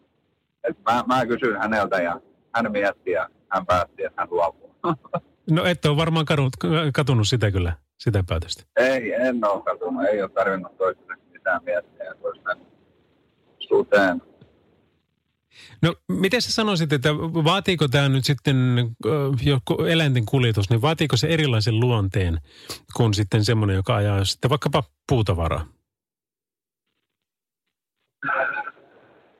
Et 0.63 0.77
mä, 0.85 1.03
mä 1.07 1.25
kysyin 1.25 1.57
häneltä 1.59 2.01
ja 2.01 2.21
hän 2.55 2.71
mietti 2.71 3.11
ja 3.11 3.29
hän 3.49 3.65
päätti, 3.65 4.03
että 4.03 4.21
hän 4.21 4.27
luopuu. 4.31 4.75
No 5.51 5.65
et 5.65 5.85
ole 5.85 5.97
varmaan 5.97 6.25
kadunut, 6.25 6.53
katunut 6.93 7.27
sitä 7.27 7.51
kyllä, 7.51 7.73
sitä 7.97 8.23
päätöstä. 8.29 8.63
ei, 8.77 9.13
en 9.13 9.45
ole 9.45 9.63
katunut. 9.63 10.05
Ei 10.05 10.21
ole 10.21 10.29
tarvinnut 10.29 10.77
toistaiseksi 10.77 11.29
mitään 11.31 11.63
miettiä. 11.63 12.13
mennyt 12.47 12.67
suteen. 13.59 14.21
No 15.81 15.95
miten 16.07 16.41
sä 16.41 16.51
sanoisit, 16.51 16.93
että 16.93 17.15
vaatiiko 17.17 17.87
tämä 17.87 18.09
nyt 18.09 18.25
sitten 18.25 18.55
ö, 19.05 19.09
joku 19.43 19.83
eläinten 19.83 20.25
kuljetus, 20.25 20.69
niin 20.69 20.81
vaatiiko 20.81 21.17
se 21.17 21.27
erilaisen 21.27 21.79
luonteen 21.79 22.37
kuin 22.95 23.13
sitten 23.13 23.45
semmoinen, 23.45 23.75
joka 23.75 23.95
ajaa 23.95 24.25
sitten 24.25 24.49
vaikkapa 24.49 24.83
puutavaraa? 25.09 25.65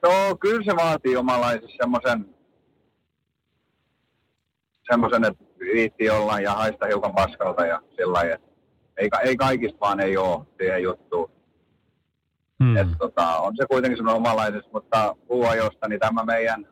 No 0.03 0.35
kyllä 0.39 0.63
se 0.65 0.75
vaatii 0.75 1.15
omanlaisen 1.15 1.69
semmoisen, 1.77 2.35
semmoisen, 4.91 5.25
että 5.25 5.43
viitti 5.59 6.09
olla 6.09 6.39
ja 6.39 6.53
haista 6.53 6.85
hiukan 6.85 7.15
paskalta 7.15 7.65
ja 7.65 7.81
sillä 7.95 8.13
lailla, 8.13 8.37
ei, 8.97 9.09
ei 9.23 9.37
kaikista 9.37 9.79
vaan 9.79 9.99
ei 9.99 10.17
ole 10.17 10.45
siihen 10.57 10.83
juttuun. 10.83 11.38
Hmm. 12.63 12.77
Et, 12.77 12.87
tota, 12.97 13.37
on 13.37 13.53
se 13.55 13.65
kuitenkin 13.69 13.97
semmoinen 13.97 14.17
omanlaisessa, 14.17 14.69
mutta 14.73 15.15
puuajosta, 15.27 15.87
niin 15.87 15.99
tämä 15.99 16.23
meidän 16.23 16.67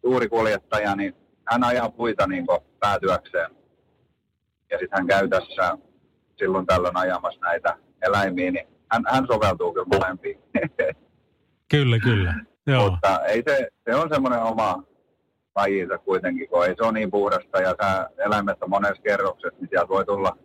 suuri 0.00 0.28
kuljettaja, 0.28 0.96
niin 0.96 1.14
hän 1.50 1.64
ajaa 1.64 1.90
puita 1.90 2.26
niin 2.26 2.46
päätyäkseen. 2.80 3.50
Ja 4.70 4.78
sitten 4.78 4.98
hän 4.98 5.06
käy 5.06 5.28
tässä 5.28 5.78
silloin 6.38 6.66
tällöin 6.66 6.96
ajamassa 6.96 7.40
näitä 7.40 7.76
eläimiä, 8.02 8.50
niin 8.50 8.66
hän, 8.92 9.02
hän 9.08 9.26
soveltuu 9.26 9.72
kyllä 9.72 9.86
molempiin. 9.98 10.38
Kyllä, 11.70 11.98
kyllä. 11.98 12.34
Joo. 12.66 12.90
Mutta 12.90 13.24
ei 13.24 13.42
se, 13.48 13.68
se 13.84 13.94
on 13.94 14.08
semmoinen 14.08 14.42
oma 14.42 14.82
lajinsa 15.56 15.98
kuitenkin, 15.98 16.48
kun 16.48 16.66
ei 16.66 16.74
se 16.76 16.84
ole 16.84 16.92
niin 16.92 17.10
puhdasta 17.10 17.58
ja 17.58 17.74
sä 17.82 18.10
eläimet 18.26 18.62
on 18.62 18.70
monessa 18.70 19.02
kerroksessa, 19.02 19.58
niin 19.60 19.68
sieltä 19.68 19.88
voi 19.88 20.04
tulla 20.04 20.36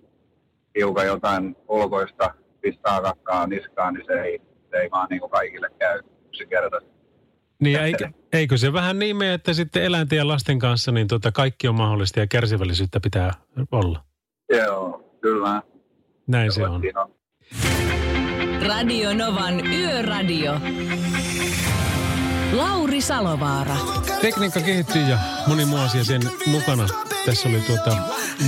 hiukan 0.78 1.06
jotain 1.06 1.56
ulkoista, 1.68 2.34
pistää 2.62 3.02
kakkaa 3.02 3.48
niskaan, 3.48 3.94
niin 3.94 4.06
se 4.06 4.14
ei, 4.14 4.42
se 4.72 4.78
ei 4.78 4.92
vaan 4.92 5.08
niin 5.10 5.20
kuin 5.20 5.30
kaikille 5.30 5.70
käy 5.80 6.00
yksinkertaisesti. 6.28 7.00
Niin 7.62 7.80
eikö, 7.80 8.10
eikö 8.34 8.58
se 8.58 8.74
vähän 8.74 9.00
niin 9.00 9.18
mene, 9.18 9.34
että 9.34 9.54
sitten 9.54 9.84
eläinten 9.84 10.18
ja 10.18 10.28
lasten 10.28 10.60
kanssa 10.60 10.92
niin 10.92 11.08
tota 11.08 11.32
kaikki 11.32 11.68
on 11.68 11.76
mahdollista 11.76 12.20
ja 12.20 12.28
kärsivällisyyttä 12.28 13.00
pitää 13.00 13.32
olla? 13.72 14.04
Joo, 14.50 15.16
kyllä. 15.22 15.62
Näin 16.28 16.52
se 16.52 16.64
on. 16.64 16.82
On. 16.96 17.16
Radio 18.68 19.14
Novan 19.14 19.68
Yöradio. 19.68 20.54
Lauri 22.52 23.02
Salovaara. 23.02 23.76
Tekniikka 24.22 24.62
kehittyy 24.62 25.02
ja 25.02 25.18
moni 25.48 25.66
muu 25.66 25.80
asia 25.80 26.04
sen 26.04 26.22
mukana. 26.46 26.88
Tässä 27.26 27.50
oli 27.50 27.60
tuota, 27.60 27.98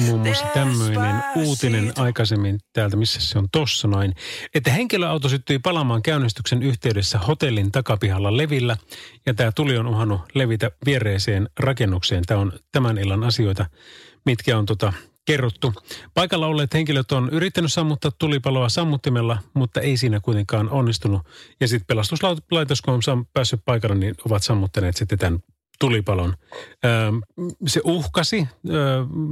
muun 0.05 0.19
muassa 0.19 0.45
tämmöinen 0.53 1.23
uutinen 1.35 1.93
aikaisemmin 1.97 2.59
täältä, 2.73 2.97
missä 2.97 3.21
se 3.21 3.37
on 3.37 3.47
tossa 3.51 3.87
noin, 3.87 4.13
että 4.55 4.71
henkilöauto 4.71 5.29
syttyi 5.29 5.59
palaamaan 5.59 6.01
käynnistyksen 6.01 6.63
yhteydessä 6.63 7.17
hotellin 7.17 7.71
takapihalla 7.71 8.37
Levillä 8.37 8.77
ja 9.25 9.33
tämä 9.33 9.51
tuli 9.51 9.77
on 9.77 9.87
uhannut 9.87 10.21
levitä 10.33 10.71
viereiseen 10.85 11.49
rakennukseen. 11.59 12.23
Tämä 12.27 12.39
on 12.39 12.53
tämän 12.71 12.97
illan 12.97 13.23
asioita, 13.23 13.65
mitkä 14.25 14.57
on 14.57 14.65
tota, 14.65 14.93
kerrottu. 15.25 15.73
Paikalla 16.13 16.47
olleet 16.47 16.73
henkilöt 16.73 17.11
on 17.11 17.29
yrittänyt 17.29 17.73
sammuttaa 17.73 18.11
tulipaloa 18.19 18.69
sammuttimella, 18.69 19.37
mutta 19.53 19.81
ei 19.81 19.97
siinä 19.97 20.19
kuitenkaan 20.19 20.69
onnistunut. 20.69 21.21
Ja 21.59 21.67
sitten 21.67 21.87
pelastuslaitos, 21.87 22.81
kun 22.81 22.99
on 23.07 23.25
päässyt 23.33 23.61
paikalle, 23.65 23.95
niin 23.95 24.15
ovat 24.25 24.43
sammuttaneet 24.43 24.97
sitten 24.97 25.19
tämän 25.19 25.39
tulipalon. 25.79 26.35
Se 27.67 27.81
uhkasi 27.83 28.47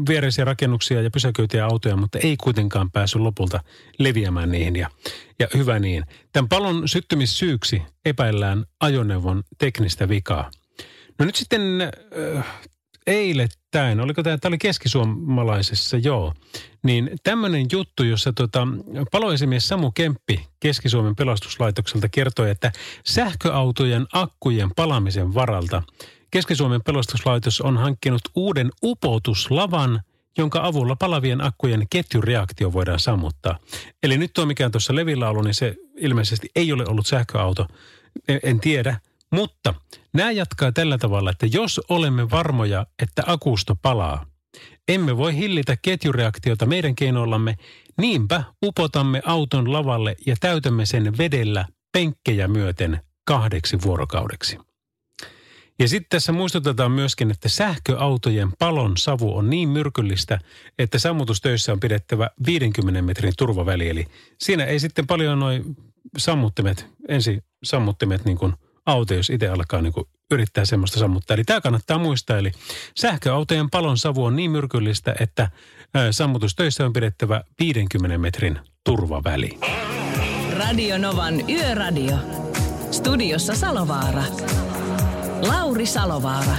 viereisiä 0.10 0.46
rakennuksia 0.46 1.02
ja 1.02 1.12
pysäköityjä 1.12 1.66
autoja, 1.66 1.98
mutta 1.98 2.20
ei 2.20 2.38
kuitenkaan 2.38 2.92
päässyt 2.92 3.22
lopulta 3.22 3.60
leviämään 4.00 4.52
niihin 4.52 4.76
ja, 4.76 4.90
ja 5.40 5.48
hyvä 5.54 5.80
niin. 5.80 6.04
Tämän 6.32 6.50
palon 6.50 6.88
syttymissyyksi 6.88 7.82
epäillään 8.06 8.66
ajoneuvon 8.80 9.44
teknistä 9.58 10.10
vikaa. 10.10 10.52
No 11.20 11.26
nyt 11.26 11.36
sitten 11.36 11.62
eilettäin, 13.08 14.00
oliko 14.00 14.24
tämä, 14.24 14.38
tämä 14.38 14.50
oli 14.50 14.58
keskisuomalaisessa, 14.58 15.98
joo, 15.98 16.34
niin 16.84 17.12
tämmöinen 17.24 17.66
juttu, 17.72 18.04
jossa 18.04 18.34
tota, 18.34 18.68
paloesimies 19.12 19.68
Samu 19.68 19.92
Kemppi 19.92 20.48
Keski-Suomen 20.60 21.16
pelastuslaitokselta 21.16 22.10
kertoi, 22.10 22.50
että 22.50 22.72
sähköautojen 23.06 24.08
akkujen 24.14 24.70
palamisen 24.76 25.34
varalta 25.34 25.84
Keski-Suomen 26.32 26.82
pelastuslaitos 26.84 27.62
on 27.62 27.78
hankkinut 27.78 28.22
uuden 28.36 28.70
upotuslavan, 28.84 30.02
jonka 30.38 30.66
avulla 30.66 30.96
palavien 30.96 31.42
akkujen 31.42 31.88
ketjureaktio 31.90 32.74
voidaan 32.74 33.00
sammuttaa. 33.00 33.58
Eli 34.04 34.18
nyt 34.18 34.32
tuo 34.34 34.46
mikä 34.46 34.66
on 34.66 34.72
tuossa 34.72 34.96
levillä 34.96 35.30
ollut, 35.30 35.44
niin 35.44 35.54
se 35.54 35.76
ilmeisesti 35.98 36.50
ei 36.56 36.72
ole 36.74 36.86
ollut 36.88 37.08
sähköauto. 37.08 37.68
En- 38.28 38.40
En 38.44 38.60
tiedä, 38.60 39.00
mutta 39.32 39.74
nämä 40.14 40.32
jatkaa 40.32 40.72
tällä 40.72 40.98
tavalla, 40.98 41.32
että 41.32 41.46
jos 41.46 41.82
olemme 41.90 42.30
varmoja, 42.30 42.86
että 43.02 43.24
akusto 43.26 43.76
palaa, 43.82 44.26
emme 44.88 45.18
voi 45.18 45.36
hillitä 45.36 45.78
ketjureaktiota 45.82 46.66
meidän 46.66 46.96
keinoillamme, 46.96 47.56
niinpä 47.98 48.44
upotamme 48.66 49.22
auton 49.26 49.74
lavalle 49.74 50.16
ja 50.26 50.36
täytämme 50.40 50.86
sen 50.86 51.18
vedellä 51.18 51.66
penkkejä 51.92 52.48
myöten 52.48 53.02
kahdeksi 53.26 53.82
vuorokaudeksi. 53.82 54.58
Ja 55.80 55.88
sitten 55.88 56.10
tässä 56.10 56.32
muistutetaan 56.32 56.92
myöskin, 56.92 57.32
että 57.32 57.50
sähköautojen 57.50 58.50
palon 58.60 58.98
savu 58.98 59.38
on 59.38 59.50
niin 59.50 59.70
myrkyllistä, 59.70 60.40
että 60.80 61.00
sammutustöissä 61.00 61.74
on 61.74 61.80
pidettävä 61.80 62.30
50 62.46 63.02
metrin 63.02 63.34
turvaväli. 63.38 63.90
Eli 63.90 64.08
siinä 64.40 64.66
ei 64.66 64.80
sitten 64.80 65.08
paljon 65.08 65.40
noin 65.40 65.76
sammuttimet, 66.18 66.88
ensi 67.08 67.44
sammuttimet 67.64 68.26
niin 68.26 68.38
kuin 68.38 68.54
auto, 68.92 69.14
jos 69.14 69.30
itse 69.30 69.48
alkaa 69.48 69.82
niin 69.82 69.94
yrittää 70.32 70.66
semmoista 70.66 71.00
sammuttaa. 71.00 71.36
Eli 71.36 71.44
tämä 71.44 71.62
kannattaa 71.62 71.98
muistaa. 71.98 72.38
Eli 72.38 72.52
sähköautojen 72.98 73.70
palon 73.70 73.98
savu 73.98 74.26
on 74.26 74.36
niin 74.36 74.52
myrkyllistä, 74.52 75.16
että 75.20 75.52
sammutustöissä 76.12 76.86
on 76.86 76.94
pidettävä 76.94 77.44
50 77.60 78.18
metrin 78.18 78.60
turvaväli. 78.86 79.60
Radio 80.58 80.98
Novan 80.98 81.50
Yöradio. 81.50 82.18
Studiossa 82.92 83.56
Salovaara. 83.56 84.24
Lauri 85.48 85.86
Salovaara. 85.86 86.56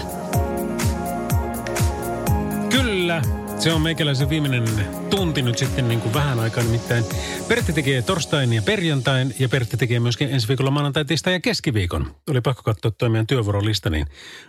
Kyllä, 2.70 3.22
Se 3.60 3.72
on 3.72 3.80
meikäläisen 3.80 4.30
viimeinen 4.30 4.64
tunti 5.10 5.42
nyt 5.42 5.58
sitten 5.58 5.88
niin 5.88 6.00
kuin 6.00 6.14
vähän 6.14 6.40
aikaa 6.40 6.64
nimittäin. 6.64 7.04
Pertti 7.48 7.72
tekee 7.72 8.02
torstain 8.02 8.52
ja 8.52 8.62
perjantain 8.62 9.34
ja 9.38 9.48
Pertti 9.48 9.76
tekee 9.76 10.00
myöskin 10.00 10.30
ensi 10.30 10.48
viikolla 10.48 10.70
maanantai, 10.70 11.04
tiistai 11.04 11.32
ja 11.32 11.40
keskiviikon. 11.40 12.14
Oli 12.30 12.40
pakko 12.40 12.62
katsoa 12.62 12.90
toi 12.90 13.08
meidän 13.08 13.26
työvuorolista, 13.26 13.90
niin 13.90 14.06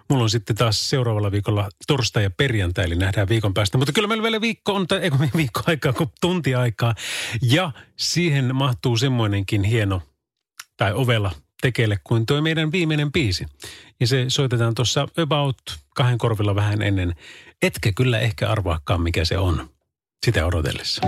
mulla 0.10 0.24
on 0.24 0.30
sitten 0.30 0.56
taas 0.56 0.90
seuraavalla 0.90 1.32
viikolla 1.32 1.70
torstai 1.88 2.24
ja 2.24 2.30
perjantai, 2.30 2.86
eli 2.86 2.96
nähdään 2.96 3.30
viikon 3.30 3.54
päästä. 3.54 3.78
Mutta 3.78 3.94
kyllä 3.94 4.08
meillä 4.08 4.24
vielä 4.24 4.42
viikko 4.42 4.74
on, 4.74 4.88
tai 4.88 5.00
eikö 5.00 5.18
viikko 5.38 5.62
aikaa 5.68 5.94
kuin 5.94 6.10
tunti 6.22 6.56
aikaa. 6.56 6.96
Ja 7.42 7.72
siihen 7.96 8.56
mahtuu 8.56 8.98
semmoinenkin 8.98 9.64
hieno, 9.64 10.02
tai 10.78 10.94
ovella 10.94 11.32
tekeille 11.62 11.98
kuin 12.04 12.26
tuo 12.26 12.42
meidän 12.42 12.72
viimeinen 12.72 13.12
biisi. 13.12 13.46
Ja 14.00 14.08
se 14.08 14.26
soitetaan 14.28 14.76
tuossa 14.76 15.08
about 15.18 15.62
kahden 15.96 16.18
korvilla 16.18 16.56
vähän 16.56 16.82
ennen. 16.82 17.16
Etkä 17.62 17.92
kyllä 17.96 18.20
ehkä 18.20 18.50
arvaakaan, 18.50 19.02
mikä 19.02 19.26
se 19.26 19.38
on. 19.38 19.70
Sitä 20.26 20.46
odotellessa. 20.46 21.02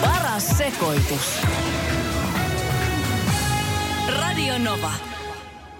Paras 0.00 0.58
sekoitus. 0.58 1.40
Radio 4.20 4.58
Nova. 4.58 4.92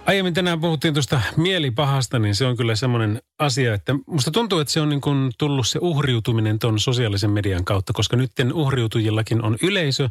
Aiemmin 0.05 0.33
tänään 0.33 0.61
puhuttiin 0.61 0.93
tuosta 0.93 1.21
mielipahasta, 1.37 2.19
niin 2.19 2.35
se 2.35 2.45
on 2.45 2.57
kyllä 2.57 2.75
semmoinen 2.75 3.21
asia, 3.39 3.73
että 3.73 3.95
musta 4.07 4.31
tuntuu, 4.31 4.59
että 4.59 4.73
se 4.73 4.81
on 4.81 4.89
niin 4.89 5.01
kuin 5.01 5.31
tullut 5.37 5.67
se 5.67 5.79
uhriutuminen 5.81 6.59
ton 6.59 6.79
sosiaalisen 6.79 7.31
median 7.31 7.65
kautta, 7.65 7.93
koska 7.93 8.17
nyt 8.17 8.31
uhriutujillakin 8.53 9.43
on 9.43 9.57
yleisö. 9.63 10.09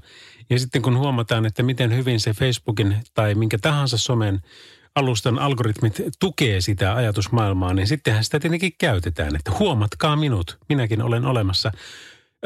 Ja 0.51 0.59
sitten 0.59 0.82
kun 0.82 0.99
huomataan, 0.99 1.47
että 1.47 1.62
miten 1.62 1.97
hyvin 1.97 2.20
se 2.20 2.32
Facebookin 2.32 2.97
tai 3.14 3.35
minkä 3.35 3.59
tahansa 3.59 3.99
somen 3.99 4.41
alustan 4.95 5.38
algoritmit 5.38 6.01
tukee 6.20 6.61
sitä 6.61 6.95
ajatusmaailmaa, 6.95 7.74
niin 7.74 7.86
sittenhän 7.86 8.24
sitä 8.24 8.40
tietenkin 8.40 8.72
käytetään, 8.78 9.36
että 9.36 9.51
huomatkaa 9.59 10.16
minut, 10.16 10.59
minäkin 10.68 11.03
olen 11.03 11.24
olemassa. 11.24 11.72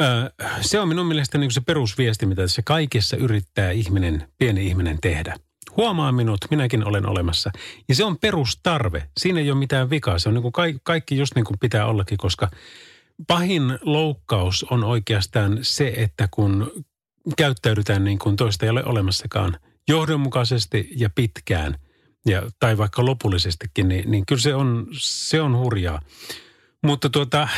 Öö, 0.01 0.31
se 0.61 0.81
on 0.81 0.89
minun 0.89 1.07
mielestäni 1.07 1.41
niin 1.41 1.51
se 1.51 1.61
perusviesti, 1.61 2.27
mitä 2.27 2.49
se 2.49 2.63
kaikessa 2.63 3.17
yrittää 3.17 3.71
ihminen, 3.71 4.29
pieni 4.39 4.67
ihminen 4.67 4.99
tehdä. 5.01 5.37
Huomaa 5.77 6.13
minut, 6.13 6.39
minäkin 6.51 6.85
olen 6.85 7.07
olemassa. 7.07 7.51
Ja 7.89 7.95
se 7.95 8.05
on 8.05 8.19
perustarve. 8.19 9.09
Siinä 9.21 9.41
ei 9.41 9.51
ole 9.51 9.59
mitään 9.59 9.91
vikaa. 9.91 10.19
Se 10.19 10.29
on 10.29 10.35
niin 10.35 10.43
kuin 10.43 10.53
kaikki, 10.53 10.81
kaikki 10.85 11.17
just 11.17 11.35
niin 11.35 11.45
kuin 11.45 11.59
pitää 11.59 11.87
ollakin, 11.87 12.19
koska 12.19 12.51
pahin 13.27 13.79
loukkaus 13.83 14.67
on 14.71 14.85
oikeastaan 14.85 15.59
se, 15.63 15.93
että 15.97 16.29
kun 16.31 16.73
käyttäydytään 17.37 18.05
niin 18.05 18.19
kuin 18.19 18.37
toista 18.37 18.67
ei 18.67 18.71
ole 18.71 18.85
olemassakaan 18.85 19.59
johdonmukaisesti 19.89 20.89
ja 20.97 21.11
pitkään– 21.15 21.75
ja, 22.29 22.43
tai 22.59 22.79
vaikka 22.79 23.05
lopullisestikin, 23.05 23.89
niin, 23.89 24.11
niin 24.11 24.27
kyllä 24.27 24.43
se 24.43 24.55
on, 24.55 24.87
se 24.93 25.41
on 25.41 25.57
hurjaa. 25.57 26.01
Mutta 26.83 27.11
tuota, 27.11 27.49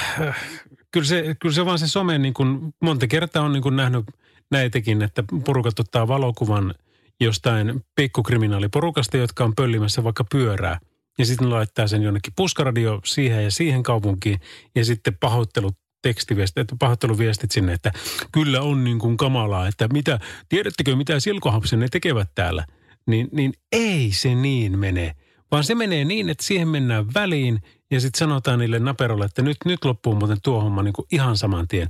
kyllä 0.91 1.07
se, 1.07 1.37
kyllä 1.41 1.55
se 1.55 1.64
vaan 1.64 1.79
se 1.79 1.89
some, 1.89 2.18
niin 2.18 2.35
kuin 2.35 2.75
monta 2.83 3.07
kertaa 3.07 3.43
on 3.43 3.53
niin 3.53 3.62
kuin 3.62 3.77
nähnyt 3.77 4.05
näitäkin, 4.51 5.03
että 5.03 5.25
porukat 5.45 5.81
ottaa 5.81 6.09
valokuvan 6.09 6.75
jostain 7.21 7.85
pikkukriminaaliporukasta, 7.95 9.16
jotka 9.16 9.45
on 9.45 9.55
pöllimässä 9.55 10.05
vaikka 10.05 10.25
pyörää. 10.25 10.81
Ja 11.18 11.27
sitten 11.27 11.51
laittaa 11.51 11.87
sen 11.87 12.03
jonnekin 12.03 12.33
puskaradio 12.37 13.01
siihen 13.05 13.45
ja 13.45 13.51
siihen 13.51 13.83
kaupunkiin 13.83 14.41
ja 14.75 14.85
sitten 14.85 15.16
pahoittelut 15.21 15.75
tekstiviestit, 16.03 16.68
pahoitteluviestit 16.79 17.51
sinne, 17.51 17.73
että 17.73 17.93
kyllä 18.33 18.61
on 18.61 18.85
niin 18.85 18.99
kuin 18.99 19.16
kamalaa, 19.16 19.68
että 19.68 19.89
mitä, 19.93 20.21
tiedättekö 20.49 20.97
mitä 20.97 21.21
silkohapsen 21.21 21.81
ne 21.81 21.89
tekevät 21.89 22.29
täällä– 22.35 22.64
niin, 23.07 23.28
niin 23.32 23.53
ei 23.72 24.12
se 24.12 24.34
niin 24.34 24.78
mene. 24.78 25.16
Vaan 25.51 25.64
se 25.64 25.74
menee 25.74 26.05
niin, 26.05 26.30
että 26.30 26.44
siihen 26.44 26.68
mennään 26.68 27.07
väliin 27.14 27.61
ja 27.90 28.01
sitten 28.01 28.18
sanotaan 28.18 28.59
niille 28.59 28.78
naperolle, 28.78 29.24
että 29.24 29.42
nyt, 29.42 29.57
nyt 29.64 29.84
loppuu 29.84 30.14
muuten 30.14 30.38
tuo 30.42 30.61
homma 30.61 30.82
niin 30.82 30.92
kuin 30.92 31.07
ihan 31.12 31.36
saman 31.36 31.68
tien. 31.68 31.88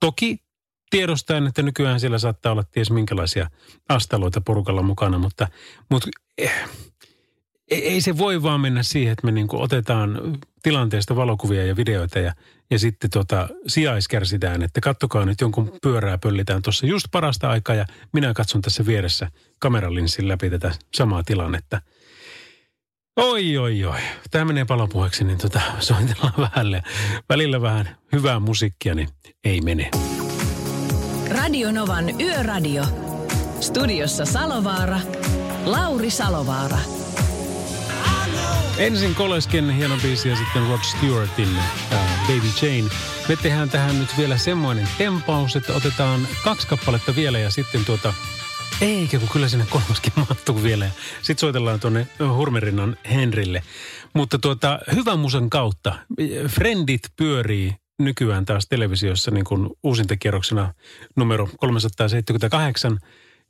Toki 0.00 0.38
tiedostaen, 0.90 1.46
että 1.46 1.62
nykyään 1.62 2.00
siellä 2.00 2.18
saattaa 2.18 2.52
olla 2.52 2.64
ties 2.64 2.90
minkälaisia 2.90 3.50
astaloita 3.88 4.40
porukalla 4.40 4.82
mukana, 4.82 5.18
mutta, 5.18 5.48
mutta 5.90 6.08
eh, 6.38 6.68
ei 7.70 8.00
se 8.00 8.18
voi 8.18 8.42
vaan 8.42 8.60
mennä 8.60 8.82
siihen, 8.82 9.12
että 9.12 9.26
me 9.26 9.32
niin 9.32 9.48
otetaan 9.52 10.38
tilanteesta 10.62 11.16
valokuvia 11.16 11.66
ja 11.66 11.76
videoita 11.76 12.18
ja, 12.18 12.34
ja 12.72 12.78
sitten 12.78 13.10
tota, 13.10 13.48
sijaiskärsitään, 13.66 14.62
että 14.62 14.80
kattokaa 14.80 15.24
nyt 15.24 15.40
jonkun 15.40 15.78
pyörää 15.82 16.18
pöllitään 16.18 16.62
tuossa 16.62 16.86
just 16.86 17.06
parasta 17.10 17.50
aikaa 17.50 17.76
ja 17.76 17.86
minä 18.12 18.34
katson 18.34 18.62
tässä 18.62 18.86
vieressä 18.86 19.30
kameralinssin 19.58 20.28
läpi 20.28 20.50
tätä 20.50 20.72
samaa 20.94 21.22
tilannetta. 21.22 21.80
Oi, 23.16 23.58
oi, 23.58 23.84
oi. 23.84 24.00
Tämä 24.30 24.44
menee 24.44 24.64
palopuheeksi, 24.64 25.24
niin 25.24 25.38
tota, 25.38 25.60
soitellaan 25.78 26.34
vähän, 26.38 26.82
välillä 27.28 27.62
vähän 27.62 27.96
hyvää 28.12 28.40
musiikkia, 28.40 28.94
niin 28.94 29.08
ei 29.44 29.60
mene. 29.60 29.90
Radio 31.30 31.72
Novan 31.72 32.20
Yöradio. 32.20 32.84
Studiossa 33.60 34.24
Salovaara. 34.24 35.00
Lauri 35.64 36.10
Salovaara. 36.10 36.78
Ensin 38.78 39.14
Kolesken 39.14 39.70
hieno 39.70 39.96
biisi 40.02 40.28
ja 40.28 40.36
sitten 40.36 40.68
Rod 40.68 40.80
Stewartin 40.82 41.48
uh, 41.48 41.98
Baby 42.20 42.48
Jane. 42.62 42.90
Me 43.28 43.36
tehdään 43.36 43.70
tähän 43.70 43.98
nyt 43.98 44.18
vielä 44.18 44.36
semmoinen 44.36 44.88
tempaus, 44.98 45.56
että 45.56 45.72
otetaan 45.72 46.28
kaksi 46.44 46.66
kappaletta 46.66 47.16
vielä 47.16 47.38
ja 47.38 47.50
sitten 47.50 47.84
tuota... 47.84 48.14
Eikä, 48.80 49.18
kun 49.18 49.28
kyllä 49.28 49.48
sinne 49.48 49.66
kolmaskin 49.70 50.12
mahtuu 50.16 50.62
vielä. 50.62 50.90
Sitten 51.22 51.40
soitellaan 51.40 51.80
tuonne 51.80 52.06
Hurmerinnan 52.36 52.96
Henrille. 53.10 53.62
Mutta 54.14 54.38
tuota, 54.38 54.78
hyvän 54.94 55.18
musan 55.18 55.50
kautta. 55.50 55.94
Friendit 56.48 57.02
pyörii 57.16 57.76
nykyään 57.98 58.44
taas 58.44 58.66
televisiossa 58.68 59.30
niin 59.30 59.44
kuin 59.44 59.70
uusintakierroksena 59.82 60.74
numero 61.16 61.48
378. 61.58 62.98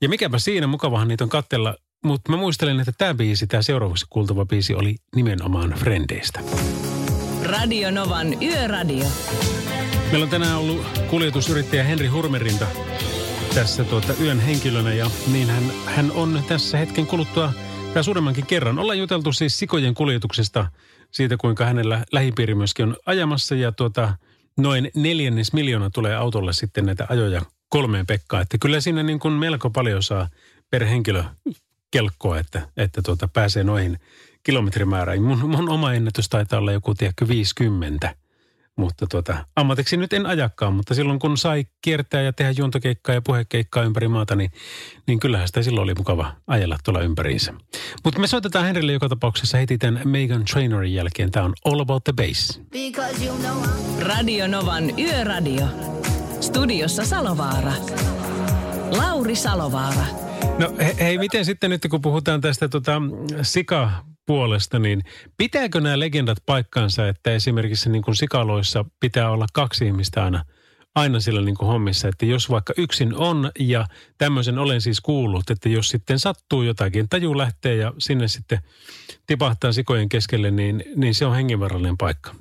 Ja 0.02 0.08
mikäpä 0.08 0.38
siinä, 0.38 0.66
mukavahan 0.66 1.08
niitä 1.08 1.24
on 1.24 1.30
kattella 1.30 1.76
mutta 2.04 2.32
mä 2.32 2.36
muistelen, 2.36 2.80
että 2.80 2.92
tämä 2.98 3.14
biisi, 3.14 3.46
tämä 3.46 3.62
seuraavaksi 3.62 4.06
kuultava 4.10 4.46
biisi 4.46 4.74
oli 4.74 4.96
nimenomaan 5.16 5.70
Frendeistä. 5.70 6.40
Radio 7.42 7.90
Novan 7.90 8.42
Yöradio. 8.42 9.06
Meillä 10.10 10.24
on 10.24 10.30
tänään 10.30 10.58
ollut 10.58 10.86
kuljetusyrittäjä 11.10 11.84
Henri 11.84 12.06
Hurmerinta 12.06 12.66
tässä 13.54 13.84
tuota 13.84 14.14
yön 14.20 14.40
henkilönä 14.40 14.94
ja 14.94 15.10
niin 15.32 15.48
hän, 15.48 15.62
hän 15.84 16.12
on 16.12 16.42
tässä 16.48 16.78
hetken 16.78 17.06
kuluttua 17.06 17.52
tämä 17.92 18.02
suuremmankin 18.02 18.46
kerran. 18.46 18.78
Ollaan 18.78 18.98
juteltu 18.98 19.32
siis 19.32 19.58
sikojen 19.58 19.94
kuljetuksesta, 19.94 20.66
siitä 21.10 21.36
kuinka 21.36 21.64
hänellä 21.64 22.04
lähipiiri 22.12 22.54
myöskin 22.54 22.88
on 22.88 22.96
ajamassa 23.06 23.54
ja 23.54 23.72
tuota, 23.72 24.14
noin 24.56 24.90
neljännes 24.94 25.52
miljoona 25.52 25.90
tulee 25.90 26.16
autolle 26.16 26.52
sitten 26.52 26.86
näitä 26.86 27.06
ajoja 27.08 27.42
kolmeen 27.68 28.06
Pekkaa. 28.06 28.40
Että 28.40 28.58
kyllä 28.58 28.80
siinä 28.80 29.02
niin 29.02 29.18
kuin 29.18 29.34
melko 29.34 29.70
paljon 29.70 30.02
saa 30.02 30.28
per 30.70 30.84
henkilö 30.84 31.24
kelkkoa, 31.92 32.38
että, 32.38 32.68
että 32.76 33.02
tuota, 33.02 33.28
pääsee 33.28 33.64
noihin 33.64 33.98
kilometrimääräin. 34.42 35.22
Mun, 35.22 35.50
mun 35.50 35.68
oma 35.68 35.92
ennätys 35.92 36.28
taitaa 36.28 36.58
olla 36.58 36.72
joku, 36.72 36.94
tiedätkö, 36.94 37.28
50. 37.28 38.14
Mutta 38.76 39.06
tuota, 39.06 39.46
ammatiksi 39.56 39.96
nyt 39.96 40.12
en 40.12 40.26
ajakaan, 40.26 40.74
mutta 40.74 40.94
silloin 40.94 41.18
kun 41.18 41.36
sai 41.36 41.64
kiertää 41.82 42.22
ja 42.22 42.32
tehdä 42.32 42.50
juontokeikkaa 42.56 43.14
ja 43.14 43.22
puhekeikkaa 43.22 43.82
ympäri 43.82 44.08
maata, 44.08 44.36
niin, 44.36 44.50
niin 45.06 45.20
kyllähän 45.20 45.46
sitä 45.46 45.62
silloin 45.62 45.84
oli 45.84 45.94
mukava 45.94 46.32
ajella 46.46 46.78
tuolla 46.84 47.00
ympäriinsä. 47.00 47.54
Mutta 48.04 48.20
me 48.20 48.26
soitetaan 48.26 48.64
Henrille 48.64 48.92
joka 48.92 49.08
tapauksessa 49.08 49.58
heti 49.58 49.78
tämän 49.78 50.00
Megan 50.04 50.44
Trainerin 50.44 50.94
jälkeen. 50.94 51.30
Tämä 51.30 51.46
on 51.46 51.54
All 51.64 51.80
About 51.80 52.04
the 52.04 52.12
Bass. 52.12 52.60
Radio 54.00 54.46
Novan 54.46 54.98
Yöradio. 54.98 55.66
Studiossa 56.40 57.04
Salovaara. 57.04 57.72
Lauri 58.90 59.36
Salovaara. 59.36 60.31
No 60.62 60.68
he, 60.78 60.96
hei, 61.00 61.18
miten 61.18 61.44
sitten 61.44 61.70
nyt 61.70 61.86
kun 61.90 62.02
puhutaan 62.02 62.40
tästä 62.40 62.68
tota, 62.68 63.02
sika-puolesta, 63.42 64.78
niin 64.78 65.02
pitääkö 65.36 65.80
nämä 65.80 65.98
legendat 65.98 66.38
paikkaansa, 66.46 67.08
että 67.08 67.32
esimerkiksi 67.32 67.90
niin 67.90 68.02
kuin 68.02 68.14
sikaloissa 68.16 68.84
pitää 69.00 69.30
olla 69.30 69.46
kaksi 69.52 69.86
ihmistä 69.86 70.24
aina, 70.24 70.44
aina 70.94 71.20
sillä 71.20 71.40
niin 71.40 71.56
kuin 71.56 71.66
hommissa, 71.66 72.08
että 72.08 72.26
jos 72.26 72.50
vaikka 72.50 72.72
yksin 72.78 73.14
on 73.14 73.50
ja 73.58 73.86
tämmöisen 74.18 74.58
olen 74.58 74.80
siis 74.80 75.00
kuullut, 75.00 75.50
että 75.50 75.68
jos 75.68 75.88
sitten 75.88 76.18
sattuu 76.18 76.62
jotakin, 76.62 77.08
taju 77.08 77.38
lähtee 77.38 77.76
ja 77.76 77.92
sinne 77.98 78.28
sitten 78.28 78.58
tipahtaa 79.26 79.72
sikojen 79.72 80.08
keskelle, 80.08 80.50
niin, 80.50 80.84
niin 80.96 81.14
se 81.14 81.26
on 81.26 81.34
hengenvarallinen 81.34 81.98
paikka. 81.98 82.34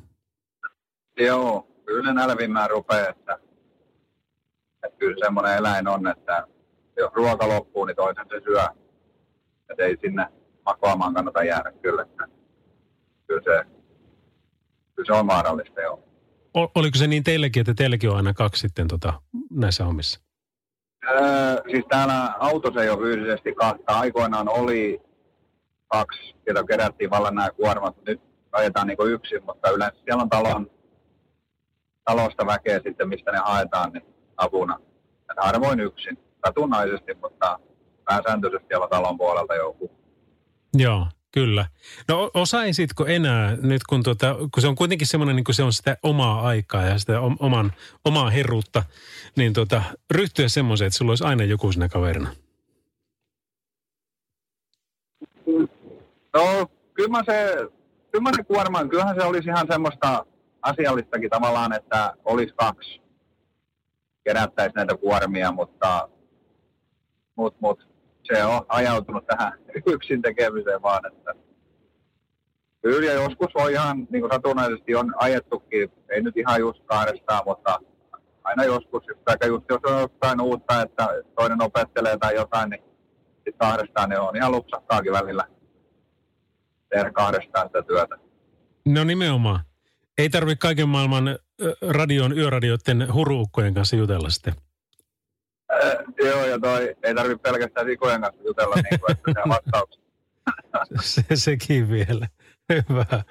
Joo, 1.19 1.67
kyllä 1.85 2.13
nälvimään 2.13 2.69
rupeaa, 2.69 3.07
että, 3.09 3.39
että 4.83 4.97
kyllä 4.97 5.25
semmoinen 5.25 5.57
eläin 5.57 5.87
on, 5.87 6.07
että 6.07 6.47
jos 6.97 7.13
ruoka 7.13 7.47
loppuu, 7.47 7.85
niin 7.85 7.95
toinen 7.95 8.25
se 8.29 8.41
syö. 8.43 8.63
Et 9.69 9.79
ei 9.79 9.97
sinne 10.01 10.27
makoamaan 10.65 11.13
kannata 11.13 11.43
jäädä 11.43 11.71
kyllä. 11.71 12.05
Kyllä 13.27 13.41
se, 13.43 13.65
kyllä 14.95 15.05
se 15.05 15.13
on 15.13 15.27
vaarallista 15.27 15.81
joo. 15.81 16.03
Oliko 16.53 16.97
se 16.97 17.07
niin 17.07 17.23
teillekin, 17.23 17.61
että 17.61 17.73
teilläkin 17.73 18.09
on 18.09 18.17
aina 18.17 18.33
kaksi 18.33 18.61
sitten 18.61 18.87
tota, 18.87 19.13
näissä 19.49 19.85
hommissa? 19.85 20.21
Öö, 21.09 21.61
siis 21.71 21.85
täällä 21.89 22.33
autossa 22.39 22.83
ei 22.83 22.89
ole 22.89 22.99
fyysisesti 22.99 23.53
kahta. 23.53 23.83
Aikoinaan 23.87 24.49
oli 24.49 25.01
kaksi, 25.87 26.35
joita 26.45 26.63
kerättiin 26.63 27.09
vallan 27.09 27.35
nämä 27.35 27.51
kuormat. 27.51 27.95
Nyt 28.07 28.21
ajetaan 28.51 28.87
niin 28.87 28.97
yksin, 29.07 29.43
mutta 29.45 29.69
yleensä 29.69 29.99
siellä 30.05 30.21
on 30.21 30.29
talon 30.29 30.71
talosta 32.05 32.45
väkeä 32.45 32.79
sitten, 32.83 33.09
mistä 33.09 33.31
ne 33.31 33.37
haetaan, 33.37 33.93
niin 33.93 34.05
apuna. 34.37 34.79
Et 35.31 35.37
harvoin 35.37 35.79
yksin, 35.79 36.17
satunnaisesti, 36.45 37.13
mutta 37.21 37.59
pääsääntöisesti 38.05 38.67
siellä 38.67 38.87
talon 38.87 39.17
puolelta 39.17 39.55
joku. 39.55 39.91
Joo, 40.77 41.07
kyllä. 41.31 41.65
No 42.07 42.31
osaisitko 42.33 43.05
enää 43.05 43.55
nyt, 43.61 43.81
kun, 43.89 44.03
tuota, 44.03 44.35
kun 44.53 44.61
se 44.61 44.67
on 44.67 44.75
kuitenkin 44.75 45.07
semmoinen, 45.07 45.35
niin 45.35 45.43
kuin 45.43 45.55
se 45.55 45.63
on 45.63 45.73
sitä 45.73 45.97
omaa 46.03 46.41
aikaa 46.41 46.85
ja 46.85 46.99
sitä 46.99 47.21
oman, 47.39 47.71
omaa 48.05 48.29
herruutta, 48.29 48.83
niin 49.35 49.53
tuota, 49.53 49.81
ryhtyä 50.11 50.47
semmoiseen, 50.47 50.87
että 50.87 50.97
sulla 50.97 51.11
olisi 51.11 51.23
aina 51.23 51.43
joku 51.43 51.71
siinä 51.71 51.89
kaverina? 51.89 52.29
No, 56.33 56.67
kyllä 56.93 57.23
se, 57.25 57.55
kyllä 58.11 58.29
se 58.35 58.43
kuorma, 58.43 58.85
kyllähän 58.85 59.15
se 59.15 59.23
olisi 59.23 59.49
ihan 59.49 59.67
semmoista 59.71 60.25
asiallistakin 60.61 61.29
tavallaan, 61.29 61.73
että 61.73 62.13
olisi 62.25 62.53
kaksi 62.55 63.01
kerättäisi 64.23 64.75
näitä 64.75 64.97
kuormia, 64.97 65.51
mutta 65.51 66.09
mut, 67.41 67.55
mut, 67.59 67.79
se 68.23 68.45
on 68.45 68.65
ajautunut 68.67 69.25
tähän 69.25 69.53
yksin 69.93 70.21
tekemiseen 70.21 70.81
vaan, 70.81 71.13
että 71.13 71.33
kyllä 72.81 73.11
ja 73.11 73.13
joskus 73.13 73.53
voi 73.55 73.71
ihan 73.71 74.07
niin 74.09 74.21
kuin 74.21 74.31
satunnaisesti 74.31 74.95
on 74.95 75.13
ajettukin, 75.17 75.91
ei 76.09 76.21
nyt 76.21 76.37
ihan 76.37 76.59
just 76.59 76.83
kahdestaan, 76.85 77.43
mutta 77.45 77.79
aina 78.43 78.63
joskus, 78.63 79.03
tai 79.25 79.47
just 79.47 79.65
jos 79.69 79.81
on 79.85 80.01
jotain 80.01 80.41
uutta, 80.41 80.81
että 80.81 81.07
toinen 81.35 81.63
opettelee 81.63 82.17
tai 82.17 82.35
jotain, 82.35 82.69
niin 82.69 82.83
sitten 83.35 83.57
kahdestaan 83.57 84.09
ne 84.09 84.19
on 84.19 84.35
ihan 84.35 84.51
lupsakkaakin 84.51 85.11
välillä 85.11 85.43
tehdä 86.89 87.11
kahdestaan 87.11 87.67
sitä 87.67 87.81
työtä. 87.81 88.15
No 88.85 89.03
nimenomaan. 89.03 89.59
Ei 90.17 90.29
tarvitse 90.29 90.61
kaiken 90.61 90.89
maailman 90.89 91.37
radion, 91.89 92.37
yöradioiden 92.37 93.13
huruukkojen 93.13 93.73
kanssa 93.73 93.95
jutella 93.95 94.29
sitten. 94.29 94.53
Joo, 96.23 96.45
ja 96.45 96.59
toi 96.59 96.95
ei 97.03 97.15
tarvitse 97.15 97.41
pelkästään 97.41 97.85
sikojen 97.87 98.21
kanssa 98.21 98.43
jutella, 98.43 98.75
niin 98.75 98.99
kuin, 98.99 99.11
että 99.11 99.31
se 99.43 99.49
vastauksia. 99.49 100.03
se, 101.01 101.23
sekin 101.33 101.89
vielä. 101.89 102.27
Hyvä. 102.73 103.23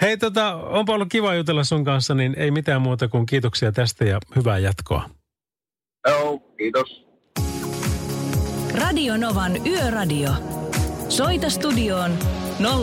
Hei, 0.00 0.16
tota, 0.16 0.54
onpa 0.54 0.92
ollut 0.94 1.08
kiva 1.08 1.34
jutella 1.34 1.64
sun 1.64 1.84
kanssa, 1.84 2.14
niin 2.14 2.34
ei 2.38 2.50
mitään 2.50 2.82
muuta 2.82 3.08
kuin 3.08 3.26
kiitoksia 3.26 3.72
tästä 3.72 4.04
ja 4.04 4.18
hyvää 4.36 4.58
jatkoa. 4.58 5.10
Joo, 6.08 6.38
kiitos. 6.58 7.06
Radio 8.80 9.16
Novan 9.16 9.66
Yöradio. 9.66 10.30
Soita 11.08 11.50
studioon 11.50 12.18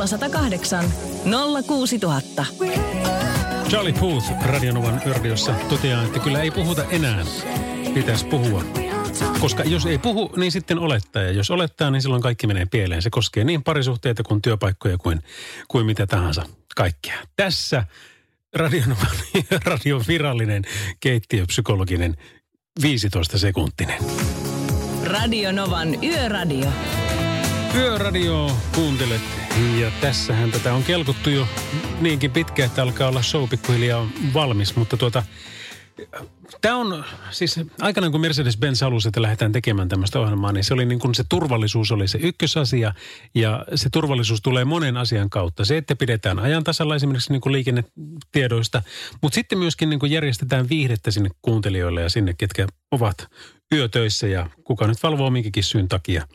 0108 0.07 0.85
06000. 1.67 2.45
Charlie 3.69 3.93
Puth 3.93 4.45
Radionovan 4.45 5.01
yöradiossa 5.05 5.53
toteaa, 5.69 6.03
että 6.03 6.19
kyllä 6.19 6.41
ei 6.41 6.51
puhuta 6.51 6.83
enää. 6.89 7.25
Pitäisi 7.93 8.25
puhua. 8.25 8.63
Koska 9.39 9.63
jos 9.63 9.85
ei 9.85 9.97
puhu, 9.97 10.33
niin 10.37 10.51
sitten 10.51 10.79
olettaa. 10.79 11.21
Ja 11.21 11.31
jos 11.31 11.51
olettaa, 11.51 11.91
niin 11.91 12.01
silloin 12.01 12.21
kaikki 12.21 12.47
menee 12.47 12.65
pieleen. 12.65 13.01
Se 13.01 13.09
koskee 13.09 13.43
niin 13.43 13.63
parisuhteita 13.63 14.23
kuin 14.23 14.41
työpaikkoja 14.41 14.97
kuin, 14.97 15.23
kuin 15.67 15.85
mitä 15.85 16.07
tahansa. 16.07 16.45
Kaikkea. 16.75 17.17
Tässä 17.35 17.83
Radionovan 18.55 19.17
radion 19.65 20.03
virallinen 20.07 20.63
keittiöpsykologinen 20.99 22.17
15 22.81 23.37
sekuntinen. 23.37 23.99
Radio 25.03 25.51
Novan 25.51 26.03
Yöradio. 26.03 26.69
Yöradio 27.75 28.51
kuuntelet 28.75 29.21
ja 29.79 29.91
tässähän 30.01 30.51
tätä 30.51 30.73
on 30.73 30.83
kelkuttu 30.83 31.29
jo 31.29 31.47
niinkin 32.01 32.31
pitkä, 32.31 32.65
että 32.65 32.83
alkaa 32.83 33.07
olla 33.09 33.21
show 33.21 33.49
pikkuhiljaa 33.49 34.07
valmis, 34.33 34.75
mutta 34.75 34.97
tuota, 34.97 35.23
Tämä 36.61 36.75
on 36.75 37.03
siis 37.31 37.59
aikanaan 37.81 38.11
kun 38.11 38.21
Mercedes-Benz 38.21 38.81
halusi, 38.81 39.07
että 39.07 39.21
lähdetään 39.21 39.51
tekemään 39.51 39.89
tämmöistä 39.89 40.19
ohjelmaa, 40.19 40.51
niin 40.51 40.63
se 40.63 40.73
oli 40.73 40.85
niin 40.85 40.99
kuin 40.99 41.15
se 41.15 41.23
turvallisuus 41.29 41.91
oli 41.91 42.07
se 42.07 42.19
ykkösasia 42.21 42.93
ja 43.35 43.65
se 43.75 43.89
turvallisuus 43.89 44.41
tulee 44.41 44.65
monen 44.65 44.97
asian 44.97 45.29
kautta. 45.29 45.65
Se, 45.65 45.77
että 45.77 45.95
pidetään 45.95 46.39
ajan 46.39 46.63
tasalla 46.63 46.95
esimerkiksi 46.95 47.31
niin 47.31 47.41
kuin 47.41 47.53
liikennetiedoista, 47.53 48.81
mutta 49.21 49.35
sitten 49.35 49.57
myöskin 49.57 49.89
niin 49.89 49.99
kuin 49.99 50.11
järjestetään 50.11 50.69
viihdettä 50.69 51.11
sinne 51.11 51.29
kuuntelijoille 51.41 52.01
ja 52.01 52.09
sinne, 52.09 52.33
ketkä 52.37 52.67
ovat 52.91 53.27
yötöissä 53.75 54.27
ja 54.27 54.49
kuka 54.63 54.87
nyt 54.87 55.03
valvoo 55.03 55.29
minkäkin 55.29 55.63
syyn 55.63 55.87
takia. 55.87 56.27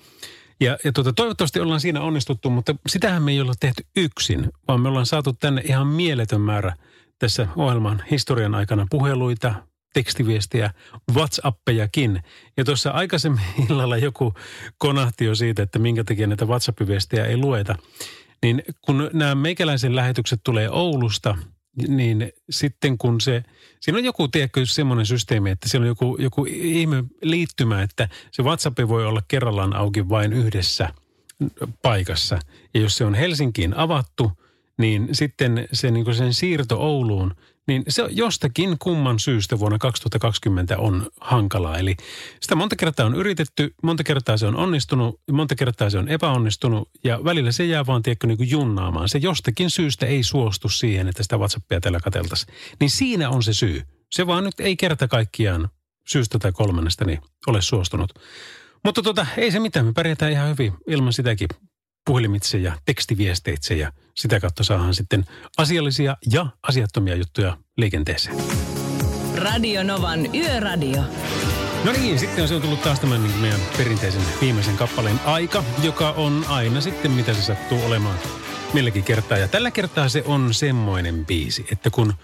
Ja, 0.60 0.78
ja 0.84 0.92
tuota, 0.92 1.12
toivottavasti 1.12 1.60
ollaan 1.60 1.80
siinä 1.80 2.00
onnistuttu, 2.00 2.50
mutta 2.50 2.74
sitähän 2.88 3.22
me 3.22 3.32
ei 3.32 3.40
olla 3.40 3.54
tehty 3.60 3.86
yksin, 3.96 4.50
vaan 4.68 4.80
me 4.80 4.88
ollaan 4.88 5.06
saatu 5.06 5.32
tänne 5.32 5.62
ihan 5.64 5.86
mieletön 5.86 6.40
määrä 6.40 6.76
tässä 7.18 7.48
ohjelman 7.56 8.02
historian 8.10 8.54
aikana 8.54 8.86
puheluita, 8.90 9.54
tekstiviestiä, 9.94 10.70
WhatsAppejakin. 11.14 12.22
Ja 12.56 12.64
tuossa 12.64 12.90
aikaisemmin 12.90 13.44
illalla 13.68 13.96
joku 13.96 14.34
konahti 14.78 15.24
jo 15.24 15.34
siitä, 15.34 15.62
että 15.62 15.78
minkä 15.78 16.04
takia 16.04 16.26
näitä 16.26 16.44
WhatsApp-viestejä 16.44 17.26
ei 17.26 17.36
lueta. 17.36 17.76
Niin 18.42 18.62
kun 18.80 19.10
nämä 19.12 19.34
meikäläisen 19.34 19.96
lähetykset 19.96 20.40
tulee 20.44 20.70
Oulusta, 20.70 21.38
niin 21.88 22.32
sitten 22.50 22.98
kun 22.98 23.20
se, 23.20 23.42
siinä 23.80 23.98
on 23.98 24.04
joku, 24.04 24.28
tiedätkö, 24.28 24.66
semmoinen 24.66 25.06
systeemi, 25.06 25.50
että 25.50 25.68
siellä 25.68 25.84
on 25.84 25.88
joku, 25.88 26.16
joku 26.20 26.46
ihme 26.48 27.04
liittymä, 27.22 27.82
että 27.82 28.08
se 28.30 28.42
WhatsApp 28.42 28.78
voi 28.88 29.06
olla 29.06 29.22
kerrallaan 29.28 29.76
auki 29.76 30.08
vain 30.08 30.32
yhdessä 30.32 30.94
paikassa. 31.82 32.38
Ja 32.74 32.80
jos 32.80 32.96
se 32.96 33.04
on 33.04 33.14
Helsinkiin 33.14 33.76
avattu, 33.76 34.32
niin 34.78 35.08
sitten 35.12 35.68
se, 35.72 35.90
niin 35.90 36.04
kuin 36.04 36.14
sen 36.14 36.34
siirto 36.34 36.76
Ouluun, 36.78 37.34
niin 37.66 37.84
se 37.88 38.08
jostakin 38.10 38.76
kumman 38.78 39.18
syystä 39.18 39.58
vuonna 39.58 39.78
2020 39.78 40.78
on 40.78 41.10
hankalaa. 41.20 41.78
Eli 41.78 41.96
sitä 42.40 42.54
monta 42.54 42.76
kertaa 42.76 43.06
on 43.06 43.14
yritetty, 43.14 43.74
monta 43.82 44.04
kertaa 44.04 44.36
se 44.36 44.46
on 44.46 44.56
onnistunut, 44.56 45.20
monta 45.32 45.54
kertaa 45.54 45.90
se 45.90 45.98
on 45.98 46.08
epäonnistunut 46.08 46.88
ja 47.04 47.24
välillä 47.24 47.52
se 47.52 47.64
jää 47.64 47.86
vaan 47.86 48.02
tiedätkö 48.02 48.26
niin 48.26 48.36
kuin 48.36 48.50
junnaamaan. 48.50 49.08
Se 49.08 49.18
jostakin 49.18 49.70
syystä 49.70 50.06
ei 50.06 50.22
suostu 50.22 50.68
siihen, 50.68 51.08
että 51.08 51.22
sitä 51.22 51.36
WhatsAppia 51.36 51.80
täällä 51.80 52.00
kateltaisiin. 52.00 52.54
Niin 52.80 52.90
siinä 52.90 53.30
on 53.30 53.42
se 53.42 53.54
syy. 53.54 53.82
Se 54.12 54.26
vaan 54.26 54.44
nyt 54.44 54.60
ei 54.60 54.76
kerta 54.76 55.08
kaikkiaan 55.08 55.68
syystä 56.08 56.38
tai 56.38 56.52
kolmannesta 56.52 57.04
niin 57.04 57.20
ole 57.46 57.62
suostunut. 57.62 58.12
Mutta 58.84 59.02
tota, 59.02 59.26
ei 59.36 59.50
se 59.50 59.60
mitään, 59.60 59.86
me 59.86 59.92
pärjätään 59.92 60.32
ihan 60.32 60.48
hyvin 60.48 60.72
ilman 60.86 61.12
sitäkin 61.12 61.48
puhelimitse 62.06 62.58
ja 62.58 62.72
tekstiviesteitse 62.84 63.74
ja 63.74 63.92
sitä 64.14 64.40
kautta 64.40 64.64
saadaan 64.64 64.94
sitten 64.94 65.24
asiallisia 65.56 66.16
ja 66.32 66.46
asiattomia 66.62 67.14
juttuja 67.14 67.56
liikenteeseen. 67.76 68.36
Radio 69.36 69.82
Novan 69.82 70.34
Yöradio. 70.34 71.02
No 71.84 71.92
niin, 71.92 72.18
sitten 72.18 72.48
se 72.48 72.54
on 72.54 72.62
tullut 72.62 72.82
taas 72.82 73.00
tämän 73.00 73.22
niin 73.22 73.36
meidän 73.36 73.60
perinteisen 73.76 74.22
viimeisen 74.40 74.76
kappaleen 74.76 75.20
aika, 75.24 75.64
joka 75.82 76.10
on 76.10 76.44
aina 76.48 76.80
sitten 76.80 77.10
mitä 77.10 77.34
se 77.34 77.42
sattuu 77.42 77.84
olemaan 77.84 78.18
milläkin 78.72 79.04
kertaa. 79.04 79.38
Ja 79.38 79.48
tällä 79.48 79.70
kertaa 79.70 80.08
se 80.08 80.22
on 80.26 80.54
semmoinen 80.54 81.26
biisi, 81.26 81.66
että 81.72 81.90
kun– 81.90 82.14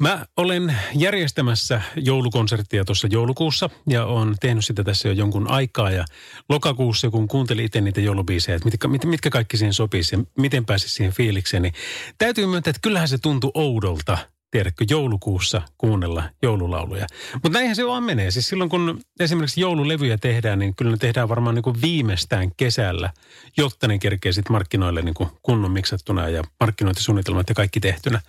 Mä 0.00 0.26
olen 0.36 0.76
järjestämässä 0.94 1.82
joulukonserttia 1.96 2.84
tuossa 2.84 3.08
joulukuussa 3.10 3.70
ja 3.88 4.06
on 4.06 4.36
tehnyt 4.40 4.64
sitä 4.64 4.84
tässä 4.84 5.08
jo 5.08 5.14
jonkun 5.14 5.50
aikaa. 5.50 5.90
Ja 5.90 6.04
lokakuussa, 6.48 7.10
kun 7.10 7.28
kuuntelin 7.28 7.64
itse 7.64 7.80
niitä 7.80 8.00
joulubiisejä, 8.00 8.56
että 8.56 8.68
mitkä, 8.68 8.88
mitkä 9.08 9.30
kaikki 9.30 9.56
siihen 9.56 9.74
sopisi 9.74 10.16
ja 10.16 10.22
miten 10.38 10.66
pääsisi 10.66 10.94
siihen 10.94 11.12
fiilikseen, 11.12 11.62
niin 11.62 11.74
täytyy 12.18 12.46
myöntää, 12.46 12.70
että 12.70 12.80
kyllähän 12.82 13.08
se 13.08 13.18
tuntui 13.18 13.50
oudolta, 13.54 14.18
tiedätkö, 14.50 14.84
joulukuussa 14.90 15.62
kuunnella 15.78 16.22
joululauluja. 16.42 17.06
Mutta 17.32 17.58
näinhän 17.58 17.76
se 17.76 17.86
vaan 17.86 18.02
menee. 18.02 18.30
Siis 18.30 18.48
silloin, 18.48 18.70
kun 18.70 19.00
esimerkiksi 19.20 19.60
joululevyjä 19.60 20.18
tehdään, 20.18 20.58
niin 20.58 20.76
kyllä 20.76 20.90
ne 20.90 20.96
tehdään 20.96 21.28
varmaan 21.28 21.54
niin 21.54 21.62
kuin 21.62 21.82
viimeistään 21.82 22.50
kesällä, 22.56 23.12
jotta 23.56 23.88
ne 23.88 23.98
kerkee 23.98 24.32
sitten 24.32 24.52
markkinoille 24.52 25.02
niin 25.02 25.14
kuin 25.14 25.30
kunnon 25.42 25.70
miksattuna 25.70 26.28
ja 26.28 26.42
markkinointisuunnitelmat 26.60 27.48
ja 27.48 27.54
kaikki 27.54 27.80
tehtynä. 27.80 28.20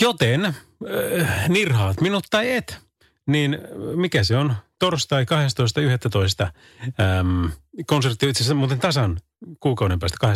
Joten 0.00 0.44
äh, 0.44 1.48
nirhaat 1.48 2.00
minut 2.00 2.24
tai 2.30 2.50
et, 2.50 2.78
niin 3.26 3.58
mikä 3.94 4.24
se 4.24 4.36
on? 4.36 4.54
Torstai 4.78 5.24
12.11. 6.44 6.48
Ähm, 7.00 7.44
konsertti 7.86 8.28
itse 8.28 8.42
asiassa 8.42 8.54
muuten 8.54 8.78
tasan 8.78 9.20
kuukauden 9.60 9.98
päästä 9.98 10.26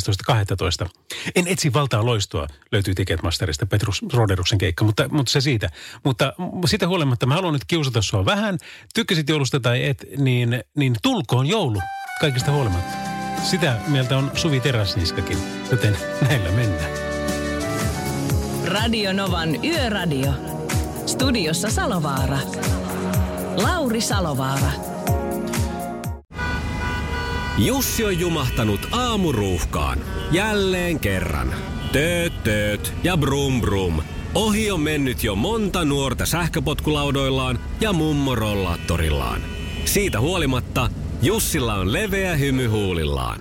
12.12. 0.85 0.89
En 1.37 1.47
etsi 1.47 1.73
valtaa 1.73 2.07
loistua, 2.07 2.47
löytyy 2.73 2.95
Ticketmasterista 2.95 3.67
Petrus 3.67 4.05
Roderuksen 4.13 4.59
keikka, 4.59 4.85
mutta, 4.85 5.09
mutta 5.09 5.33
se 5.33 5.41
siitä. 5.41 5.71
Mutta 6.05 6.33
sitä 6.67 6.89
huolimatta 6.89 7.27
mä 7.27 7.35
haluan 7.35 7.53
nyt 7.53 7.65
kiusata 7.65 8.03
sua 8.03 8.25
vähän. 8.25 8.59
Tykkäsit 8.95 9.29
joulusta 9.29 9.61
tai 9.61 9.85
et, 9.85 10.05
niin, 10.17 10.65
niin 10.77 10.97
tulkoon 11.03 11.47
joulu 11.47 11.81
kaikista 12.21 12.53
huolimatta. 12.53 12.97
Sitä 13.43 13.81
mieltä 13.87 14.19
on 14.19 14.31
Suvi 14.35 14.61
Teräsniskakin, 14.61 15.39
joten 15.71 15.99
näillä 16.29 16.51
mennään. 16.51 17.06
Radio 18.67 19.13
Novan 19.13 19.65
Yöradio. 19.65 20.33
Studiossa 21.07 21.71
Salovaara. 21.71 22.39
Lauri 23.63 24.01
Salovaara. 24.01 24.71
Jussi 27.59 28.05
on 28.05 28.21
jumahtanut 28.21 28.89
aamuruuhkaan. 28.93 29.99
Jälleen 30.33 31.01
kerran. 31.01 31.55
Tööt, 31.93 32.43
tööt 32.43 32.93
ja 33.03 33.17
brum 33.17 33.61
brum 33.61 34.03
Ohi 34.35 34.71
on 34.71 34.81
mennyt 34.81 35.25
jo 35.25 35.35
monta 35.35 35.85
nuorta 35.85 36.27
sähköpotkulaudoillaan 36.27 37.59
ja 37.81 37.93
mummorollaattorillaan. 37.93 39.41
Siitä 39.85 40.21
huolimatta 40.21 40.91
Jussilla 41.23 41.75
on 41.75 41.93
leveä 41.93 42.37
hymy 42.37 42.67
huulillaan. 42.67 43.41